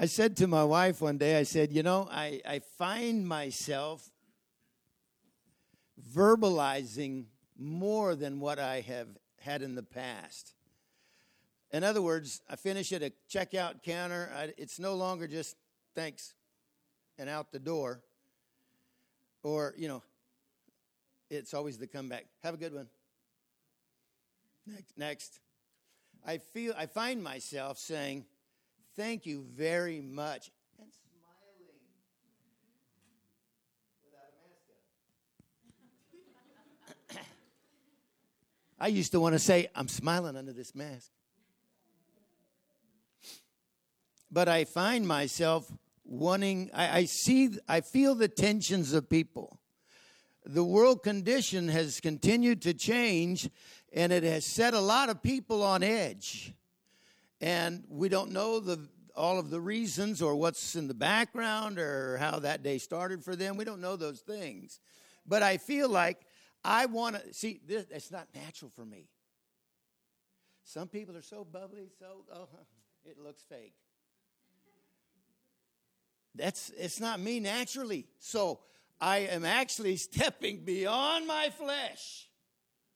I 0.00 0.06
said 0.06 0.36
to 0.36 0.46
my 0.46 0.62
wife 0.62 1.00
one 1.00 1.18
day, 1.18 1.36
I 1.36 1.42
said, 1.42 1.72
You 1.72 1.82
know, 1.82 2.06
I, 2.08 2.40
I 2.46 2.60
find 2.60 3.26
myself 3.26 4.08
verbalizing 6.14 7.24
more 7.58 8.14
than 8.14 8.38
what 8.38 8.60
I 8.60 8.82
have 8.82 9.08
had 9.40 9.60
in 9.60 9.74
the 9.74 9.82
past. 9.82 10.54
In 11.72 11.82
other 11.82 12.00
words, 12.00 12.40
I 12.48 12.54
finish 12.54 12.92
at 12.92 13.02
a 13.02 13.12
checkout 13.28 13.82
counter. 13.82 14.30
I, 14.36 14.52
it's 14.56 14.78
no 14.78 14.94
longer 14.94 15.26
just 15.26 15.56
thanks 15.96 16.32
and 17.18 17.28
out 17.28 17.50
the 17.50 17.58
door. 17.58 18.00
Or, 19.42 19.74
you 19.76 19.88
know, 19.88 20.04
it's 21.28 21.54
always 21.54 21.76
the 21.76 21.88
comeback. 21.88 22.26
Have 22.44 22.54
a 22.54 22.56
good 22.56 22.72
one. 22.72 22.86
Next. 24.64 24.96
next. 24.96 25.40
I 26.24 26.38
feel 26.38 26.72
I 26.78 26.86
find 26.86 27.20
myself 27.20 27.78
saying, 27.78 28.26
Thank 28.98 29.26
you 29.26 29.46
very 29.54 30.00
much. 30.00 30.50
And 30.80 30.88
smiling 30.92 31.68
without 34.04 34.32
a 37.06 37.14
mask. 37.14 37.26
I 38.80 38.88
used 38.88 39.12
to 39.12 39.20
want 39.20 39.34
to 39.34 39.38
say, 39.38 39.68
I'm 39.76 39.86
smiling 39.86 40.34
under 40.36 40.52
this 40.52 40.74
mask. 40.74 41.12
But 44.32 44.48
I 44.48 44.64
find 44.64 45.06
myself 45.06 45.72
wanting, 46.04 46.72
I, 46.74 46.98
I 46.98 47.04
see, 47.04 47.50
I 47.68 47.82
feel 47.82 48.16
the 48.16 48.26
tensions 48.26 48.92
of 48.94 49.08
people. 49.08 49.60
The 50.44 50.64
world 50.64 51.04
condition 51.04 51.68
has 51.68 52.00
continued 52.00 52.62
to 52.62 52.74
change, 52.74 53.48
and 53.92 54.12
it 54.12 54.24
has 54.24 54.44
set 54.44 54.74
a 54.74 54.80
lot 54.80 55.08
of 55.08 55.22
people 55.22 55.62
on 55.62 55.84
edge 55.84 56.52
and 57.40 57.84
we 57.88 58.08
don't 58.08 58.32
know 58.32 58.60
the 58.60 58.88
all 59.18 59.38
of 59.38 59.50
the 59.50 59.60
reasons 59.60 60.22
or 60.22 60.36
what's 60.36 60.76
in 60.76 60.86
the 60.86 60.94
background 60.94 61.78
or 61.78 62.16
how 62.18 62.38
that 62.38 62.62
day 62.62 62.78
started 62.78 63.24
for 63.24 63.34
them. 63.34 63.56
We 63.56 63.64
don't 63.64 63.80
know 63.80 63.96
those 63.96 64.20
things. 64.20 64.80
But 65.26 65.42
I 65.42 65.56
feel 65.58 65.88
like 65.88 66.20
I 66.64 66.86
want 66.86 67.16
to 67.16 67.34
see 67.34 67.60
this 67.66 67.84
it's 67.90 68.10
not 68.10 68.28
natural 68.34 68.70
for 68.74 68.84
me. 68.84 69.08
Some 70.64 70.88
people 70.88 71.16
are 71.16 71.22
so 71.22 71.44
bubbly, 71.44 71.88
so 71.98 72.24
oh, 72.32 72.48
it 73.04 73.18
looks 73.18 73.42
fake. 73.42 73.74
That's 76.34 76.70
it's 76.78 77.00
not 77.00 77.20
me 77.20 77.40
naturally. 77.40 78.06
So 78.18 78.60
I 79.00 79.18
am 79.18 79.44
actually 79.44 79.96
stepping 80.08 80.64
beyond 80.64 81.26
my 81.26 81.50
flesh 81.50 82.28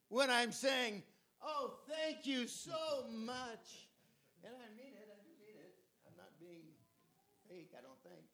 when 0.08 0.30
I'm 0.30 0.52
saying, 0.52 1.02
"Oh, 1.42 1.74
thank 1.88 2.26
you 2.26 2.46
so 2.46 3.06
much." 3.10 3.88
And 4.44 4.54
I 4.54 4.68
mean 4.76 4.92
it, 4.94 5.08
I 5.08 5.18
do 5.22 5.30
mean 5.40 5.56
it. 5.56 5.74
I'm 6.06 6.16
not 6.16 6.30
being 6.40 6.62
fake, 7.48 7.70
I 7.76 7.82
don't 7.82 8.02
think. 8.02 8.24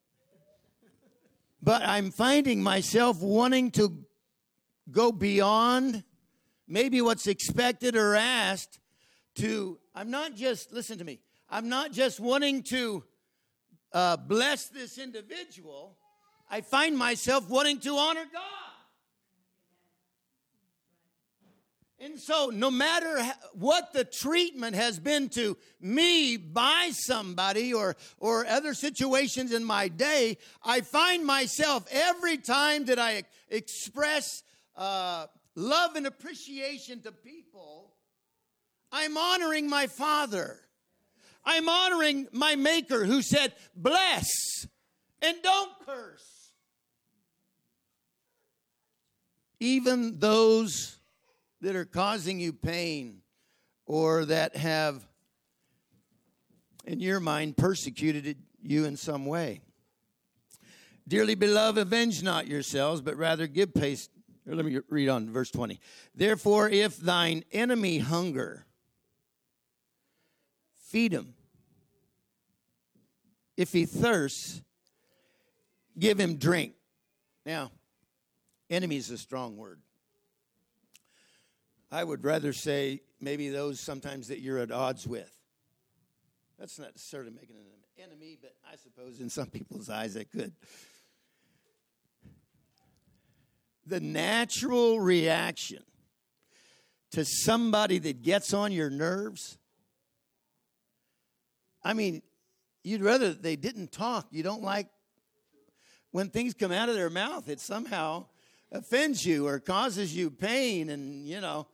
but 1.62 1.82
I'm 1.82 2.10
finding 2.10 2.62
myself 2.62 3.20
wanting 3.20 3.70
to 3.72 4.04
go 4.90 5.12
beyond 5.12 6.02
maybe 6.66 7.00
what's 7.00 7.26
expected 7.26 7.96
or 7.96 8.14
asked 8.14 8.78
to, 9.36 9.78
I'm 9.94 10.10
not 10.10 10.34
just, 10.34 10.72
listen 10.72 10.98
to 10.98 11.04
me, 11.04 11.20
I'm 11.48 11.68
not 11.68 11.92
just 11.92 12.20
wanting 12.20 12.62
to 12.64 13.04
uh, 13.92 14.16
bless 14.16 14.68
this 14.68 14.98
individual, 14.98 15.96
I 16.50 16.60
find 16.60 16.96
myself 16.96 17.48
wanting 17.48 17.80
to 17.80 17.96
honor 17.96 18.24
God. 18.32 18.67
And 22.00 22.18
so, 22.18 22.50
no 22.54 22.70
matter 22.70 23.20
what 23.54 23.92
the 23.92 24.04
treatment 24.04 24.76
has 24.76 25.00
been 25.00 25.28
to 25.30 25.56
me 25.80 26.36
by 26.36 26.92
somebody 26.92 27.74
or, 27.74 27.96
or 28.18 28.46
other 28.46 28.72
situations 28.72 29.52
in 29.52 29.64
my 29.64 29.88
day, 29.88 30.38
I 30.62 30.82
find 30.82 31.26
myself 31.26 31.88
every 31.90 32.36
time 32.36 32.84
that 32.84 33.00
I 33.00 33.24
express 33.48 34.44
uh, 34.76 35.26
love 35.56 35.96
and 35.96 36.06
appreciation 36.06 37.02
to 37.02 37.10
people, 37.10 37.94
I'm 38.92 39.16
honoring 39.16 39.68
my 39.68 39.88
Father. 39.88 40.60
I'm 41.44 41.68
honoring 41.68 42.28
my 42.30 42.54
Maker 42.54 43.06
who 43.06 43.22
said, 43.22 43.54
Bless 43.74 44.28
and 45.20 45.36
don't 45.42 45.72
curse. 45.84 46.52
Even 49.58 50.20
those 50.20 50.97
that 51.60 51.74
are 51.74 51.84
causing 51.84 52.38
you 52.38 52.52
pain 52.52 53.22
or 53.86 54.24
that 54.26 54.56
have, 54.56 55.06
in 56.84 57.00
your 57.00 57.20
mind, 57.20 57.56
persecuted 57.56 58.36
you 58.62 58.84
in 58.84 58.96
some 58.96 59.26
way. 59.26 59.60
Dearly 61.06 61.34
beloved, 61.34 61.78
avenge 61.78 62.22
not 62.22 62.46
yourselves, 62.46 63.00
but 63.00 63.16
rather 63.16 63.46
give 63.46 63.72
pace. 63.72 64.08
Let 64.46 64.64
me 64.64 64.78
read 64.88 65.08
on 65.08 65.30
verse 65.30 65.50
20. 65.50 65.80
Therefore, 66.14 66.68
if 66.68 66.98
thine 66.98 67.44
enemy 67.50 67.98
hunger, 67.98 68.66
feed 70.78 71.12
him. 71.12 71.34
If 73.56 73.72
he 73.72 73.86
thirsts, 73.86 74.62
give 75.98 76.20
him 76.20 76.36
drink. 76.36 76.74
Now, 77.44 77.72
enemy 78.70 78.96
is 78.96 79.10
a 79.10 79.18
strong 79.18 79.56
word. 79.56 79.80
I 81.90 82.04
would 82.04 82.24
rather 82.24 82.52
say 82.52 83.00
maybe 83.20 83.48
those 83.48 83.80
sometimes 83.80 84.28
that 84.28 84.40
you're 84.40 84.58
at 84.58 84.70
odds 84.70 85.06
with. 85.06 85.32
That's 86.58 86.78
not 86.78 86.88
necessarily 86.94 87.30
making 87.30 87.56
an 87.56 88.02
enemy, 88.02 88.36
but 88.40 88.52
I 88.70 88.76
suppose 88.76 89.20
in 89.20 89.30
some 89.30 89.46
people's 89.46 89.88
eyes 89.88 90.16
it 90.16 90.30
could. 90.30 90.52
The 93.86 94.00
natural 94.00 95.00
reaction 95.00 95.82
to 97.12 97.24
somebody 97.24 97.98
that 97.98 98.22
gets 98.22 98.52
on 98.52 98.72
your 98.72 98.90
nerves, 98.90 99.56
I 101.82 101.94
mean, 101.94 102.20
you'd 102.84 103.02
rather 103.02 103.32
they 103.32 103.56
didn't 103.56 103.92
talk. 103.92 104.26
You 104.30 104.42
don't 104.42 104.62
like 104.62 104.88
when 106.10 106.28
things 106.28 106.54
come 106.54 106.72
out 106.72 106.88
of 106.88 106.96
their 106.96 107.10
mouth, 107.10 107.48
it 107.48 107.60
somehow 107.60 108.26
offends 108.72 109.24
you 109.24 109.46
or 109.46 109.58
causes 109.58 110.14
you 110.14 110.30
pain, 110.30 110.90
and 110.90 111.26
you 111.26 111.40
know 111.40 111.66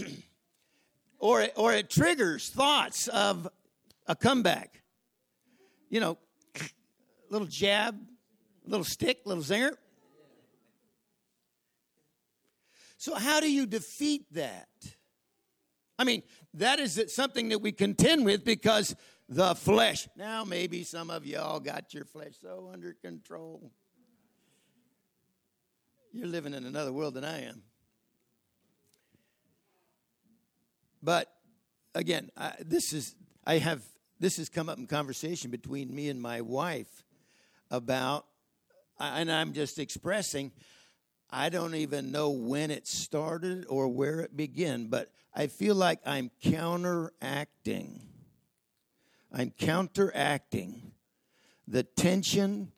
or, 1.18 1.42
it, 1.42 1.52
or 1.56 1.72
it 1.72 1.90
triggers 1.90 2.48
thoughts 2.48 3.08
of 3.08 3.48
a 4.06 4.16
comeback. 4.16 4.82
You 5.88 6.00
know, 6.00 6.18
little 7.30 7.46
jab, 7.46 7.98
little 8.64 8.84
stick, 8.84 9.20
little 9.24 9.42
zinger. 9.42 9.72
So, 12.96 13.14
how 13.14 13.40
do 13.40 13.50
you 13.50 13.64
defeat 13.64 14.26
that? 14.32 14.68
I 15.98 16.04
mean, 16.04 16.22
that 16.54 16.78
is 16.80 17.02
something 17.08 17.48
that 17.50 17.60
we 17.60 17.72
contend 17.72 18.24
with 18.24 18.44
because 18.44 18.94
the 19.28 19.54
flesh. 19.54 20.08
Now, 20.16 20.44
maybe 20.44 20.82
some 20.82 21.08
of 21.08 21.24
y'all 21.24 21.60
got 21.60 21.94
your 21.94 22.04
flesh 22.04 22.32
so 22.42 22.68
under 22.72 22.92
control. 22.94 23.70
You're 26.12 26.26
living 26.26 26.52
in 26.52 26.66
another 26.66 26.92
world 26.92 27.14
than 27.14 27.24
I 27.24 27.44
am. 27.44 27.62
But 31.02 31.32
again, 31.94 32.30
I, 32.36 32.54
this 32.60 32.92
is 32.92 33.14
I 33.44 33.58
have 33.58 33.82
this 34.18 34.36
has 34.36 34.48
come 34.48 34.68
up 34.68 34.78
in 34.78 34.86
conversation 34.86 35.50
between 35.50 35.94
me 35.94 36.08
and 36.08 36.20
my 36.20 36.42
wife 36.42 37.04
about, 37.70 38.26
and 38.98 39.32
I'm 39.32 39.52
just 39.52 39.78
expressing. 39.78 40.52
I 41.30 41.48
don't 41.48 41.74
even 41.74 42.10
know 42.10 42.30
when 42.30 42.70
it 42.70 42.86
started 42.86 43.64
or 43.68 43.88
where 43.88 44.20
it 44.20 44.36
began, 44.36 44.88
but 44.88 45.10
I 45.34 45.46
feel 45.46 45.74
like 45.74 46.00
I'm 46.04 46.30
counteracting. 46.42 48.02
I'm 49.32 49.52
counteracting 49.52 50.90
the 51.68 51.84
tension, 51.84 52.72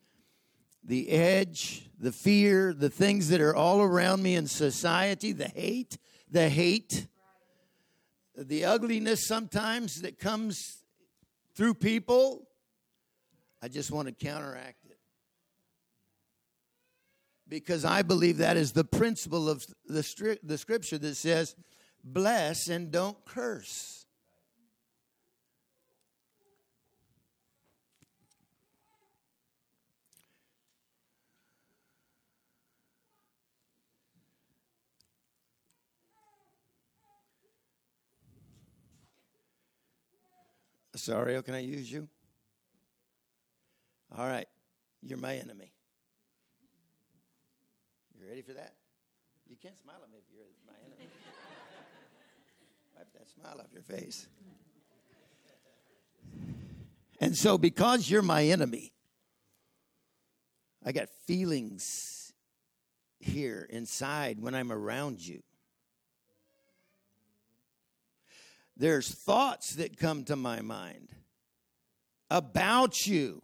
the 0.85 1.09
edge, 1.09 1.89
the 1.99 2.13
fear, 2.13 2.75
the 2.75 2.91
things 2.91 3.31
that 3.31 3.41
are 3.41 3.57
all 3.57 3.81
around 3.81 4.23
me 4.23 4.35
in 4.35 4.47
society, 4.47 5.33
the 5.33 5.49
hate, 5.49 5.97
the 6.31 6.51
hate, 6.51 7.07
the 8.37 8.65
ugliness 8.65 9.27
sometimes 9.27 10.01
that 10.03 10.19
comes 10.19 10.83
through 11.55 11.75
people. 11.75 12.49
I 13.63 13.69
just 13.69 13.91
want 13.91 14.09
to 14.09 14.15
counteract 14.15 14.85
it. 14.87 14.99
Because 17.49 17.85
I 17.85 18.03
believe 18.03 18.39
that 18.39 18.57
is 18.57 18.73
the 18.73 18.85
principle 18.85 19.49
of 19.49 19.65
the, 19.87 20.39
the 20.43 20.59
scripture 20.59 20.99
that 20.99 21.17
says, 21.17 21.55
bless 22.03 22.69
and 22.69 22.91
don't 22.91 23.23
curse. 23.25 24.02
Sorry, 41.03 41.43
can 41.43 41.57
I 41.57 41.59
use 41.59 41.91
you? 41.91 42.07
All 44.17 44.25
right, 44.25 44.47
you're 45.03 45.19
my 45.19 45.35
enemy. 45.35 45.73
You 48.17 48.29
ready 48.29 48.43
for 48.43 48.53
that? 48.53 48.75
You 49.49 49.57
can't 49.61 49.77
smile 49.77 49.97
at 50.01 50.13
me 50.13 50.19
if 50.19 50.33
you're 50.33 50.45
my 50.65 50.79
enemy. 50.87 51.11
Wipe 52.97 53.13
that 53.15 53.29
smile 53.29 53.57
off 53.59 53.73
your 53.73 53.83
face. 53.83 54.29
And 57.19 57.37
so, 57.37 57.59
because 57.59 58.09
you're 58.09 58.23
my 58.23 58.45
enemy, 58.45 58.93
I 60.85 60.93
got 60.93 61.09
feelings 61.27 62.33
here 63.19 63.67
inside 63.71 64.39
when 64.39 64.55
I'm 64.55 64.71
around 64.71 65.19
you. 65.19 65.43
There's 68.83 69.15
thoughts 69.15 69.77
that 69.77 69.97
come 69.97 70.25
to 70.25 70.35
my 70.35 70.61
mind 70.61 71.11
about 72.29 73.07
you, 73.07 73.41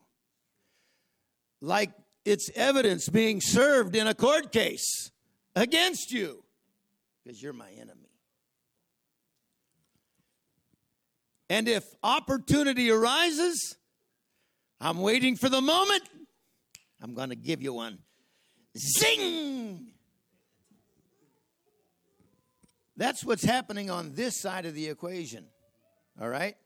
like 1.60 1.92
it's 2.24 2.50
evidence 2.56 3.08
being 3.08 3.40
served 3.40 3.94
in 3.94 4.08
a 4.08 4.14
court 4.14 4.50
case 4.50 5.12
against 5.54 6.10
you 6.10 6.42
because 7.22 7.40
you're 7.40 7.52
my 7.52 7.70
enemy. 7.70 8.10
And 11.48 11.68
if 11.68 11.84
opportunity 12.02 12.90
arises, 12.90 13.76
I'm 14.80 14.98
waiting 14.98 15.36
for 15.36 15.48
the 15.48 15.60
moment. 15.60 16.02
I'm 17.00 17.14
going 17.14 17.28
to 17.28 17.36
give 17.36 17.62
you 17.62 17.74
one. 17.74 18.00
Zing! 18.76 19.92
That's 22.98 23.24
what's 23.24 23.44
happening 23.44 23.90
on 23.90 24.12
this 24.14 24.40
side 24.40 24.66
of 24.66 24.74
the 24.74 24.88
equation. 24.88 25.44
All 26.20 26.28
right? 26.28 26.56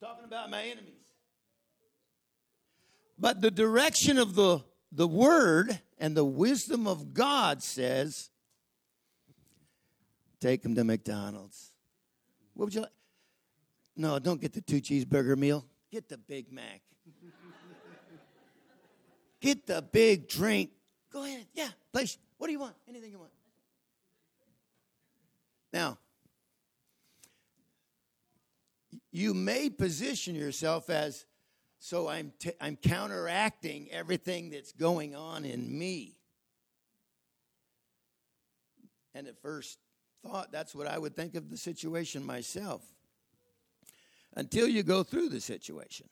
talking 0.00 0.24
about 0.24 0.50
my 0.50 0.62
enemies. 0.62 0.94
But 3.18 3.40
the 3.40 3.50
direction 3.50 4.16
of 4.16 4.34
the, 4.34 4.60
the 4.92 5.08
word 5.08 5.80
and 5.98 6.16
the 6.16 6.24
wisdom 6.24 6.86
of 6.86 7.12
God 7.12 7.62
says 7.62 8.30
take 10.40 10.62
them 10.62 10.74
to 10.76 10.84
McDonald's. 10.84 11.72
What 12.54 12.66
would 12.66 12.74
you 12.74 12.82
like? 12.82 12.90
No, 13.96 14.18
don't 14.18 14.40
get 14.40 14.52
the 14.52 14.62
two 14.62 14.80
cheeseburger 14.80 15.36
meal. 15.36 15.66
Get 15.90 16.08
the 16.08 16.16
Big 16.16 16.52
Mac. 16.52 16.80
get 19.40 19.66
the 19.66 19.82
big 19.82 20.28
drink. 20.28 20.70
Go 21.12 21.24
ahead. 21.24 21.46
Yeah, 21.54 21.68
place. 21.92 22.16
What 22.38 22.46
do 22.46 22.52
you 22.52 22.60
want? 22.60 22.74
Anything 22.88 23.10
you 23.10 23.18
want. 23.18 23.32
Now, 25.72 25.98
you 29.12 29.34
may 29.34 29.70
position 29.70 30.34
yourself 30.34 30.90
as 30.90 31.24
so 31.82 32.08
I'm, 32.08 32.32
t- 32.38 32.52
I'm 32.60 32.76
counteracting 32.76 33.88
everything 33.90 34.50
that's 34.50 34.72
going 34.72 35.16
on 35.16 35.46
in 35.46 35.78
me. 35.78 36.14
And 39.14 39.26
at 39.26 39.40
first 39.40 39.78
thought, 40.22 40.52
that's 40.52 40.74
what 40.74 40.86
I 40.86 40.98
would 40.98 41.16
think 41.16 41.34
of 41.34 41.48
the 41.48 41.56
situation 41.56 42.22
myself. 42.22 42.82
Until 44.36 44.68
you 44.68 44.82
go 44.82 45.02
through 45.02 45.30
the 45.30 45.40
situation 45.40 46.06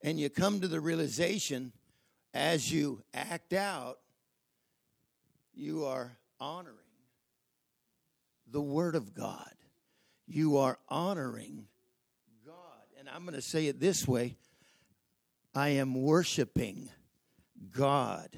and 0.00 0.18
you 0.18 0.30
come 0.30 0.60
to 0.60 0.68
the 0.68 0.80
realization 0.80 1.72
as 2.32 2.72
you 2.72 3.02
act 3.12 3.52
out, 3.52 3.98
you 5.52 5.84
are 5.84 6.16
honoring 6.38 6.83
the 8.50 8.60
Word 8.60 8.94
of 8.94 9.14
God. 9.14 9.52
You 10.26 10.58
are 10.58 10.78
honoring 10.88 11.66
God. 12.46 12.54
And 12.98 13.08
I'm 13.08 13.22
going 13.22 13.34
to 13.34 13.42
say 13.42 13.66
it 13.66 13.80
this 13.80 14.06
way 14.06 14.36
I 15.54 15.70
am 15.70 15.94
worshiping 15.94 16.88
God 17.70 18.28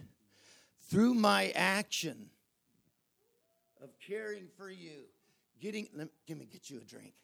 through 0.88 1.14
my 1.14 1.50
action 1.54 2.30
of 3.82 3.90
caring 4.00 4.48
for 4.56 4.70
you. 4.70 5.04
Getting, 5.60 5.88
let, 5.94 6.08
give 6.26 6.38
me, 6.38 6.46
get 6.50 6.68
you 6.68 6.78
a 6.78 6.84
drink. 6.84 7.14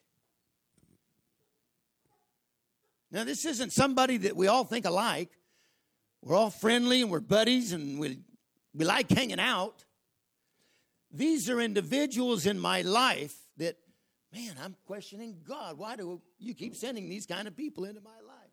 Now, 3.11 3.23
this 3.23 3.45
isn't 3.45 3.71
somebody 3.71 4.17
that 4.17 4.35
we 4.35 4.47
all 4.47 4.63
think 4.63 4.85
alike. 4.85 5.29
We're 6.23 6.35
all 6.35 6.49
friendly 6.49 7.01
and 7.01 7.11
we're 7.11 7.19
buddies 7.19 7.71
and 7.73 7.99
we, 7.99 8.19
we 8.73 8.85
like 8.85 9.11
hanging 9.11 9.39
out. 9.39 9.85
These 11.13 11.47
are 11.49 11.61
individuals 11.61 12.47
in 12.47 12.59
my 12.59 12.81
life 12.81 13.35
that, 13.57 13.77
man, 14.33 14.55
I'm 14.63 14.75
questioning 14.87 15.37
God. 15.47 15.77
Why 15.77 15.95
do 15.95 16.21
you 16.39 16.55
keep 16.55 16.75
sending 16.75 17.07
these 17.07 17.27
kind 17.27 17.47
of 17.47 17.55
people 17.55 17.85
into 17.85 18.01
my 18.01 18.09
life? 18.09 18.49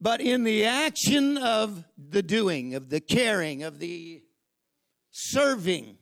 But 0.00 0.20
in 0.20 0.44
the 0.44 0.64
action 0.64 1.36
of 1.38 1.84
the 1.96 2.22
doing, 2.22 2.74
of 2.74 2.88
the 2.88 3.00
caring, 3.00 3.62
of 3.62 3.78
the 3.78 4.22
serving, 5.10 5.98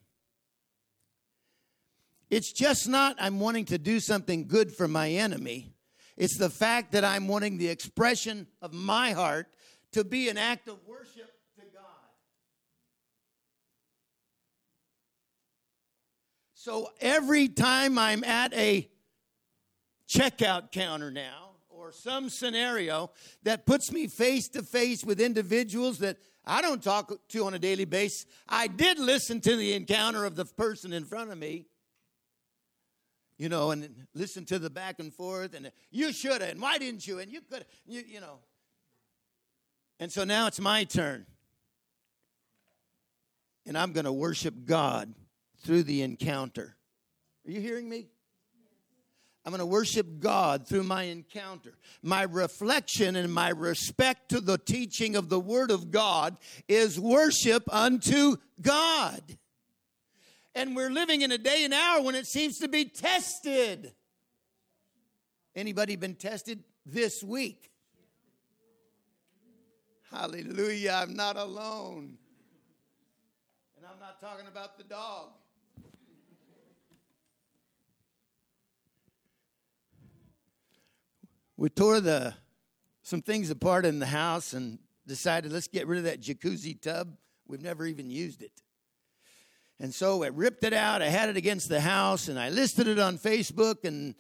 it's 2.31 2.53
just 2.53 2.89
not 2.89 3.17
I'm 3.19 3.41
wanting 3.41 3.67
to 3.67 3.79
do 3.79 4.01
something 4.01 4.47
good 4.47 4.75
for 4.75 4.89
my 4.89 5.11
enemy. 5.11 5.75
It's 6.17 6.39
the 6.39 6.51
fact 6.51 6.93
that 6.93 7.05
I'm 7.05 7.29
wanting 7.29 7.59
the 7.59 7.69
expression 7.69 8.47
of 8.61 8.73
my 8.73 9.11
heart 9.11 9.49
to 9.93 10.05
be 10.05 10.29
an 10.29 10.39
act 10.39 10.69
of 10.69 10.79
worship 10.87 11.32
So 16.65 16.91
every 17.01 17.49
time 17.49 17.99
I'm 17.99 18.23
at 18.23 18.55
a 18.55 18.89
checkout 20.09 20.71
counter 20.71 21.11
now, 21.11 21.57
or 21.69 21.91
some 21.91 22.29
scenario 22.29 23.11
that 23.43 23.67
puts 23.67 23.91
me 23.91 24.07
face 24.07 24.47
to 24.51 24.63
face 24.63 25.05
with 25.05 25.21
individuals 25.21 25.99
that 25.99 26.19
I 26.47 26.63
don't 26.63 26.81
talk 26.81 27.13
to 27.31 27.47
on 27.47 27.55
a 27.55 27.59
daily 27.59 27.85
basis, 27.85 28.27
I 28.49 28.69
did 28.69 29.01
listen 29.01 29.41
to 29.41 29.57
the 29.57 29.73
encounter 29.73 30.25
of 30.25 30.37
the 30.37 30.45
person 30.45 30.93
in 30.93 31.05
front 31.05 31.33
of 31.33 31.39
me. 31.39 31.67
You 33.39 33.49
know, 33.49 33.73
and 33.73 34.07
listen 34.15 34.45
to 34.45 34.61
the 34.61 34.71
back 34.71 35.01
and 35.01 35.13
forth, 35.13 35.55
and 35.55 35.73
you 35.91 36.13
should 36.13 36.43
have, 36.43 36.51
and 36.53 36.63
why 36.63 36.79
didn't 36.79 37.05
you, 37.09 37.19
and 37.19 37.33
you 37.33 37.41
could, 37.41 37.67
you, 37.87 38.05
you 38.07 38.21
know. 38.21 38.39
And 39.99 40.13
so 40.13 40.23
now 40.23 40.47
it's 40.47 40.61
my 40.61 40.85
turn. 40.85 41.27
And 43.67 43.77
I'm 43.77 43.91
going 43.91 44.05
to 44.05 44.13
worship 44.13 44.55
God 44.65 45.13
through 45.63 45.85
the 45.85 46.03
encounter. 46.03 46.77
Are 47.47 47.51
you 47.51 47.61
hearing 47.61 47.89
me? 47.89 48.09
I'm 49.45 49.51
going 49.51 49.59
to 49.59 49.67
worship 49.67 50.21
God 50.21 50.69
through 50.69 50.85
my 50.85 51.05
encounter. 51.05 51.75
My 52.01 52.23
reflection 52.23 53.17
and 53.17 53.33
my 53.33 53.49
respect 53.49 54.29
to 54.29 54.41
the 54.41 54.57
teaching 54.57 55.17
of 55.17 55.29
the 55.29 55.41
Word 55.41 55.73
of 55.73 55.91
God 55.91 56.37
is 56.69 57.01
worship 57.01 57.65
unto 57.73 58.37
God. 58.61 59.21
And 60.55 60.77
we're 60.77 60.91
living 60.91 61.23
in 61.23 61.33
a 61.33 61.39
day 61.39 61.65
and 61.65 61.75
hour 61.75 62.03
when 62.03 62.15
it 62.15 62.27
seems 62.27 62.59
to 62.59 62.69
be 62.69 62.85
tested. 62.85 63.93
Anybody 65.57 65.97
been 65.97 66.15
tested 66.15 66.63
this 66.87 67.23
week? 67.25 67.71
Hallelujah, 70.13 71.01
I'm 71.03 71.15
not 71.15 71.37
alone. 71.37 72.17
And 73.77 73.87
I'm 73.87 73.99
not 73.99 74.21
talking 74.21 74.47
about 74.47 74.79
the 74.79 74.85
dog. 74.85 75.31
We 81.63 81.69
tore 81.69 82.01
the 82.01 82.35
some 83.05 83.23
things 83.23 83.49
apart 83.49 83.87
in 83.87 84.01
the 84.01 84.07
house 84.07 84.53
and 84.53 84.81
decided 85.07 85.53
let's 85.53 85.69
get 85.69 85.87
rid 85.87 85.99
of 85.99 86.05
that 86.07 86.21
jacuzzi 86.21 86.83
tub. 86.83 87.17
We've 87.47 87.63
never 87.63 87.87
even 87.87 88.11
used 88.11 88.43
it. 88.43 88.51
And 89.79 89.95
so 89.95 90.25
I 90.25 90.27
ripped 90.27 90.65
it 90.65 90.73
out. 90.73 91.03
I 91.03 91.09
had 91.09 91.29
it 91.29 91.37
against 91.37 91.69
the 91.69 91.81
house 91.81 92.27
and 92.27 92.37
I 92.37 92.49
listed 92.49 92.89
it 92.89 92.99
on 92.99 93.17
Facebook 93.17 93.85
and 93.85 94.17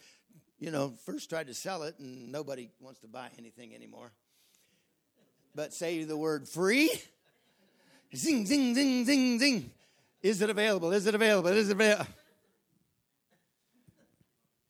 you 0.61 0.70
know, 0.70 0.95
first 1.05 1.28
tried 1.30 1.49
to 1.49 1.55
sell 1.55 1.82
it 1.82 1.99
and 1.99 2.30
nobody 2.30 2.68
wants 2.78 3.01
to 3.01 3.09
buy 3.09 3.26
anything 3.36 3.74
anymore. 3.74 4.12
But 5.53 5.74
say 5.74 6.05
the 6.05 6.16
word 6.16 6.49
free. 6.49 6.93
Zing, 8.14 8.47
zing, 8.47 8.72
zing, 8.76 9.05
zing, 9.05 9.40
zing. 9.40 9.70
Is 10.22 10.43
it 10.43 10.49
available? 10.49 10.93
Is 10.93 11.09
it 11.09 11.16
available? 11.16 11.51
Is 11.51 11.70
it 11.70 11.72
available? 11.72 12.07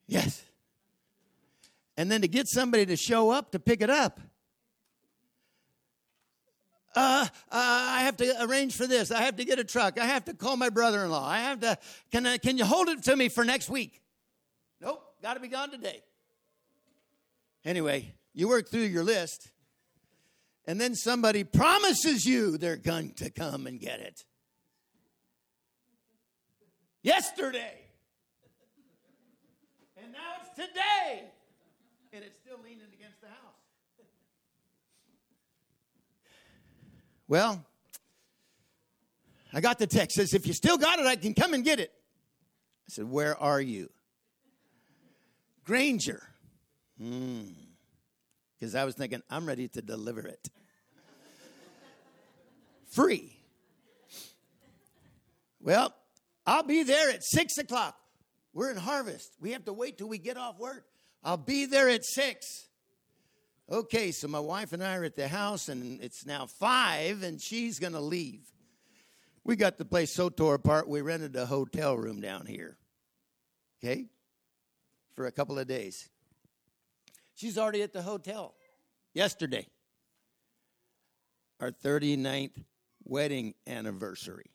Yes. 0.07 0.42
And 1.95 2.11
then 2.11 2.21
to 2.21 2.27
get 2.27 2.47
somebody 2.47 2.85
to 2.87 2.95
show 2.95 3.29
up 3.29 3.51
to 3.51 3.59
pick 3.59 3.81
it 3.81 3.89
up. 3.89 4.19
Uh, 6.95 7.25
uh, 7.25 7.27
I 7.51 8.01
have 8.01 8.17
to 8.17 8.43
arrange 8.43 8.75
for 8.75 8.85
this. 8.85 9.11
I 9.11 9.21
have 9.21 9.37
to 9.37 9.45
get 9.45 9.57
a 9.57 9.63
truck. 9.63 9.99
I 9.99 10.05
have 10.05 10.25
to 10.25 10.33
call 10.33 10.57
my 10.57 10.69
brother-in-law. 10.69 11.27
I 11.27 11.39
have 11.39 11.59
to. 11.61 11.77
Can 12.11 12.25
I, 12.27 12.37
Can 12.37 12.57
you 12.57 12.65
hold 12.65 12.87
it 12.89 13.03
to 13.03 13.15
me 13.15 13.29
for 13.29 13.43
next 13.43 13.69
week? 13.69 14.01
Nope. 14.79 15.01
Got 15.21 15.35
to 15.35 15.39
be 15.39 15.47
gone 15.47 15.71
today. 15.71 16.03
Anyway, 17.65 18.13
you 18.33 18.47
work 18.47 18.69
through 18.69 18.81
your 18.81 19.03
list, 19.03 19.49
and 20.67 20.79
then 20.79 20.95
somebody 20.95 21.43
promises 21.43 22.25
you 22.25 22.57
they're 22.57 22.75
going 22.75 23.13
to 23.13 23.29
come 23.29 23.65
and 23.65 23.79
get 23.79 23.99
it. 23.99 24.25
Yesterday. 27.01 27.79
And 29.97 30.11
now 30.11 30.33
it's 30.41 30.55
today. 30.55 31.12
And 32.13 32.23
it's 32.23 32.37
still 32.39 32.57
leaning 32.63 32.87
against 32.93 33.19
the 33.21 33.27
house. 33.27 33.63
Well, 37.27 37.65
I 39.51 39.61
got 39.61 39.79
the 39.79 39.87
text. 39.87 40.17
Says, 40.17 40.33
if 40.33 40.45
you 40.45 40.53
still 40.53 40.77
got 40.77 40.99
it, 40.99 41.07
I 41.07 41.15
can 41.15 41.33
come 41.33 41.53
and 41.53 41.63
get 41.63 41.79
it. 41.79 41.91
I 42.87 42.89
said, 42.89 43.09
Where 43.09 43.35
are 43.37 43.61
you? 43.61 43.89
Granger. 45.63 46.21
Because 46.97 48.73
hmm. 48.73 48.77
I 48.77 48.85
was 48.85 48.95
thinking, 48.95 49.21
I'm 49.29 49.47
ready 49.47 49.67
to 49.69 49.81
deliver 49.81 50.27
it. 50.27 50.49
Free. 52.91 53.35
Well, 55.59 55.95
I'll 56.45 56.63
be 56.63 56.83
there 56.83 57.09
at 57.09 57.23
six 57.23 57.57
o'clock. 57.57 57.95
We're 58.53 58.69
in 58.69 58.77
harvest. 58.77 59.31
We 59.39 59.51
have 59.53 59.65
to 59.65 59.73
wait 59.73 59.97
till 59.97 60.09
we 60.09 60.17
get 60.17 60.37
off 60.37 60.59
work. 60.59 60.85
I'll 61.23 61.37
be 61.37 61.65
there 61.65 61.89
at 61.89 62.03
six. 62.03 62.67
Okay, 63.71 64.11
so 64.11 64.27
my 64.27 64.39
wife 64.39 64.73
and 64.73 64.83
I 64.83 64.97
are 64.97 65.03
at 65.03 65.15
the 65.15 65.27
house, 65.27 65.69
and 65.69 66.01
it's 66.01 66.25
now 66.25 66.45
five, 66.45 67.23
and 67.23 67.41
she's 67.41 67.79
going 67.79 67.93
to 67.93 68.01
leave. 68.01 68.41
We 69.45 69.55
got 69.55 69.77
the 69.77 69.85
place 69.85 70.13
so 70.13 70.29
tore 70.29 70.55
apart, 70.55 70.87
we 70.87 71.01
rented 71.01 71.35
a 71.35 71.45
hotel 71.45 71.97
room 71.97 72.21
down 72.21 72.45
here. 72.45 72.77
Okay? 73.81 74.05
For 75.15 75.25
a 75.25 75.31
couple 75.31 75.57
of 75.57 75.67
days. 75.67 76.09
She's 77.35 77.57
already 77.57 77.81
at 77.81 77.93
the 77.93 78.01
hotel 78.01 78.53
yesterday. 79.13 79.67
Our 81.59 81.71
39th 81.71 82.63
wedding 83.05 83.53
anniversary. 83.65 84.51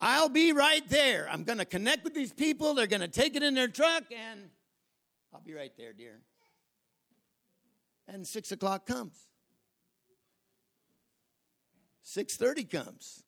I'll 0.00 0.28
be 0.28 0.52
right 0.52 0.88
there. 0.88 1.28
I'm 1.30 1.44
going 1.44 1.58
to 1.58 1.64
connect 1.64 2.04
with 2.04 2.14
these 2.14 2.32
people. 2.32 2.74
They're 2.74 2.86
going 2.86 3.02
to 3.02 3.08
take 3.08 3.36
it 3.36 3.42
in 3.42 3.54
their 3.54 3.68
truck, 3.68 4.04
and 4.10 4.50
I'll 5.32 5.40
be 5.40 5.54
right 5.54 5.72
there, 5.76 5.92
dear. 5.92 6.20
And 8.08 8.26
six 8.26 8.50
o'clock 8.50 8.86
comes. 8.86 9.16
Six 12.02 12.36
thirty 12.36 12.64
comes. 12.64 13.22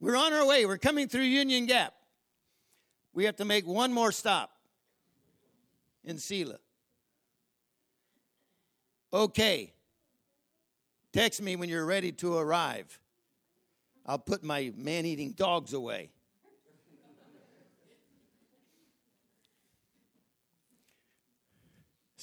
We're 0.00 0.16
on 0.16 0.32
our 0.32 0.46
way. 0.46 0.66
We're 0.66 0.76
coming 0.76 1.08
through 1.08 1.22
Union 1.22 1.66
Gap. 1.66 1.94
We 3.14 3.24
have 3.24 3.36
to 3.36 3.44
make 3.44 3.66
one 3.66 3.92
more 3.92 4.12
stop 4.12 4.50
in 6.02 6.18
Selah. 6.18 6.58
Okay. 9.12 9.72
Text 11.12 11.40
me 11.40 11.54
when 11.54 11.68
you're 11.68 11.86
ready 11.86 12.10
to 12.10 12.36
arrive. 12.36 12.98
I'll 14.04 14.18
put 14.18 14.42
my 14.42 14.72
man 14.76 15.06
eating 15.06 15.30
dogs 15.30 15.72
away. 15.72 16.10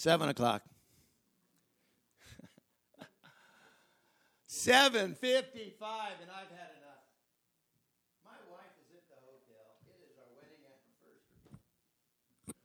Seven 0.02 0.30
o'clock. 0.30 0.64
Seven 4.48 5.14
fifty-five, 5.14 6.14
and 6.20 6.32
I've 6.32 6.50
had 6.50 6.72
enough. 6.82 7.06
My 8.26 8.32
wife 8.50 8.74
is 8.82 8.96
at 8.98 9.08
the 9.10 9.22
hotel. 9.22 9.78
It 9.86 10.02
is 10.10 10.18
our 10.18 10.26
wedding 10.36 10.58
anniversary, 10.66 12.56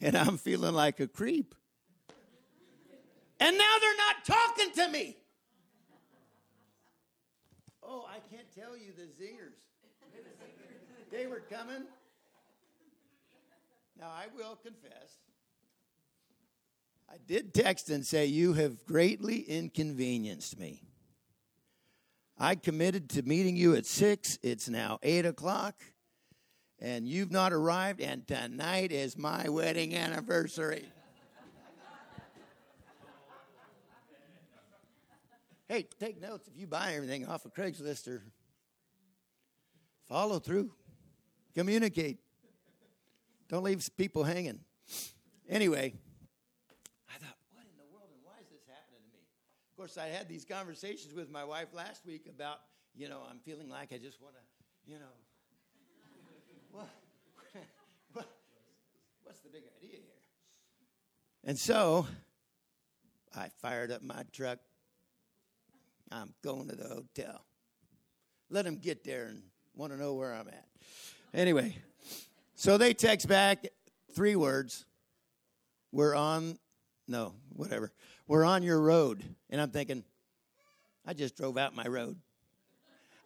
and 0.00 0.16
I'm 0.16 0.38
feeling 0.38 0.74
like 0.74 1.00
a 1.00 1.08
creep. 1.08 1.56
And 3.40 3.58
now 3.58 3.74
they're 3.80 3.96
not 3.96 4.24
talking 4.24 4.70
to 4.74 4.88
me. 4.92 5.16
Oh, 7.82 8.06
I 8.08 8.20
can't 8.32 8.48
tell 8.54 8.76
you 8.76 8.92
the 8.96 9.06
zingers. 9.20 9.58
They 11.10 11.26
were 11.26 11.42
coming. 11.50 11.82
Now, 13.98 14.06
I 14.06 14.26
will 14.36 14.54
confess, 14.54 15.18
I 17.12 17.16
did 17.26 17.52
text 17.52 17.90
and 17.90 18.06
say, 18.06 18.24
You 18.24 18.54
have 18.54 18.86
greatly 18.86 19.40
inconvenienced 19.40 20.58
me. 20.58 20.82
I 22.38 22.54
committed 22.54 23.10
to 23.10 23.22
meeting 23.22 23.54
you 23.54 23.74
at 23.74 23.84
six. 23.84 24.38
It's 24.42 24.66
now 24.70 24.98
eight 25.02 25.26
o'clock, 25.26 25.74
and 26.78 27.06
you've 27.06 27.30
not 27.30 27.52
arrived, 27.52 28.00
and 28.00 28.26
tonight 28.26 28.92
is 28.92 29.18
my 29.18 29.50
wedding 29.50 29.94
anniversary. 29.94 30.86
Hey, 35.68 35.86
take 35.98 36.20
notes 36.20 36.46
if 36.48 36.60
you 36.60 36.66
buy 36.66 36.92
everything 36.96 37.26
off 37.26 37.46
of 37.46 37.54
Craigslist 37.54 38.06
or 38.06 38.22
follow 40.06 40.38
through, 40.38 40.70
communicate. 41.54 42.18
Don't 43.48 43.62
leave 43.62 43.88
people 43.96 44.22
hanging. 44.22 44.58
Anyway, 45.48 45.94
I 47.12 47.18
thought, 47.20 47.36
what 47.52 47.68
in 47.68 47.76
the 47.76 47.84
world 47.92 48.08
and 48.08 48.24
why 48.24 48.40
is 48.40 48.48
this 48.48 48.64
happening 48.64 49.04
to 49.04 49.12
me? 49.12 49.20
Of 49.68 49.71
course, 49.82 49.98
I 49.98 50.06
had 50.06 50.28
these 50.28 50.44
conversations 50.44 51.12
with 51.12 51.28
my 51.28 51.42
wife 51.42 51.74
last 51.74 52.06
week 52.06 52.28
about, 52.30 52.60
you 52.94 53.08
know, 53.08 53.18
I'm 53.28 53.40
feeling 53.40 53.68
like 53.68 53.92
I 53.92 53.98
just 53.98 54.22
want 54.22 54.34
to, 54.36 54.40
you 54.86 54.96
know, 54.96 55.10
what, 56.70 56.88
what, 58.12 58.28
what's 59.24 59.40
the 59.40 59.48
big 59.48 59.64
idea 59.78 59.96
here? 59.96 60.20
And 61.42 61.58
so 61.58 62.06
I 63.34 63.48
fired 63.60 63.90
up 63.90 64.04
my 64.04 64.22
truck, 64.32 64.60
I'm 66.12 66.32
going 66.44 66.68
to 66.68 66.76
the 66.76 66.86
hotel. 66.86 67.44
Let 68.50 68.64
them 68.64 68.76
get 68.76 69.02
there 69.02 69.24
and 69.24 69.42
want 69.74 69.90
to 69.92 69.98
know 69.98 70.14
where 70.14 70.32
I'm 70.32 70.46
at. 70.46 70.68
Anyway, 71.34 71.76
so 72.54 72.78
they 72.78 72.94
text 72.94 73.26
back 73.26 73.66
three 74.14 74.36
words. 74.36 74.84
We're 75.90 76.14
on, 76.14 76.56
no, 77.08 77.34
whatever. 77.56 77.90
We're 78.32 78.46
on 78.46 78.62
your 78.62 78.80
road. 78.80 79.22
And 79.50 79.60
I'm 79.60 79.68
thinking, 79.68 80.04
I 81.06 81.12
just 81.12 81.36
drove 81.36 81.58
out 81.58 81.76
my 81.76 81.84
road. 81.84 82.16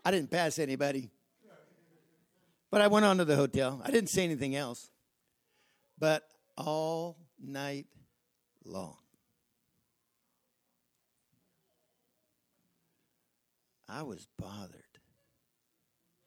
I 0.04 0.10
didn't 0.10 0.32
pass 0.32 0.58
anybody. 0.58 1.10
But 2.72 2.80
I 2.80 2.88
went 2.88 3.04
on 3.04 3.18
to 3.18 3.24
the 3.24 3.36
hotel. 3.36 3.80
I 3.84 3.92
didn't 3.92 4.10
say 4.10 4.24
anything 4.24 4.56
else. 4.56 4.90
But 5.96 6.24
all 6.58 7.18
night 7.40 7.86
long, 8.64 8.96
I 13.88 14.02
was 14.02 14.26
bothered. 14.36 14.82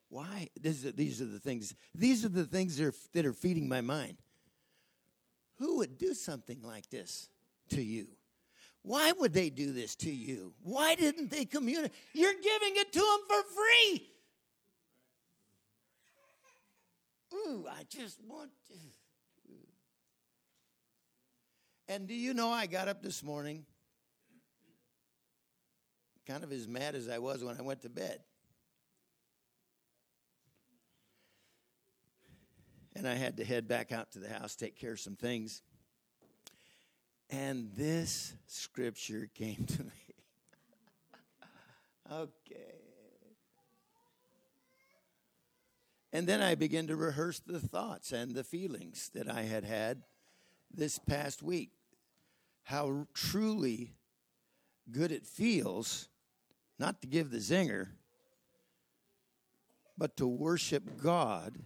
Why? 0.08 0.48
Is, 0.64 0.84
these 0.94 1.22
are 1.22 1.26
the 1.26 1.40
things. 1.40 1.76
These 1.94 2.24
are 2.24 2.30
the 2.30 2.46
things 2.46 2.78
that 2.78 2.86
are, 2.86 2.94
that 3.12 3.26
are 3.26 3.34
feeding 3.34 3.68
my 3.68 3.82
mind. 3.82 4.16
Who 5.58 5.80
would 5.80 5.98
do 5.98 6.14
something 6.14 6.62
like 6.64 6.90
this 6.90 7.28
to 7.72 7.82
you? 7.82 8.08
Why 8.82 9.12
would 9.12 9.34
they 9.34 9.50
do 9.50 9.74
this 9.74 9.96
to 9.98 10.12
you? 10.12 10.54
Why 10.64 10.96
didn't 10.96 11.30
they 11.30 11.46
communicate? 11.46 11.96
You're 12.14 12.34
giving 12.34 12.76
it 12.76 12.92
to 12.94 13.00
them 13.00 13.20
for 13.28 13.44
free. 13.54 14.08
Ooh, 17.34 17.68
I 17.70 17.84
just 17.90 18.20
want 18.28 18.52
to. 18.68 18.74
And 21.88 22.08
do 22.08 22.14
you 22.14 22.34
know 22.34 22.50
I 22.50 22.68
got 22.68 22.88
up 22.88 23.02
this 23.02 23.24
morning 23.24 23.66
kind 26.30 26.44
of 26.44 26.52
as 26.52 26.68
mad 26.68 26.94
as 26.94 27.10
I 27.10 27.18
was 27.18 27.44
when 27.44 27.58
I 27.58 27.64
went 27.64 27.82
to 27.82 27.90
bed. 27.90 28.20
And 32.96 33.08
I 33.08 33.16
had 33.16 33.38
to 33.38 33.46
head 33.46 33.68
back 33.68 33.92
out 33.92 34.12
to 34.12 34.20
the 34.20 34.30
house, 34.30 34.56
take 34.56 34.80
care 34.80 34.92
of 34.92 35.00
some 35.00 35.16
things. 35.16 35.64
And 37.30 37.70
this 37.76 38.34
scripture 38.48 39.30
came 39.36 39.66
to 39.66 39.84
me. 39.84 40.16
okay. 42.12 42.80
And 46.12 46.26
then 46.26 46.42
I 46.42 46.56
began 46.56 46.88
to 46.88 46.96
rehearse 46.96 47.40
the 47.40 47.60
thoughts 47.60 48.12
and 48.12 48.34
the 48.34 48.44
feelings 48.44 49.12
that 49.14 49.30
I 49.30 49.44
had 49.44 49.64
had 49.64 50.04
this 50.74 50.98
past 50.98 51.44
week. 51.44 51.70
How 52.64 53.08
truly 53.14 53.94
good 54.92 55.12
it 55.12 55.26
feels 55.26 56.10
not 56.80 57.02
to 57.02 57.08
give 57.08 57.30
the 57.30 57.38
zinger, 57.38 57.90
but 59.98 60.18
to 60.18 60.28
worship 60.28 61.02
God 61.02 61.60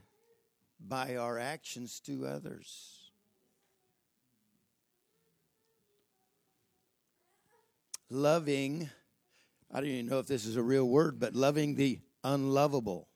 by 0.79 1.15
our 1.15 1.39
actions 1.39 1.99
to 2.01 2.25
others. 2.25 3.02
Loving, 8.13 8.91
I 9.73 9.79
don't 9.79 9.89
even 9.89 10.05
know 10.05 10.19
if 10.19 10.27
this 10.27 10.45
is 10.45 10.55
a 10.55 10.61
real 10.61 10.87
word, 10.87 11.19
but 11.19 11.33
loving 11.33 11.73
the 11.73 11.97
unlovable. 12.23 13.07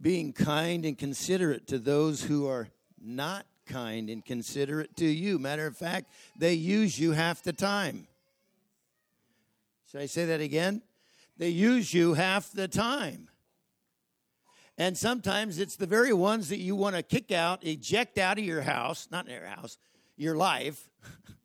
Being 0.00 0.32
kind 0.32 0.86
and 0.86 0.96
considerate 0.96 1.66
to 1.66 1.78
those 1.78 2.22
who 2.22 2.48
are 2.48 2.68
not 2.98 3.44
kind 3.66 4.08
and 4.08 4.24
considerate 4.24 4.96
to 4.96 5.04
you. 5.04 5.38
Matter 5.38 5.66
of 5.66 5.76
fact, 5.76 6.10
they 6.38 6.54
use 6.54 6.98
you 6.98 7.12
half 7.12 7.42
the 7.42 7.52
time. 7.52 8.06
Should 9.90 10.00
I 10.00 10.06
say 10.06 10.24
that 10.24 10.40
again? 10.40 10.80
They 11.36 11.50
use 11.50 11.92
you 11.92 12.14
half 12.14 12.50
the 12.50 12.66
time. 12.66 13.28
And 14.78 14.96
sometimes 14.96 15.58
it's 15.58 15.76
the 15.76 15.84
very 15.84 16.14
ones 16.14 16.48
that 16.48 16.60
you 16.60 16.76
want 16.76 16.96
to 16.96 17.02
kick 17.02 17.30
out, 17.30 17.62
eject 17.62 18.16
out 18.16 18.38
of 18.38 18.44
your 18.46 18.62
house, 18.62 19.06
not 19.10 19.28
your 19.28 19.44
house, 19.44 19.76
your 20.16 20.34
life. 20.34 20.88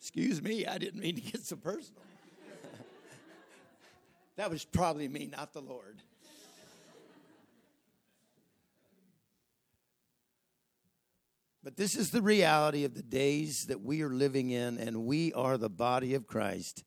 Excuse 0.00 0.40
me, 0.40 0.66
I 0.66 0.78
didn't 0.78 1.00
mean 1.00 1.16
to 1.16 1.20
get 1.20 1.44
so 1.44 1.56
personal. 1.56 2.02
that 4.36 4.50
was 4.50 4.64
probably 4.64 5.08
me, 5.08 5.28
not 5.30 5.52
the 5.52 5.60
Lord. 5.60 5.96
But 11.64 11.76
this 11.76 11.96
is 11.96 12.10
the 12.10 12.22
reality 12.22 12.84
of 12.84 12.94
the 12.94 13.02
days 13.02 13.66
that 13.66 13.82
we 13.82 14.02
are 14.02 14.08
living 14.08 14.50
in, 14.50 14.78
and 14.78 15.04
we 15.04 15.34
are 15.34 15.58
the 15.58 15.68
body 15.68 16.14
of 16.14 16.26
Christ. 16.26 16.84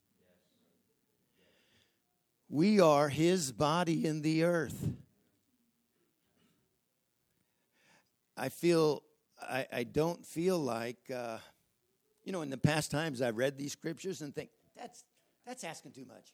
We 2.50 2.80
are 2.80 3.10
his 3.10 3.52
body 3.52 4.08
in 4.08 4.22
the 4.24 4.44
earth. 4.44 4.90
I 8.36 8.50
feel, 8.50 9.04
I, 9.40 9.68
I 9.72 9.84
don't 9.84 10.26
feel 10.26 10.58
like, 10.58 10.98
uh, 11.14 11.38
you 12.24 12.32
know, 12.32 12.42
in 12.42 12.50
the 12.50 12.58
past 12.58 12.92
times 12.92 13.22
I've 13.22 13.38
read 13.38 13.58
these 13.58 13.72
scriptures 13.72 14.22
and 14.22 14.34
think, 14.34 14.50
that's, 14.78 15.04
that's 15.46 15.64
asking 15.64 15.92
too 15.92 16.06
much. 16.06 16.34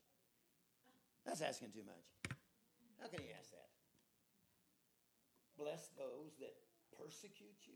That's 1.25 1.41
asking 1.41 1.71
too 1.71 1.83
much. 1.85 2.38
How 3.01 3.07
can 3.07 3.19
he 3.19 3.27
ask 3.38 3.51
that? 3.51 3.67
Bless 5.57 5.89
those 5.97 6.35
that 6.39 6.53
persecute 6.97 7.57
you. 7.65 7.73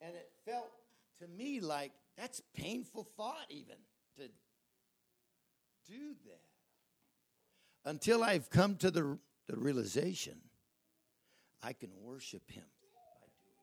And 0.00 0.14
it 0.14 0.30
felt 0.44 0.70
to 1.20 1.28
me 1.28 1.60
like 1.60 1.92
that's 2.16 2.42
painful 2.54 3.08
thought, 3.16 3.46
even 3.48 3.76
to 4.16 4.28
do 5.86 6.14
that. 6.26 7.90
Until 7.90 8.22
I've 8.22 8.50
come 8.50 8.76
to 8.76 8.90
the, 8.90 9.18
the 9.46 9.56
realization 9.56 10.40
I 11.62 11.72
can 11.72 11.90
worship 12.02 12.50
Him 12.50 12.64
by 12.92 13.26
doing 13.42 13.56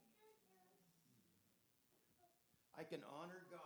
it. 2.70 2.70
I 2.81 2.83
can 2.83 3.01
honor 3.21 3.43
God. 3.51 3.59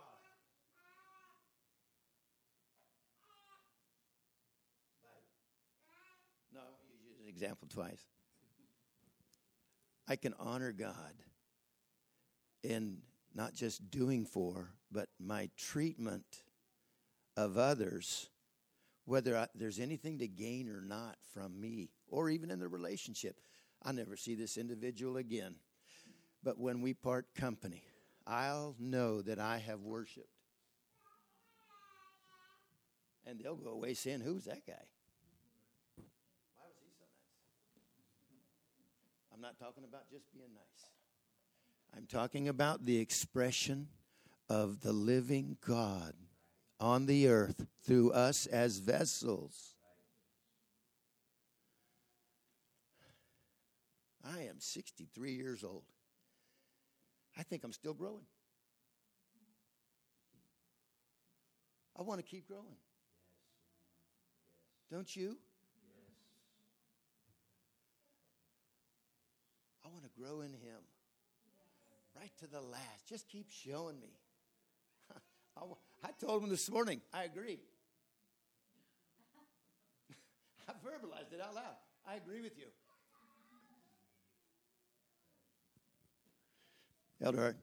No, 6.52 6.60
use 7.08 7.18
an 7.22 7.26
example 7.26 7.66
twice. 7.72 8.04
I 10.06 10.16
can 10.16 10.34
honor 10.38 10.70
God 10.70 11.14
in 12.62 12.98
not 13.34 13.54
just 13.54 13.90
doing 13.90 14.26
for, 14.26 14.74
but 14.92 15.08
my 15.18 15.48
treatment 15.56 16.42
of 17.38 17.56
others, 17.56 18.28
whether 19.06 19.34
I, 19.34 19.46
there's 19.54 19.78
anything 19.78 20.18
to 20.18 20.28
gain 20.28 20.68
or 20.68 20.82
not 20.82 21.16
from 21.32 21.58
me, 21.58 21.88
or 22.08 22.28
even 22.28 22.50
in 22.50 22.58
the 22.58 22.68
relationship. 22.68 23.40
I'll 23.82 23.94
never 23.94 24.18
see 24.18 24.34
this 24.34 24.58
individual 24.58 25.16
again. 25.16 25.54
But 26.42 26.58
when 26.58 26.82
we 26.82 26.92
part 26.92 27.34
company, 27.34 27.82
I'll 28.26 28.74
know 28.80 29.22
that 29.22 29.38
I 29.38 29.58
have 29.58 29.82
worshiped. 29.82 30.28
And 33.24 33.40
they'll 33.40 33.56
go 33.56 33.70
away 33.70 33.94
saying, 33.94 34.20
Who's 34.20 34.44
that 34.44 34.66
guy? 34.66 34.74
Why 36.56 36.66
was 36.66 36.76
he 36.80 36.90
so 36.98 37.04
nice? 37.04 37.32
I'm 39.34 39.40
not 39.40 39.58
talking 39.58 39.84
about 39.84 40.10
just 40.10 40.32
being 40.32 40.54
nice. 40.54 40.90
I'm 41.96 42.06
talking 42.06 42.48
about 42.48 42.84
the 42.84 42.98
expression 42.98 43.88
of 44.48 44.80
the 44.80 44.92
living 44.92 45.56
God 45.66 46.14
on 46.78 47.06
the 47.06 47.28
earth 47.28 47.66
through 47.84 48.12
us 48.12 48.46
as 48.46 48.78
vessels. 48.78 49.74
I 54.24 54.42
am 54.42 54.60
63 54.60 55.32
years 55.32 55.64
old. 55.64 55.84
I 57.38 57.42
think 57.42 57.64
I'm 57.64 57.72
still 57.72 57.94
growing. 57.94 58.24
I 61.98 62.02
want 62.02 62.20
to 62.20 62.26
keep 62.26 62.46
growing. 62.46 62.76
Don't 64.90 65.14
you? 65.14 65.36
I 69.84 69.88
want 69.88 70.04
to 70.04 70.10
grow 70.20 70.40
in 70.40 70.52
Him 70.52 70.82
right 72.18 72.32
to 72.38 72.46
the 72.46 72.60
last. 72.60 73.06
Just 73.08 73.28
keep 73.28 73.50
showing 73.50 74.00
me. 74.00 74.08
I 76.04 76.10
told 76.20 76.42
him 76.44 76.50
this 76.50 76.70
morning, 76.70 77.00
I 77.12 77.24
agree. 77.24 77.58
I 80.68 80.72
verbalized 80.72 81.32
it 81.32 81.40
out 81.40 81.54
loud. 81.54 81.76
I 82.08 82.16
agree 82.16 82.40
with 82.40 82.58
you. 82.58 82.66
Elder 87.22 87.40
Hart. 87.40 87.56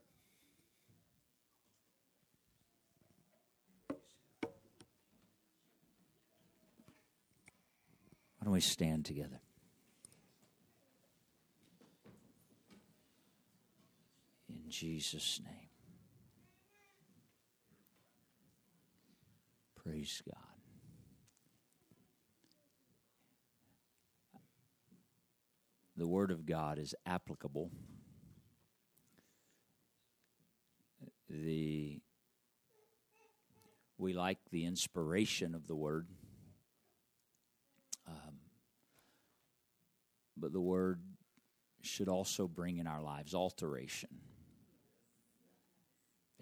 Why 8.37 8.45
don't 8.45 8.53
we 8.53 8.61
stand 8.61 9.05
together? 9.05 9.39
In 14.49 14.69
Jesus' 14.69 15.39
name. 15.43 15.69
Praise 19.75 20.21
God. 20.27 20.37
The 25.95 26.07
Word 26.07 26.31
of 26.31 26.45
God 26.45 26.79
is 26.79 26.95
applicable. 27.05 27.69
The 31.29 31.99
we 33.97 34.13
like 34.13 34.39
the 34.51 34.65
inspiration 34.65 35.55
of 35.55 35.67
the 35.67 35.75
Word, 35.75 36.07
um, 38.07 38.35
but 40.35 40.51
the 40.51 40.61
Word 40.61 40.99
should 41.81 42.09
also 42.09 42.47
bring 42.47 42.77
in 42.77 42.87
our 42.87 43.01
lives 43.01 43.33
alteration. 43.33 44.09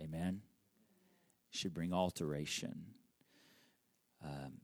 Amen. 0.01 0.41
Should 1.51 1.73
bring 1.73 1.93
alteration. 1.93 2.85
Um, 4.23 4.61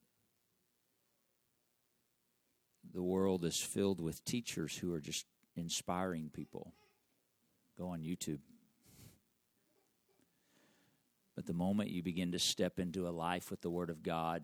the 2.93 3.03
world 3.03 3.43
is 3.43 3.59
filled 3.59 3.99
with 3.99 4.23
teachers 4.25 4.75
who 4.77 4.93
are 4.93 5.01
just 5.01 5.25
inspiring 5.55 6.29
people. 6.33 6.73
Go 7.77 7.89
on 7.89 8.01
YouTube. 8.01 8.39
But 11.37 11.45
the 11.45 11.53
moment 11.53 11.91
you 11.91 12.01
begin 12.01 12.31
to 12.31 12.39
step 12.39 12.79
into 12.79 13.07
a 13.07 13.11
life 13.11 13.51
with 13.51 13.61
the 13.61 13.69
Word 13.69 13.91
of 13.91 14.01
God, 14.01 14.41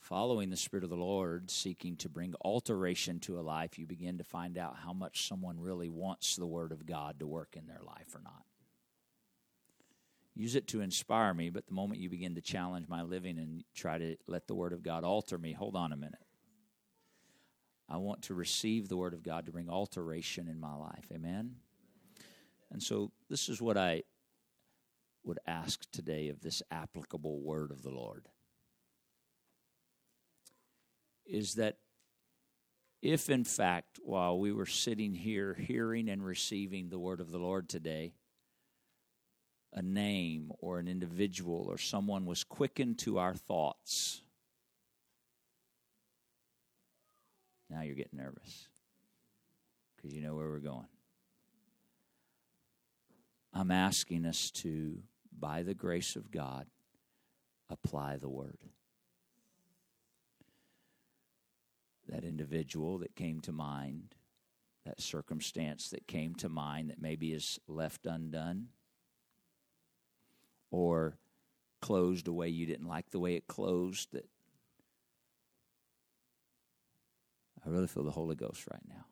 following 0.00 0.50
the 0.50 0.56
Spirit 0.58 0.84
of 0.84 0.90
the 0.90 0.96
Lord, 0.96 1.50
seeking 1.50 1.96
to 1.96 2.10
bring 2.10 2.34
alteration 2.42 3.20
to 3.20 3.38
a 3.38 3.40
life, 3.40 3.78
you 3.78 3.86
begin 3.86 4.18
to 4.18 4.24
find 4.24 4.58
out 4.58 4.76
how 4.84 4.92
much 4.92 5.26
someone 5.26 5.58
really 5.58 5.88
wants 5.88 6.36
the 6.36 6.44
Word 6.44 6.72
of 6.72 6.84
God 6.84 7.18
to 7.20 7.26
work 7.26 7.56
in 7.56 7.66
their 7.66 7.80
life 7.82 8.14
or 8.14 8.20
not. 8.22 8.44
use 10.34 10.54
it 10.56 10.68
to 10.68 10.82
inspire 10.82 11.32
me, 11.32 11.48
but 11.48 11.66
the 11.66 11.72
moment 11.72 12.02
you 12.02 12.10
begin 12.10 12.34
to 12.34 12.42
challenge 12.42 12.86
my 12.86 13.00
living 13.00 13.38
and 13.38 13.64
try 13.74 13.96
to 13.96 14.14
let 14.26 14.46
the 14.46 14.54
Word 14.54 14.74
of 14.74 14.82
God 14.82 15.04
alter 15.04 15.38
me, 15.38 15.54
hold 15.54 15.74
on 15.74 15.94
a 15.94 15.96
minute. 15.96 16.20
I 17.88 17.96
want 17.96 18.20
to 18.24 18.34
receive 18.34 18.90
the 18.90 18.98
Word 18.98 19.14
of 19.14 19.22
God 19.22 19.46
to 19.46 19.52
bring 19.52 19.70
alteration 19.70 20.48
in 20.48 20.60
my 20.60 20.74
life. 20.74 21.06
Amen? 21.10 21.56
And 22.70 22.82
so, 22.82 23.10
this 23.30 23.48
is 23.48 23.62
what 23.62 23.78
I 23.78 24.02
would 25.28 25.38
ask 25.46 25.88
today 25.90 26.28
of 26.28 26.40
this 26.40 26.62
applicable 26.70 27.38
Word 27.40 27.70
of 27.70 27.82
the 27.82 27.90
Lord 27.90 28.26
is 31.26 31.54
that 31.56 31.76
if, 33.02 33.28
in 33.28 33.44
fact, 33.44 33.98
while 34.02 34.38
we 34.38 34.50
were 34.52 34.66
sitting 34.66 35.14
here 35.14 35.54
hearing 35.54 36.08
and 36.08 36.24
receiving 36.24 36.88
the 36.88 36.98
Word 36.98 37.20
of 37.20 37.30
the 37.30 37.38
Lord 37.38 37.68
today, 37.68 38.14
a 39.74 39.82
name 39.82 40.50
or 40.60 40.78
an 40.78 40.88
individual 40.88 41.66
or 41.68 41.76
someone 41.76 42.24
was 42.24 42.42
quickened 42.42 42.98
to 43.00 43.18
our 43.18 43.34
thoughts. 43.34 44.22
Now 47.68 47.82
you're 47.82 47.94
getting 47.94 48.18
nervous 48.18 48.66
because 49.94 50.14
you 50.14 50.22
know 50.22 50.34
where 50.34 50.48
we're 50.48 50.58
going. 50.58 50.88
I'm 53.52 53.70
asking 53.70 54.24
us 54.24 54.50
to, 54.52 55.02
by 55.40 55.62
the 55.62 55.74
grace 55.74 56.16
of 56.16 56.30
God, 56.30 56.66
apply 57.70 58.16
the 58.16 58.28
word. 58.28 58.58
That 62.08 62.24
individual 62.24 62.98
that 62.98 63.14
came 63.14 63.40
to 63.40 63.52
mind, 63.52 64.14
that 64.86 65.00
circumstance 65.00 65.90
that 65.90 66.06
came 66.06 66.34
to 66.36 66.48
mind 66.48 66.90
that 66.90 67.00
maybe 67.00 67.32
is 67.32 67.58
left 67.68 68.06
undone 68.06 68.68
or 70.70 71.18
closed 71.80 72.28
a 72.28 72.32
way 72.32 72.48
you 72.48 72.66
didn't 72.66 72.88
like 72.88 73.10
the 73.10 73.20
way 73.20 73.34
it 73.34 73.46
closed 73.46 74.12
that 74.12 74.28
I 77.64 77.68
really 77.68 77.86
feel 77.86 78.04
the 78.04 78.10
Holy 78.10 78.34
Ghost 78.34 78.64
right 78.70 78.82
now. 78.88 79.04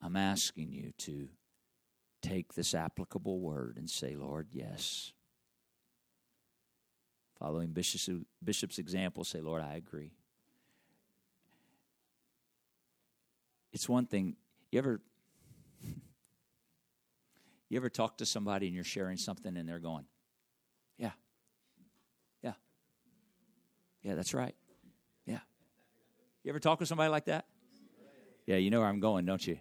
I'm 0.00 0.16
asking 0.16 0.72
you 0.72 0.92
to 0.98 1.28
take 2.22 2.54
this 2.54 2.74
applicable 2.74 3.40
word 3.40 3.76
and 3.76 3.90
say, 3.90 4.14
Lord, 4.16 4.48
yes. 4.52 5.12
Following 7.38 7.70
Bishop's, 7.72 8.08
Bishop's 8.42 8.78
example, 8.78 9.24
say, 9.24 9.40
Lord, 9.40 9.62
I 9.62 9.74
agree. 9.74 10.12
It's 13.72 13.88
one 13.88 14.06
thing, 14.06 14.36
you 14.70 14.78
ever 14.78 15.00
you 17.68 17.76
ever 17.76 17.90
talk 17.90 18.18
to 18.18 18.26
somebody 18.26 18.66
and 18.66 18.74
you're 18.74 18.84
sharing 18.84 19.16
something 19.16 19.56
and 19.56 19.68
they're 19.68 19.80
going, 19.80 20.04
Yeah. 20.98 21.10
Yeah. 22.42 22.52
Yeah, 24.02 24.14
that's 24.14 24.34
right. 24.34 24.54
Yeah. 25.26 25.40
You 26.44 26.50
ever 26.50 26.60
talk 26.60 26.78
to 26.78 26.86
somebody 26.86 27.10
like 27.10 27.24
that? 27.26 27.46
Yeah, 28.46 28.56
you 28.56 28.70
know 28.70 28.80
where 28.80 28.88
I'm 28.88 29.00
going, 29.00 29.24
don't 29.24 29.44
you? 29.44 29.58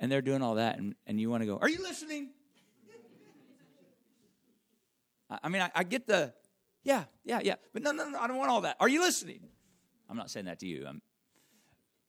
And 0.00 0.10
they're 0.10 0.22
doing 0.22 0.42
all 0.42 0.56
that, 0.56 0.78
and, 0.78 0.94
and 1.06 1.20
you 1.20 1.28
want 1.28 1.42
to 1.42 1.46
go, 1.46 1.58
Are 1.60 1.68
you 1.68 1.82
listening? 1.82 2.30
I 5.30 5.48
mean, 5.48 5.60
I, 5.60 5.70
I, 5.74 5.84
get 5.84 6.06
the, 6.06 6.32
yeah, 6.84 7.04
yeah, 7.22 7.40
yeah, 7.42 7.56
but 7.74 7.82
no, 7.82 7.90
no, 7.90 8.08
no, 8.08 8.18
I 8.18 8.26
don't 8.26 8.38
want 8.38 8.50
all 8.50 8.62
that. 8.62 8.76
Are 8.80 8.88
you 8.88 9.02
listening? 9.02 9.40
I'm 10.08 10.16
not 10.16 10.30
saying 10.30 10.46
that 10.46 10.60
to 10.60 10.66
you. 10.66 10.86
I'm, 10.88 11.02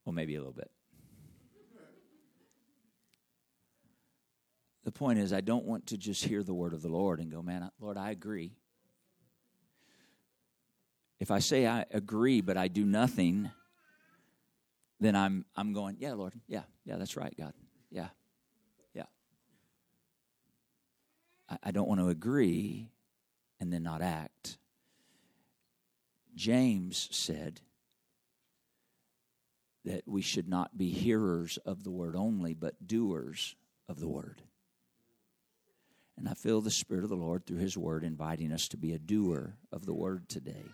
well, 0.05 0.13
maybe 0.13 0.35
a 0.35 0.39
little 0.39 0.53
bit. 0.53 0.71
The 4.85 4.91
point 4.91 5.19
is, 5.19 5.33
I 5.33 5.41
don't 5.41 5.65
want 5.65 5.87
to 5.87 5.97
just 5.97 6.23
hear 6.23 6.43
the 6.43 6.53
word 6.53 6.73
of 6.73 6.81
the 6.81 6.87
Lord 6.87 7.19
and 7.19 7.29
go, 7.29 7.41
man, 7.41 7.69
Lord, 7.79 7.97
I 7.97 8.11
agree. 8.11 8.53
If 11.19 11.29
I 11.29 11.39
say 11.39 11.67
I 11.67 11.85
agree, 11.91 12.39
but 12.39 12.55
I 12.55 12.69
do 12.69 12.85
nothing, 12.85 13.51
then 15.01 15.15
I'm, 15.15 15.45
I'm 15.55 15.73
going, 15.73 15.97
yeah, 15.99 16.13
Lord, 16.13 16.33
yeah, 16.47 16.63
yeah, 16.85 16.95
that's 16.95 17.17
right, 17.17 17.35
God, 17.37 17.53
yeah, 17.91 18.09
yeah. 18.93 19.05
I, 21.49 21.57
I 21.63 21.71
don't 21.71 21.87
want 21.87 22.01
to 22.01 22.09
agree 22.09 22.89
and 23.59 23.71
then 23.71 23.83
not 23.83 24.01
act. 24.01 24.57
James 26.35 27.09
said 27.11 27.61
that 29.85 30.03
we 30.07 30.21
should 30.21 30.47
not 30.47 30.77
be 30.77 30.89
hearers 30.91 31.57
of 31.65 31.83
the 31.83 31.91
word 31.91 32.15
only, 32.15 32.53
but 32.53 32.87
doers 32.87 33.55
of 33.87 33.99
the 33.99 34.07
word. 34.07 34.41
And 36.19 36.27
I 36.27 36.33
feel 36.33 36.59
the 36.59 36.69
Spirit 36.69 37.05
of 37.05 37.09
the 37.09 37.15
Lord 37.15 37.45
through 37.45 37.59
His 37.59 37.77
Word 37.77 38.03
inviting 38.03 38.51
us 38.51 38.67
to 38.69 38.77
be 38.77 38.91
a 38.91 38.99
doer 38.99 39.55
of 39.71 39.85
the 39.85 39.93
Word 39.93 40.27
today. 40.27 40.65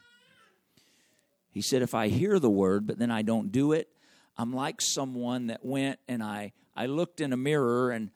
He 1.51 1.61
said, 1.61 1.83
If 1.83 1.93
I 1.93 2.07
hear 2.07 2.39
the 2.39 2.49
Word, 2.49 2.87
but 2.87 2.97
then 2.97 3.11
I 3.11 3.21
don't 3.21 3.51
do 3.51 3.71
it, 3.71 3.87
I'm 4.37 4.53
like 4.53 4.81
someone 4.81 5.47
that 5.47 5.63
went 5.63 5.99
and 6.07 6.23
I, 6.23 6.53
I 6.76 6.88
looked 6.88 7.22
in 7.22 7.31
a 7.31 7.38
mirror, 7.38 7.91
and 7.91 8.11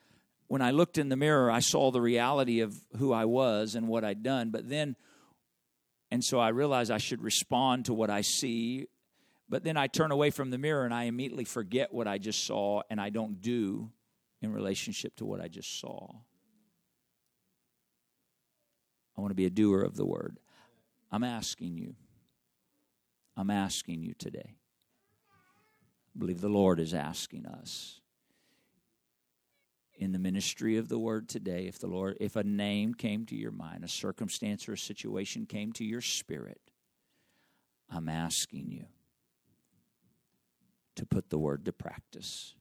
when 0.48 0.62
I 0.62 0.72
looked 0.72 0.98
in 0.98 1.10
the 1.10 1.16
mirror, 1.16 1.50
I 1.50 1.60
saw 1.60 1.92
the 1.92 2.02
reality 2.02 2.60
of 2.60 2.76
who 2.98 3.14
I 3.14 3.26
was 3.26 3.76
and 3.76 3.88
what 3.88 4.04
I'd 4.04 4.24
done. 4.24 4.50
But 4.50 4.68
then, 4.68 4.96
and 6.12 6.24
so 6.24 6.40
I 6.40 6.50
realized 6.50 6.92
I 6.92 6.98
should 6.98 7.22
respond 7.22 7.86
to 7.86 7.94
what 7.94 8.10
I 8.10 8.22
see. 8.22 8.88
But 9.48 9.64
then 9.64 9.78
I 9.78 9.88
turn 9.88 10.12
away 10.12 10.30
from 10.32 10.50
the 10.50 10.58
mirror 10.58 10.86
and 10.86 10.94
I 10.94 11.04
immediately 11.04 11.46
forget 11.46 11.94
what 11.94 12.08
I 12.08 12.18
just 12.18 12.46
saw 12.46 12.82
and 12.90 13.00
I 13.00 13.10
don't 13.10 13.42
do 13.42 13.92
in 14.42 14.52
relationship 14.54 15.16
to 15.18 15.26
what 15.26 15.42
I 15.42 15.48
just 15.48 15.80
saw. 15.80 16.16
I 19.18 19.22
want 19.22 19.32
to 19.32 19.36
be 19.36 19.46
a 19.46 19.50
doer 19.52 19.82
of 19.82 19.96
the 19.96 20.06
word. 20.06 20.40
I'm 21.12 21.24
asking 21.24 21.78
you. 21.78 21.96
I'm 23.36 23.50
asking 23.50 24.04
you 24.04 24.14
today. 24.14 24.56
I 26.16 26.20
believe 26.20 26.42
the 26.42 26.50
Lord 26.50 26.80
is 26.80 26.94
asking 26.94 27.46
us 27.46 27.99
in 30.00 30.14
the 30.14 30.20
ministry 30.20 30.78
of 30.78 30.88
the 30.88 30.98
word 30.98 31.28
today 31.28 31.68
if 31.68 31.78
the 31.78 31.88
Lord 31.88 32.18
if 32.22 32.38
a 32.38 32.44
name 32.44 32.94
came 32.94 33.26
to 33.26 33.36
your 33.36 33.52
mind, 33.52 33.84
a 33.84 33.90
circumstance 33.90 34.68
or 34.68 34.74
a 34.74 34.78
situation 34.78 35.46
came 35.46 35.74
to 35.74 35.84
your 35.84 36.02
spirit, 36.02 36.62
I'm 37.92 38.08
asking 38.08 38.72
you 38.72 38.86
to 40.96 41.06
put 41.06 41.30
the 41.30 41.38
word 41.38 41.66
to 41.66 41.74
practice. 41.74 42.56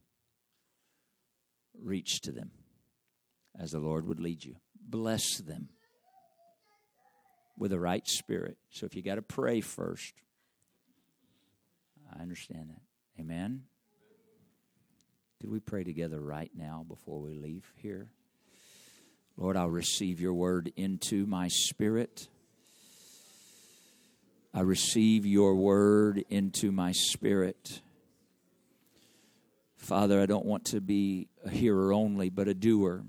Reach 1.80 2.20
to 2.22 2.32
them 2.32 2.50
as 3.56 3.70
the 3.70 3.78
Lord 3.78 4.06
would 4.08 4.18
lead 4.18 4.44
you. 4.44 4.56
Bless 4.80 5.38
them 5.38 5.68
with 7.56 7.72
a 7.72 7.78
right 7.78 8.06
spirit. 8.06 8.56
So 8.70 8.84
if 8.84 8.96
you 8.96 9.02
got 9.02 9.14
to 9.14 9.22
pray 9.22 9.60
first, 9.60 10.12
I 12.12 12.20
understand 12.20 12.70
that. 12.70 13.20
Amen. 13.20 13.62
Could 15.40 15.50
we 15.50 15.60
pray 15.60 15.84
together 15.84 16.20
right 16.20 16.50
now 16.56 16.84
before 16.88 17.20
we 17.20 17.32
leave 17.32 17.64
here? 17.76 18.08
Lord, 19.36 19.56
I'll 19.56 19.70
receive 19.70 20.20
your 20.20 20.34
word 20.34 20.72
into 20.74 21.26
my 21.26 21.46
spirit. 21.46 22.26
I 24.52 24.62
receive 24.62 25.24
your 25.24 25.54
word 25.54 26.24
into 26.28 26.72
my 26.72 26.90
spirit. 26.90 27.82
Father, 29.76 30.20
I 30.20 30.26
don't 30.26 30.44
want 30.44 30.64
to 30.66 30.80
be 30.80 31.28
a 31.44 31.50
hearer 31.50 31.92
only, 31.92 32.30
but 32.30 32.48
a 32.48 32.54
doer, 32.54 33.04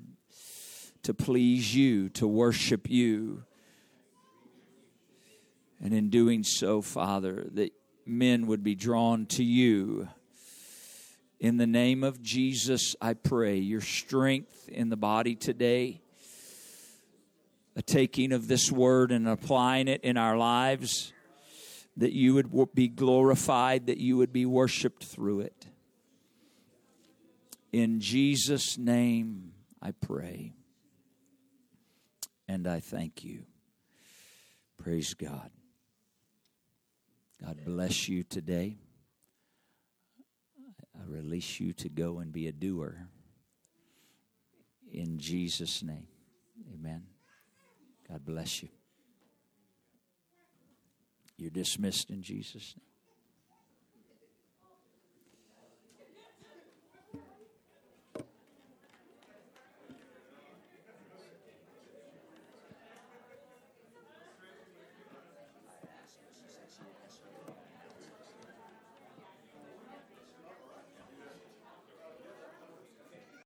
to 1.01 1.15
please 1.15 1.76
you, 1.76 2.10
to 2.10 2.27
worship 2.27 2.88
you, 2.88 3.43
and 5.81 5.95
in 5.95 6.11
doing 6.11 6.43
so, 6.43 6.84
Father, 6.84 7.47
that 7.53 7.72
men 8.06 8.45
would 8.45 8.64
be 8.64 8.76
drawn 8.76 9.26
to 9.26 9.43
you. 9.43 10.10
In 11.40 11.56
the 11.56 11.68
name 11.68 12.03
of 12.03 12.22
Jesus, 12.22 12.98
I 12.99 13.14
pray 13.14 13.57
your 13.57 13.80
strength 13.80 14.68
in 14.68 14.90
the 14.90 14.98
body 14.98 15.36
today, 15.36 16.02
a 17.78 17.82
taking 17.82 18.34
of 18.34 18.49
this 18.49 18.70
word 18.70 19.14
and 19.14 19.26
applying 19.26 19.88
it 19.88 20.02
in 20.02 20.18
our 20.18 20.36
lives, 20.38 21.14
that 21.95 22.11
you 22.11 22.34
would 22.34 22.74
be 22.76 22.90
glorified, 22.90 23.88
that 23.88 23.99
you 23.99 24.18
would 24.18 24.34
be 24.34 24.45
worshiped 24.45 25.06
through 25.06 25.41
it. 25.41 25.68
In 27.72 28.02
Jesus' 28.02 28.78
name, 28.78 29.53
I 29.82 29.91
pray. 29.91 30.53
And 32.49 32.68
I 32.68 32.82
thank 32.82 33.24
you. 33.24 33.44
Praise 34.78 35.14
God. 35.14 35.52
God 37.41 37.60
bless 37.66 38.10
you 38.10 38.24
today. 38.24 38.80
Release 41.10 41.60
you 41.60 41.73
to 41.73 41.90
go 41.90 42.19
and 42.19 42.31
be 42.31 42.48
a 42.48 42.52
doer. 42.52 43.07
In 44.91 45.18
Jesus' 45.18 45.81
name. 45.81 46.07
Amen. 46.73 47.03
God 48.07 48.23
bless 48.26 48.61
you. 48.61 48.69
You're 51.38 51.49
dismissed 51.49 52.10
in 52.10 52.22
Jesus' 52.22 52.76
name. 52.77 52.89